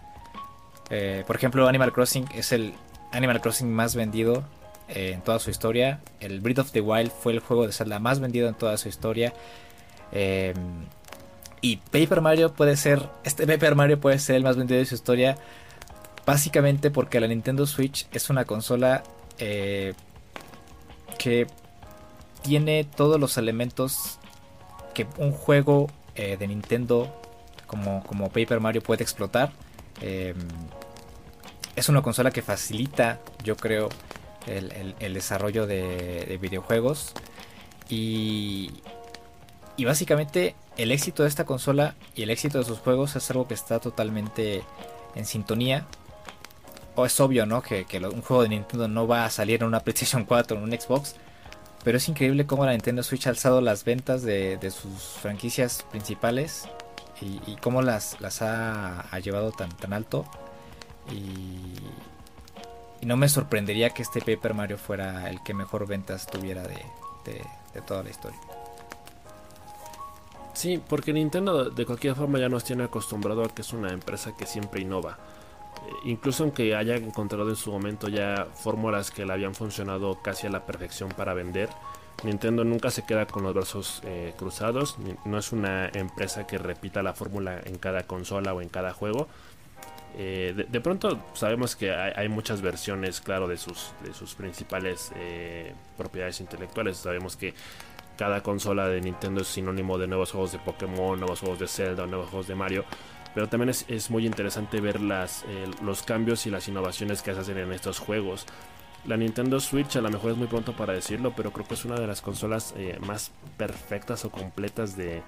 Eh, 0.90 1.24
por 1.26 1.36
ejemplo, 1.36 1.66
Animal 1.68 1.92
Crossing 1.92 2.28
es 2.34 2.52
el 2.52 2.74
Animal 3.12 3.40
Crossing 3.40 3.72
más 3.72 3.94
vendido 3.94 4.44
eh, 4.94 5.12
en 5.12 5.22
toda 5.22 5.38
su 5.38 5.50
historia. 5.50 6.00
El 6.20 6.40
Breath 6.40 6.58
of 6.58 6.72
the 6.72 6.80
Wild 6.80 7.10
fue 7.10 7.32
el 7.32 7.40
juego 7.40 7.66
de 7.66 7.72
Zelda 7.72 7.98
más 7.98 8.20
vendido 8.20 8.48
en 8.48 8.54
toda 8.54 8.76
su 8.76 8.88
historia. 8.88 9.32
Em, 10.12 10.54
y 11.60 11.76
Paper 11.76 12.20
Mario 12.20 12.52
puede 12.52 12.76
ser, 12.76 13.08
este 13.24 13.46
Paper 13.46 13.74
Mario 13.74 14.00
puede 14.00 14.18
ser 14.18 14.36
el 14.36 14.42
más 14.42 14.56
vendido 14.56 14.78
de 14.78 14.86
su 14.86 14.94
historia. 14.94 15.36
Básicamente 16.26 16.90
porque 16.90 17.20
la 17.20 17.26
Nintendo 17.26 17.66
Switch 17.66 18.06
es 18.12 18.30
una 18.30 18.44
consola 18.44 19.02
eh, 19.38 19.94
que 21.18 21.46
tiene 22.42 22.84
todos 22.84 23.18
los 23.18 23.38
elementos 23.38 24.18
que 24.94 25.06
un 25.16 25.32
juego 25.32 25.90
eh, 26.14 26.36
de 26.36 26.46
Nintendo 26.46 27.08
como, 27.66 28.04
como, 28.04 28.28
Paper 28.28 28.60
Mario 28.60 28.82
puede 28.82 29.02
explotar. 29.02 29.52
Es 31.74 31.88
una 31.88 32.02
consola 32.02 32.30
que 32.30 32.42
facilita, 32.42 33.20
yo 33.42 33.56
creo, 33.56 33.88
el, 34.46 35.14
desarrollo 35.14 35.66
de, 35.66 36.38
videojuegos. 36.40 37.12
Y, 37.88 38.70
y, 39.76 39.84
básicamente 39.84 40.54
el 40.76 40.92
éxito 40.92 41.24
de 41.24 41.28
esta 41.28 41.44
consola 41.44 41.94
y 42.14 42.22
el 42.22 42.30
éxito 42.30 42.58
de 42.58 42.64
sus 42.64 42.78
juegos 42.78 43.16
es 43.16 43.30
algo 43.30 43.46
que 43.46 43.54
está 43.54 43.80
totalmente 43.80 44.62
en 45.14 45.26
sintonía 45.26 45.86
o 46.94 47.06
es 47.06 47.20
obvio, 47.20 47.46
¿no? 47.46 47.62
Que, 47.62 47.86
un 48.12 48.22
juego 48.22 48.42
de 48.42 48.50
Nintendo 48.50 48.88
no 48.88 49.06
va 49.06 49.24
a 49.24 49.30
salir 49.30 49.62
en 49.62 49.68
una 49.68 49.80
PlayStation 49.84 50.24
4 50.24 50.56
o 50.56 50.60
en 50.60 50.64
un 50.64 50.78
Xbox. 50.78 51.16
Pero 51.84 51.98
es 51.98 52.08
increíble 52.08 52.46
cómo 52.46 52.64
la 52.64 52.72
Nintendo 52.72 53.02
Switch 53.02 53.26
ha 53.26 53.30
alzado 53.30 53.60
las 53.60 53.84
ventas 53.84 54.22
de, 54.22 54.58
sus 54.70 55.02
franquicias 55.20 55.84
principales 55.90 56.68
y, 57.20 57.56
cómo 57.56 57.82
las, 57.82 58.20
las 58.20 58.42
ha, 58.42 59.18
llevado 59.20 59.50
tan, 59.52 59.70
tan 59.70 59.92
alto. 59.92 60.24
Y, 61.10 61.74
no 63.06 63.16
me 63.16 63.28
sorprendería 63.28 63.90
que 63.90 64.02
este 64.02 64.20
Paper 64.20 64.54
Mario 64.54 64.78
fuera 64.78 65.28
el 65.28 65.42
que 65.42 65.54
mejor 65.54 65.86
ventas 65.86 66.26
tuviera 66.26 66.62
de, 66.62 66.82
de 67.24 67.80
toda 67.86 68.02
la 68.02 68.10
historia. 68.10 68.38
Sí, 70.54 70.80
porque 70.86 71.12
Nintendo 71.12 71.70
de 71.70 71.86
cualquier 71.86 72.14
forma 72.14 72.38
ya 72.38 72.48
nos 72.48 72.64
tiene 72.64 72.84
acostumbrado 72.84 73.42
a 73.44 73.48
que 73.48 73.62
es 73.62 73.72
una 73.72 73.90
empresa 73.92 74.36
que 74.36 74.46
siempre 74.46 74.82
innova. 74.82 75.18
Eh, 75.76 75.92
incluso 76.04 76.44
aunque 76.44 76.76
haya 76.76 76.96
encontrado 76.96 77.48
en 77.48 77.56
su 77.56 77.72
momento 77.72 78.08
ya 78.08 78.46
fórmulas 78.54 79.10
que 79.10 79.24
le 79.24 79.32
habían 79.32 79.54
funcionado 79.54 80.20
casi 80.22 80.46
a 80.46 80.50
la 80.50 80.66
perfección 80.66 81.08
para 81.10 81.32
vender, 81.34 81.70
Nintendo 82.22 82.64
nunca 82.64 82.90
se 82.90 83.04
queda 83.04 83.26
con 83.26 83.42
los 83.42 83.54
brazos 83.54 84.00
eh, 84.04 84.34
cruzados, 84.38 84.96
no 85.24 85.38
es 85.38 85.50
una 85.52 85.88
empresa 85.88 86.46
que 86.46 86.58
repita 86.58 87.02
la 87.02 87.14
fórmula 87.14 87.60
en 87.64 87.78
cada 87.78 88.04
consola 88.04 88.54
o 88.54 88.60
en 88.60 88.68
cada 88.68 88.92
juego. 88.92 89.26
Eh, 90.18 90.66
de, 90.68 90.80
pronto 90.80 91.18
sabemos 91.34 91.74
que 91.74 91.92
hay, 91.92 92.28
muchas 92.28 92.60
versiones, 92.60 93.20
claro, 93.20 93.48
de 93.48 93.56
sus, 93.56 93.92
de 94.04 94.12
sus 94.12 94.34
principales 94.34 95.12
eh, 95.16 95.74
propiedades 95.96 96.40
intelectuales. 96.40 96.98
Sabemos 96.98 97.36
que 97.36 97.54
cada 98.16 98.42
consola 98.42 98.88
de 98.88 99.00
Nintendo 99.00 99.40
es 99.40 99.48
sinónimo 99.48 99.98
de 99.98 100.06
nuevos 100.06 100.32
juegos 100.32 100.52
de 100.52 100.58
Pokémon, 100.58 101.18
nuevos 101.18 101.40
juegos 101.40 101.58
de 101.58 101.68
Zelda, 101.68 102.06
nuevos 102.06 102.28
juegos 102.28 102.46
de 102.46 102.54
Mario. 102.54 102.84
Pero 103.34 103.48
también 103.48 103.70
es, 103.70 104.10
muy 104.10 104.26
interesante 104.26 104.80
ver 104.82 105.00
las, 105.00 105.46
los 105.82 106.02
cambios 106.02 106.46
y 106.46 106.50
las 106.50 106.68
innovaciones 106.68 107.22
que 107.22 107.32
se 107.32 107.40
hacen 107.40 107.56
en 107.56 107.72
estos 107.72 107.98
juegos. 107.98 108.46
La 109.04 109.16
Nintendo 109.16 109.58
Switch 109.58 109.96
a 109.96 110.00
lo 110.00 110.10
mejor 110.10 110.30
es 110.30 110.36
muy 110.36 110.46
pronto 110.46 110.76
para 110.76 110.92
decirlo, 110.92 111.32
pero 111.36 111.52
creo 111.52 111.66
que 111.66 111.74
es 111.74 111.84
una 111.84 111.96
de 111.96 112.06
las 112.06 112.20
consolas 112.20 112.72
eh, 112.76 112.98
más 113.00 113.32
perfectas 113.56 114.24
o 114.24 114.30
completas 114.30 114.96
de, 114.96 115.22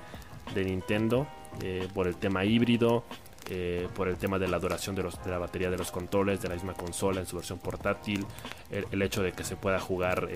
Nintendo 0.55 1.27
eh, 1.61 1.89
por 1.93 2.07
el 2.07 2.15
tema 2.17 2.45
híbrido, 2.45 3.03
eh, 3.51 3.89
por 3.95 4.09
el 4.09 4.17
tema 4.17 4.39
de 4.39 4.49
la 4.49 4.59
duración 4.59 4.95
de, 4.95 5.05
la 5.27 5.39
batería 5.39 5.71
de 5.71 5.77
los 5.77 5.91
controles 5.91 6.41
de 6.41 6.49
la 6.49 6.55
misma 6.55 6.75
consola 6.75 7.21
en 7.21 7.27
su 7.27 7.37
versión 7.37 7.59
portátil, 7.59 8.27
el, 8.71 9.03
hecho 9.03 9.23
de 9.23 9.33
que 9.33 9.45
se 9.45 9.57
pueda 9.57 9.79
jugar 9.79 10.29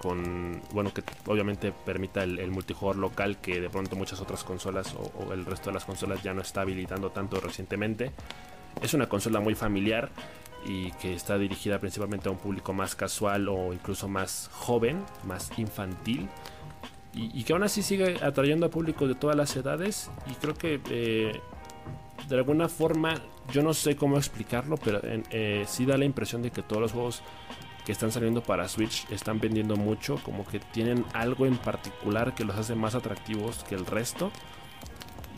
con, 0.00 0.60
bueno, 0.72 0.92
que 0.92 1.02
obviamente 1.26 1.72
permita 1.72 2.22
el, 2.22 2.50
multijugador 2.50 2.96
local 2.96 3.38
que 3.40 3.60
de 3.60 3.70
pronto 3.70 3.96
muchas 3.96 4.20
otras 4.20 4.44
consolas 4.44 4.94
o 4.94 5.32
el 5.32 5.44
resto 5.44 5.70
de 5.70 5.74
las 5.74 5.84
consolas 5.84 6.22
ya 6.22 6.34
no 6.34 6.42
está 6.42 6.62
habilitando 6.62 7.10
tanto 7.10 7.40
recientemente. 7.40 8.12
Es 8.80 8.94
una 8.94 9.08
consola 9.08 9.40
muy 9.40 9.54
familiar 9.54 10.10
y 10.64 10.92
que 10.92 11.14
está 11.14 11.38
dirigida 11.38 11.78
principalmente 11.78 12.28
a 12.28 12.32
un 12.32 12.38
público 12.38 12.72
más 12.72 12.94
casual 12.94 13.48
o 13.48 13.72
incluso 13.72 14.08
más 14.08 14.48
joven, 14.52 15.04
más 15.24 15.50
infantil. 15.58 16.28
Y, 17.14 17.44
que 17.44 17.52
aún 17.52 17.62
así 17.62 17.82
sigue 17.82 18.16
atrayendo 18.22 18.64
a 18.64 18.70
público 18.70 19.06
de 19.06 19.14
todas 19.14 19.36
las 19.36 19.54
edades. 19.54 20.10
Y 20.30 20.34
creo 20.34 20.54
que 20.54 20.80
eh, 20.88 21.40
de 22.28 22.36
alguna 22.36 22.68
forma, 22.68 23.14
yo 23.52 23.62
no 23.62 23.74
sé 23.74 23.96
cómo 23.96 24.16
explicarlo, 24.16 24.76
pero 24.76 25.00
eh, 25.02 25.64
sí 25.66 25.84
da 25.84 25.96
la 25.96 26.04
impresión 26.04 26.42
de 26.42 26.50
que 26.50 26.62
todos 26.62 26.82
los 26.82 26.92
juegos 26.92 27.22
que 27.84 27.92
están 27.92 28.12
saliendo 28.12 28.42
para 28.42 28.68
Switch 28.68 29.10
están 29.10 29.40
vendiendo 29.40 29.76
mucho, 29.76 30.16
como 30.22 30.46
que 30.46 30.60
tienen 30.60 31.04
algo 31.14 31.46
en 31.46 31.56
particular 31.56 32.34
que 32.34 32.44
los 32.44 32.56
hace 32.56 32.74
más 32.74 32.94
atractivos 32.94 33.64
que 33.64 33.74
el 33.74 33.86
resto. 33.86 34.30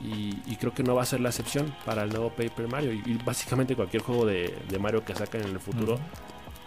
Y, 0.02 0.56
creo 0.56 0.74
que 0.74 0.82
no 0.82 0.94
va 0.94 1.02
a 1.02 1.06
ser 1.06 1.20
la 1.20 1.30
excepción 1.30 1.74
para 1.86 2.02
el 2.02 2.10
nuevo 2.10 2.28
Paper 2.28 2.68
Mario 2.68 2.92
y, 2.92 3.18
básicamente 3.24 3.74
cualquier 3.74 4.02
juego 4.02 4.26
de, 4.26 4.52
Mario 4.78 5.02
que 5.02 5.14
saquen 5.14 5.42
en 5.42 5.50
el 5.50 5.60
futuro 5.60 5.98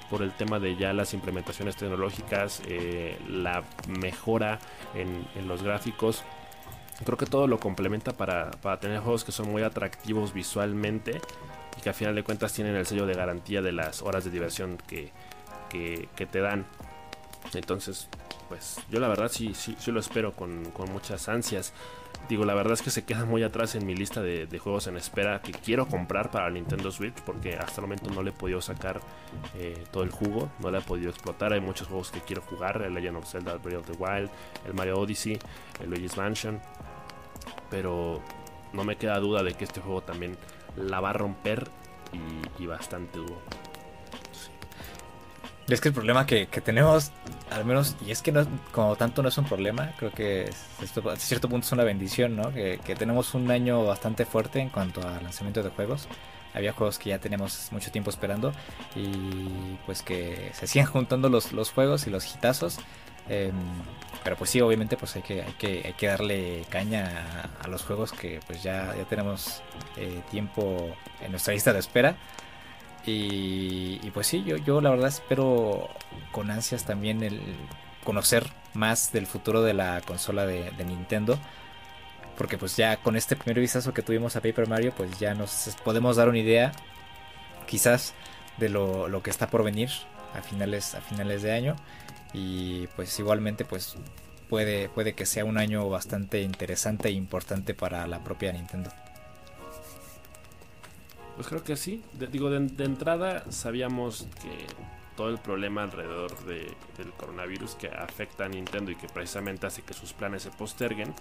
por 0.10 0.24
el 0.24 0.32
tema 0.32 0.58
de 0.58 0.76
ya 0.76 0.92
las 0.94 1.14
implementaciones 1.14 1.76
tecnológicas, 1.76 2.64
eh, 2.68 3.20
la 3.30 3.64
mejora 3.88 4.58
en, 4.96 5.48
los 5.48 5.62
gráficos. 5.62 6.24
Creo 7.06 7.18
que 7.18 7.26
todo 7.26 7.48
lo 7.48 7.60
complementa 7.60 8.14
para, 8.14 8.52
tener 8.80 9.00
juegos 9.00 9.24
que 9.24 9.32
son 9.32 9.50
muy 9.52 9.62
atractivos 9.64 10.34
visualmente 10.34 11.22
y 11.78 11.82
que 11.82 11.90
a 11.90 11.94
final 11.94 12.16
de 12.16 12.24
cuentas 12.24 12.54
tienen 12.54 12.76
el 12.76 12.86
sello 12.86 13.06
de 13.06 13.14
garantía 13.14 13.62
de 13.62 13.72
las 13.72 14.02
horas 14.02 14.24
de 14.24 14.32
diversión 14.32 14.78
que, 14.88 15.12
te 15.70 16.42
dan. 16.42 16.66
Entonces, 17.54 18.10
pues 18.50 18.80
yo 18.90 19.00
la 19.00 19.08
verdad 19.08 19.30
sí, 19.32 19.54
sí, 19.54 19.76
sí 19.80 19.92
lo 19.92 20.00
espero 20.00 20.34
con, 20.34 20.72
con 20.72 20.92
muchas 20.92 21.30
ansias. 21.30 21.74
Digo, 22.30 22.44
la 22.44 22.54
verdad 22.54 22.74
es 22.74 22.82
que 22.82 22.90
se 22.90 23.06
queda 23.06 23.24
muy 23.24 23.44
atrás 23.44 23.76
en 23.76 23.86
mi 23.86 23.96
lista 23.96 24.22
de, 24.22 24.60
juegos 24.60 24.88
en 24.88 24.98
espera 24.98 25.42
que 25.42 25.54
quiero 25.54 25.88
comprar 25.88 26.30
para 26.30 26.50
Nintendo 26.50 26.92
Switch 26.92 27.14
porque 27.26 27.56
hasta 27.56 27.80
el 27.80 27.84
momento 27.84 28.10
no 28.10 28.22
le 28.22 28.32
he 28.32 28.34
podido 28.34 28.60
sacar 28.60 29.00
eh, 29.56 29.86
todo 29.92 30.04
el 30.04 30.12
jugo, 30.12 30.50
no 30.60 30.70
le 30.70 30.80
he 30.80 30.82
podido 30.82 31.10
explotar. 31.10 31.54
Hay 31.54 31.62
muchos 31.62 31.88
juegos 31.88 32.12
que 32.12 32.20
quiero 32.20 32.42
jugar, 32.42 32.82
el 32.82 32.94
Legend 32.94 33.18
of 33.18 33.32
Zelda 33.32 33.56
Breath 33.56 33.80
of 33.80 33.86
the 33.86 33.94
Wild, 33.94 34.30
el 34.66 34.74
Mario 34.74 35.00
Odyssey, 35.00 35.40
el 35.82 35.90
Luigi's 35.90 36.18
Mansion, 36.18 36.60
pero 37.70 38.22
no 38.74 38.84
me 38.84 38.98
queda 38.98 39.20
duda 39.20 39.44
de 39.44 39.54
que 39.54 39.64
este 39.64 39.82
juego 39.82 40.02
también 40.02 40.38
la 40.76 41.00
va 41.00 41.12
a 41.12 41.14
romper 41.14 41.68
y, 42.60 42.66
bastante 42.66 43.20
duro. 43.20 43.42
Es 45.68 45.82
que 45.82 45.90
el 45.90 45.94
problema 45.94 46.26
que, 46.26 46.46
tenemos, 46.46 47.12
al 47.50 47.66
menos, 47.66 47.98
y 48.06 48.12
es 48.12 48.22
que 48.22 48.32
no, 48.32 48.48
como 48.72 48.96
tanto 48.96 49.22
no 49.22 49.30
es 49.30 49.38
un 49.38 49.46
problema, 49.46 49.94
creo 49.98 50.12
que 50.12 50.50
a 50.50 51.16
cierto 51.18 51.50
punto 51.50 51.66
es 51.66 51.72
una 51.74 51.84
bendición, 51.84 52.38
¿no? 52.38 52.54
Que, 52.54 52.80
tenemos 52.98 53.34
un 53.34 53.52
año 53.52 53.84
bastante 53.86 54.26
fuerte 54.26 54.60
en 54.60 54.70
cuanto 54.70 55.06
al 55.06 55.24
lanzamiento 55.24 55.62
de 55.62 55.70
juegos. 55.70 56.08
Había 56.54 56.72
juegos 56.72 56.98
que 56.98 57.10
ya 57.10 57.20
tenemos 57.20 57.68
mucho 57.72 57.92
tiempo 57.92 58.10
esperando 58.10 58.54
y 58.96 59.78
pues 59.86 60.02
que 60.02 60.52
se 60.54 60.66
sigan 60.66 60.88
juntando 60.92 61.30
los, 61.30 61.52
los 61.52 61.72
juegos 61.72 62.08
y 62.08 62.10
los 62.10 62.34
hitazos. 62.34 62.80
Em, 63.30 63.56
pero 64.24 64.36
pues 64.36 64.50
sí, 64.50 64.62
obviamente 64.62 64.98
pues 64.98 65.16
hay 65.16 65.22
que, 65.22 65.42
hay 65.42 65.54
que, 65.54 65.84
hay 65.86 65.94
que 65.94 66.08
darle 66.08 66.66
caña 66.70 67.50
a, 67.62 67.68
los 67.68 67.84
juegos 67.84 68.12
que 68.12 68.40
pues 68.46 68.64
ya, 68.64 68.94
ya 68.98 69.06
tenemos 69.06 69.62
eh, 69.96 70.22
tiempo 70.32 70.96
en 71.22 71.32
nuestra 71.32 71.54
lista 71.54 71.74
de 71.74 71.80
espera. 71.80 72.18
Y, 73.06 74.12
pues 74.14 74.28
sí, 74.28 74.44
yo, 74.44 74.58
yo 74.58 74.82
la 74.82 74.90
verdad 74.90 75.08
espero 75.08 75.90
con 76.34 76.52
ansias 76.52 76.84
también 76.84 77.24
el 77.24 77.40
conocer 78.04 78.48
más 78.74 79.12
del 79.12 79.28
futuro 79.28 79.62
de 79.62 79.74
la 79.74 80.02
consola 80.02 80.46
de, 80.46 80.72
Nintendo. 80.86 81.40
Porque 82.38 82.58
pues 82.58 82.76
ya 82.78 82.98
con 82.98 83.16
este 83.16 83.36
primer 83.36 83.60
vistazo 83.60 83.94
que 83.94 84.02
tuvimos 84.04 84.36
a 84.36 84.42
Paper 84.42 84.68
Mario, 84.68 84.94
pues 84.96 85.18
ya 85.20 85.34
nos 85.34 85.76
podemos 85.84 86.18
dar 86.18 86.30
una 86.30 86.38
idea 86.38 86.72
quizás 87.66 88.14
de 88.58 88.70
lo, 88.70 89.22
que 89.24 89.30
está 89.30 89.48
por 89.50 89.64
venir 89.64 89.90
a 90.38 90.42
finales, 90.42 90.96
a 90.96 91.02
finales 91.02 91.42
de 91.42 91.52
año. 91.52 91.76
Y 92.34 92.88
pues 92.96 93.18
igualmente 93.20 93.66
pues 93.66 93.96
puede, 94.50 94.90
puede 94.90 95.14
que 95.14 95.26
sea 95.26 95.46
un 95.46 95.58
año 95.58 95.88
bastante 95.90 96.42
interesante 96.42 97.10
e 97.10 97.12
importante 97.12 97.74
para 97.74 98.06
la 98.08 98.24
propia 98.24 98.52
Nintendo. 98.52 98.92
Pues 101.36 101.48
creo 101.48 101.64
que 101.64 101.76
sí. 101.76 102.04
digo, 102.32 102.50
de, 102.50 102.84
entrada 102.84 103.44
sabíamos 103.52 104.28
que 104.42 104.66
todo 105.16 105.30
el 105.30 105.38
problema 105.38 105.84
alrededor 105.84 106.36
del 106.46 107.12
coronavirus 107.16 107.76
que 107.76 107.90
afecta 107.90 108.46
a 108.46 108.50
Nintendo 108.50 108.92
y 108.92 108.96
que 108.96 109.08
precisamente 109.08 109.68
hace 109.68 109.84
que 109.84 109.94
sus 109.94 110.14
planes 110.14 110.44
se 110.44 110.52
posterguen, 110.52 111.14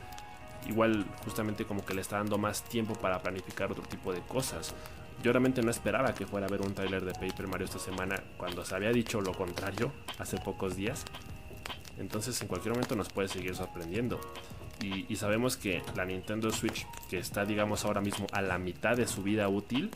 igual 0.66 1.04
justamente 1.24 1.66
como 1.66 1.84
que 1.84 1.94
le 1.94 2.00
está 2.00 2.16
dando 2.16 2.38
más 2.38 2.62
tiempo 2.62 2.94
para 2.94 3.20
planificar 3.20 3.70
otro 3.70 3.84
tipo 3.84 4.12
de 4.12 4.20
cosas. 4.20 4.74
Yo 5.22 5.32
realmente 5.32 5.62
no 5.62 5.70
esperaba 5.70 6.14
que 6.14 6.26
fuera 6.26 6.46
a 6.46 6.50
ver 6.50 6.62
un 6.62 6.74
tráiler 6.74 7.04
de 7.04 7.12
Paper 7.12 7.48
Mario 7.48 7.64
esta 7.64 7.78
semana 7.78 8.22
cuando 8.36 8.64
se 8.64 8.74
había 8.74 8.92
dicho 8.92 9.20
lo 9.20 9.32
contrario 9.32 9.92
hace 10.18 10.38
pocos 10.38 10.76
días. 10.76 11.04
Entonces 11.98 12.40
en 12.42 12.48
cualquier 12.48 12.74
momento 12.74 12.94
nos 12.96 13.08
puede 13.08 13.28
seguir 13.28 13.54
sorprendiendo. 13.54 14.20
Y, 14.82 15.16
sabemos 15.16 15.56
que 15.56 15.82
la 15.96 16.04
Nintendo 16.04 16.50
Switch, 16.50 16.86
que 17.08 17.18
está 17.18 17.46
digamos 17.46 17.84
ahora 17.84 18.02
mismo 18.02 18.26
a 18.32 18.42
la 18.42 18.58
mitad 18.58 18.96
de 18.96 19.06
su 19.06 19.22
vida 19.22 19.48
útil, 19.48 19.90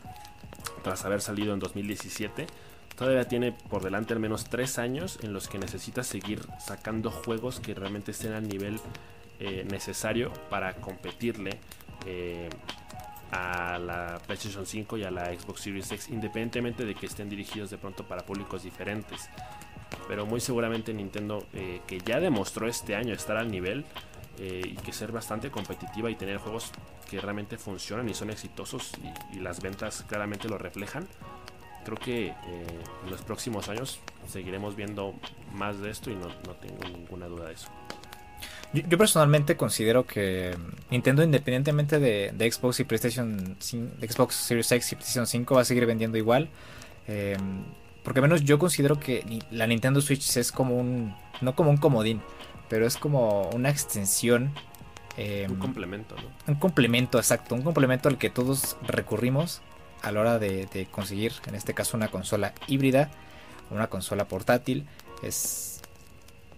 tras 0.83 1.05
haber 1.05 1.21
salido 1.21 1.53
en 1.53 1.59
2017, 1.59 2.47
todavía 2.97 3.25
tiene 3.25 3.51
por 3.51 3.83
delante 3.83 4.13
al 4.13 4.19
menos 4.19 4.45
3 4.45 4.79
años 4.79 5.19
en 5.21 5.33
los 5.33 5.47
que 5.47 5.59
necesita 5.59 6.03
seguir 6.03 6.41
sacando 6.59 7.11
juegos 7.11 7.59
que 7.59 7.75
realmente 7.75 8.11
estén 8.11 8.33
al 8.33 8.47
nivel 8.47 8.79
eh, 9.39 9.65
necesario 9.69 10.33
para 10.49 10.75
competirle 10.75 11.59
eh, 12.05 12.49
a 13.31 13.79
la 13.79 14.19
PlayStation 14.25 14.65
5 14.65 14.97
y 14.97 15.03
a 15.03 15.11
la 15.11 15.25
Xbox 15.25 15.61
Series 15.61 15.91
X, 15.91 16.09
independientemente 16.09 16.85
de 16.85 16.95
que 16.95 17.05
estén 17.05 17.29
dirigidos 17.29 17.69
de 17.69 17.77
pronto 17.77 18.05
para 18.07 18.25
públicos 18.25 18.63
diferentes. 18.63 19.29
Pero 20.07 20.25
muy 20.25 20.39
seguramente 20.39 20.93
Nintendo, 20.93 21.45
eh, 21.53 21.81
que 21.87 21.99
ya 21.99 22.19
demostró 22.19 22.67
este 22.67 22.95
año 22.95 23.13
estar 23.13 23.37
al 23.37 23.49
nivel, 23.49 23.85
eh, 24.43 24.61
y 24.65 24.75
que 24.77 24.91
ser 24.91 25.11
bastante 25.11 25.51
competitiva 25.51 26.09
y 26.09 26.15
tener 26.15 26.37
juegos 26.37 26.71
que 27.07 27.21
realmente 27.21 27.57
funcionan 27.57 28.09
y 28.09 28.15
son 28.15 28.31
exitosos 28.31 28.91
y, 29.33 29.39
las 29.39 29.61
ventas 29.61 30.03
claramente 30.07 30.47
lo 30.47 30.57
reflejan. 30.57 31.07
Creo 31.85 31.97
que 31.97 32.27
eh, 32.27 32.33
en 33.03 33.11
los 33.11 33.21
próximos 33.21 33.69
años 33.69 33.99
seguiremos 34.27 34.75
viendo 34.75 35.13
más 35.53 35.79
de 35.79 35.91
esto 35.91 36.09
y 36.09 36.15
no, 36.15 36.29
tengo 36.55 36.83
ninguna 36.85 37.27
duda 37.27 37.49
de 37.49 37.53
eso. 37.53 37.67
Yo, 38.73 38.97
personalmente 38.97 39.57
considero 39.57 40.05
que 40.05 40.55
Nintendo, 40.89 41.23
independientemente 41.23 41.99
de, 41.99 42.51
Xbox 42.51 42.79
y 42.79 42.85
PlayStation 42.85 43.57
Xbox 43.59 44.35
Series 44.35 44.71
X 44.71 44.93
y 44.93 44.95
PlayStation 44.95 45.27
5, 45.27 45.55
va 45.55 45.61
a 45.61 45.65
seguir 45.65 45.85
vendiendo 45.85 46.17
igual. 46.17 46.49
Eh, 47.07 47.35
porque 48.03 48.19
al 48.19 48.23
menos 48.23 48.43
yo 48.43 48.57
considero 48.57 48.99
que 48.99 49.41
la 49.51 49.67
Nintendo 49.67 50.01
Switch 50.01 50.37
es 50.37 50.51
como 50.51 50.77
un. 50.77 51.15
No 51.41 51.55
como 51.55 51.69
un 51.69 51.77
comodín, 51.77 52.21
pero 52.69 52.85
es 52.85 52.97
como 52.97 53.49
una 53.49 53.69
extensión. 53.69 54.53
Em, 55.17 55.51
un 55.51 55.57
complemento, 55.57 56.15
¿no? 56.15 56.53
Un 56.53 56.59
complemento, 56.59 57.17
exacto. 57.17 57.55
Un 57.55 57.61
complemento 57.63 58.09
al 58.09 58.17
que 58.17 58.29
todos 58.29 58.77
recurrimos 58.87 59.61
a 60.01 60.11
la 60.11 60.21
hora 60.21 60.39
de, 60.39 60.87
conseguir, 60.89 61.33
en 61.47 61.55
este 61.55 61.73
caso, 61.73 61.97
una 61.97 62.07
consola 62.07 62.53
híbrida, 62.67 63.11
una 63.69 63.87
consola 63.87 64.25
portátil. 64.27 64.85
Es, 65.21 65.70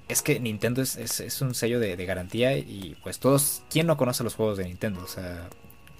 es 0.07 0.21
que 0.21 0.39
Nintendo 0.39 0.81
es, 0.81 1.41
un 1.41 1.55
sello 1.55 1.79
de, 1.79 1.95
garantía 2.05 2.57
y 2.57 2.95
pues 3.03 3.19
todos, 3.19 3.63
¿quién 3.69 3.87
no 3.87 3.97
conoce 3.97 4.23
los 4.23 4.35
juegos 4.35 4.57
de 4.57 4.65
Nintendo? 4.65 5.01
O 5.03 5.07
sea, 5.07 5.49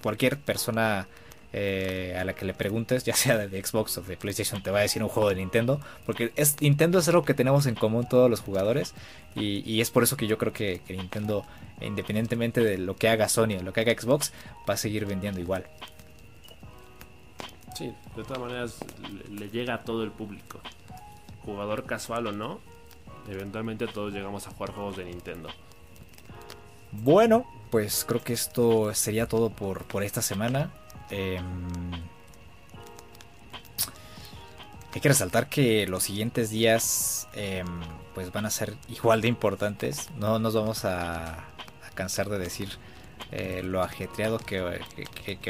cualquier 0.02 0.38
persona 0.38 1.08
eh, 1.56 2.16
a 2.18 2.24
la 2.24 2.34
que 2.34 2.44
le 2.44 2.52
preguntes, 2.52 3.04
ya 3.04 3.14
sea 3.14 3.38
de 3.38 3.64
Xbox 3.64 3.98
o 3.98 4.02
de 4.02 4.16
PlayStation, 4.16 4.60
te 4.60 4.72
va 4.72 4.80
a 4.80 4.82
decir 4.82 5.04
un 5.04 5.08
juego 5.08 5.28
de 5.28 5.36
Nintendo. 5.36 5.80
Porque 6.04 6.32
es, 6.34 6.60
Nintendo 6.60 6.98
es 6.98 7.06
algo 7.06 7.24
que 7.24 7.32
tenemos 7.32 7.66
en 7.66 7.76
común 7.76 8.08
todos 8.08 8.28
los 8.28 8.40
jugadores. 8.40 8.92
Y, 9.36 9.80
es 9.80 9.90
por 9.92 10.02
eso 10.02 10.16
que 10.16 10.26
yo 10.26 10.36
creo 10.36 10.52
que, 10.52 10.80
Nintendo, 10.88 11.46
independientemente 11.80 12.60
de 12.60 12.76
lo 12.76 12.96
que 12.96 13.08
haga 13.08 13.28
Sony 13.28 13.60
lo 13.62 13.72
que 13.72 13.82
haga 13.82 13.92
Xbox, 13.92 14.32
va 14.68 14.74
a 14.74 14.76
seguir 14.76 15.06
vendiendo 15.06 15.40
igual. 15.40 15.64
Sí, 17.76 17.92
de 18.16 18.22
todas 18.24 18.38
maneras 18.40 18.78
le, 19.30 19.48
llega 19.48 19.74
a 19.74 19.84
todo 19.84 20.02
el 20.02 20.10
público. 20.10 20.60
Jugador 21.44 21.84
casual 21.84 22.26
o 22.26 22.32
no, 22.32 22.60
eventualmente 23.28 23.86
todos 23.86 24.12
llegamos 24.12 24.46
a 24.46 24.50
jugar 24.50 24.72
juegos 24.72 24.96
de 24.96 25.04
Nintendo. 25.04 25.48
Bueno, 26.92 27.46
pues 27.70 28.04
creo 28.06 28.22
que 28.22 28.32
esto 28.32 28.94
sería 28.94 29.26
todo 29.26 29.50
por, 29.50 29.84
por 29.84 30.04
esta 30.04 30.22
semana. 30.22 30.70
Em, 31.10 31.92
hay 34.94 35.00
que 35.00 35.08
resaltar 35.08 35.48
que 35.48 35.86
los 35.88 36.04
siguientes 36.04 36.50
días 36.50 37.28
em, 37.34 37.66
pues 38.14 38.30
van 38.30 38.46
a 38.46 38.50
ser 38.50 38.76
igual 38.88 39.20
de 39.22 39.28
importantes. 39.28 40.08
No 40.16 40.38
nos 40.38 40.54
vamos 40.54 40.84
a, 40.84 41.44
cansar 41.94 42.28
de 42.28 42.38
decir 42.38 42.70
eh, 43.32 43.62
lo 43.64 43.82
ajetreado 43.82 44.38
que, 44.38 44.60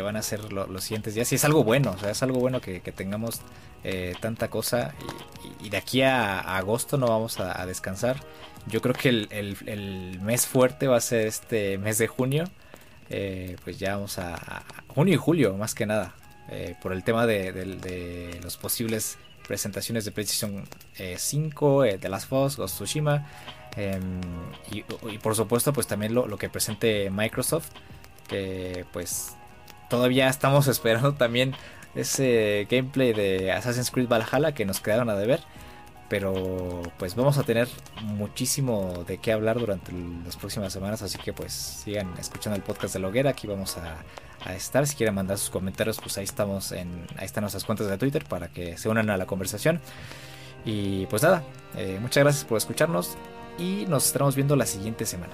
van 0.03 0.17
a 0.17 0.23
ser 0.23 0.53
los 0.53 0.83
siguientes 0.83 1.15
días. 1.15 1.31
Y 1.33 1.35
es 1.35 1.45
algo 1.45 1.63
bueno, 1.63 1.93
o 1.93 1.99
sea, 1.99 2.11
es 2.11 2.23
algo 2.23 2.39
bueno 2.39 2.61
que, 2.61 2.81
tengamos 2.81 3.41
eh, 3.83 4.15
tanta 4.21 4.49
cosa. 4.49 4.95
Y, 5.65 5.71
de 5.71 5.77
aquí 5.77 6.03
a, 6.03 6.41
agosto 6.41 6.97
no 6.99 7.07
vamos 7.07 7.41
a, 7.41 7.65
descansar. 7.67 8.21
Yo 8.67 8.81
creo 8.81 8.95
que 8.95 9.09
el 9.09 10.19
mes 10.23 10.47
fuerte 10.47 10.87
va 10.87 10.97
a 10.97 11.01
ser 11.01 11.27
este 11.27 11.79
mes 11.79 11.99
de 11.99 12.07
junio. 12.07 12.45
Eh, 13.11 13.57
pues 13.63 13.79
ya 13.79 13.97
vamos 13.97 14.19
a, 14.19 14.65
junio 14.89 15.15
y 15.15 15.17
julio 15.17 15.55
más 15.57 15.75
que 15.75 15.85
nada 15.85 16.15
eh, 16.49 16.75
por 16.81 16.93
el 16.93 17.05
tema 17.05 17.27
de, 17.27 18.41
los 18.43 18.57
posibles 18.57 19.19
presentaciones 19.47 20.07
de 20.07 20.11
PlayStation 20.11 20.67
5 21.17 21.85
eh, 21.85 21.99
de 21.99 22.09
las 22.09 22.25
Fox 22.25 22.57
Ghost 22.57 22.77
Tsushima 22.77 23.27
em, 23.77 24.21
y, 24.71 25.19
por 25.19 25.37
supuesto 25.37 25.75
pues 25.75 25.87
también 25.87 26.15
lo, 26.15 26.39
que 26.39 26.49
presente 26.49 27.11
Microsoft 27.11 27.69
que 28.27 28.87
pues 28.93 29.37
todavía 29.91 30.29
estamos 30.29 30.67
esperando 30.69 31.13
también 31.13 31.55
ese 31.95 32.67
gameplay 32.71 33.13
de 33.13 33.53
Assassin's 33.53 33.91
Creed 33.91 34.09
Valhalla 34.09 34.53
que 34.53 34.65
nos 34.65 34.81
quedaron 34.81 35.11
a 35.11 35.15
deber 35.15 35.41
pero 36.09 36.83
pues 36.99 37.15
vamos 37.15 37.39
a 37.39 37.43
tener 37.43 37.69
muchísimo 38.03 39.05
de 39.07 39.19
qué 39.19 39.33
hablar 39.33 39.59
durante 39.59 39.93
las 40.25 40.37
próximas 40.37 40.73
semanas, 40.73 41.03
así 41.03 41.19
que 41.19 41.33
pues 41.33 41.53
sigan 41.53 42.13
escuchando 42.19 42.57
el 42.57 42.63
podcast 42.63 42.95
de 42.95 43.01
Loguera, 43.01 43.31
aquí 43.31 43.47
vamos 43.47 43.77
a, 43.79 43.97
estar, 44.55 44.87
si 44.87 44.95
quieren 44.95 45.15
mandar 45.15 45.39
sus 45.39 45.49
comentarios 45.49 45.99
pues 46.01 46.19
ahí 46.19 46.25
estamos 46.25 46.71
en, 46.73 47.07
ahí 47.17 47.25
están 47.25 47.43
nuestras 47.43 47.65
cuentas 47.65 47.89
de 47.89 47.97
Twitter 47.97 48.25
para 48.27 48.49
que 48.49 48.77
se 48.77 48.91
unan 48.91 49.09
a 49.09 49.17
la 49.17 49.25
conversación 49.27 49.81
y 50.67 51.07
pues 51.07 51.23
nada, 51.23 51.43
eh, 51.77 51.99
muchas 52.01 52.23
gracias 52.23 52.45
por 52.45 52.59
escucharnos 52.59 53.17
y 53.59 53.87
nos 53.89 54.07
estaremos 54.07 54.37
viendo 54.37 54.55
la 54.57 54.67
siguiente 54.67 55.07
semana. 55.07 55.33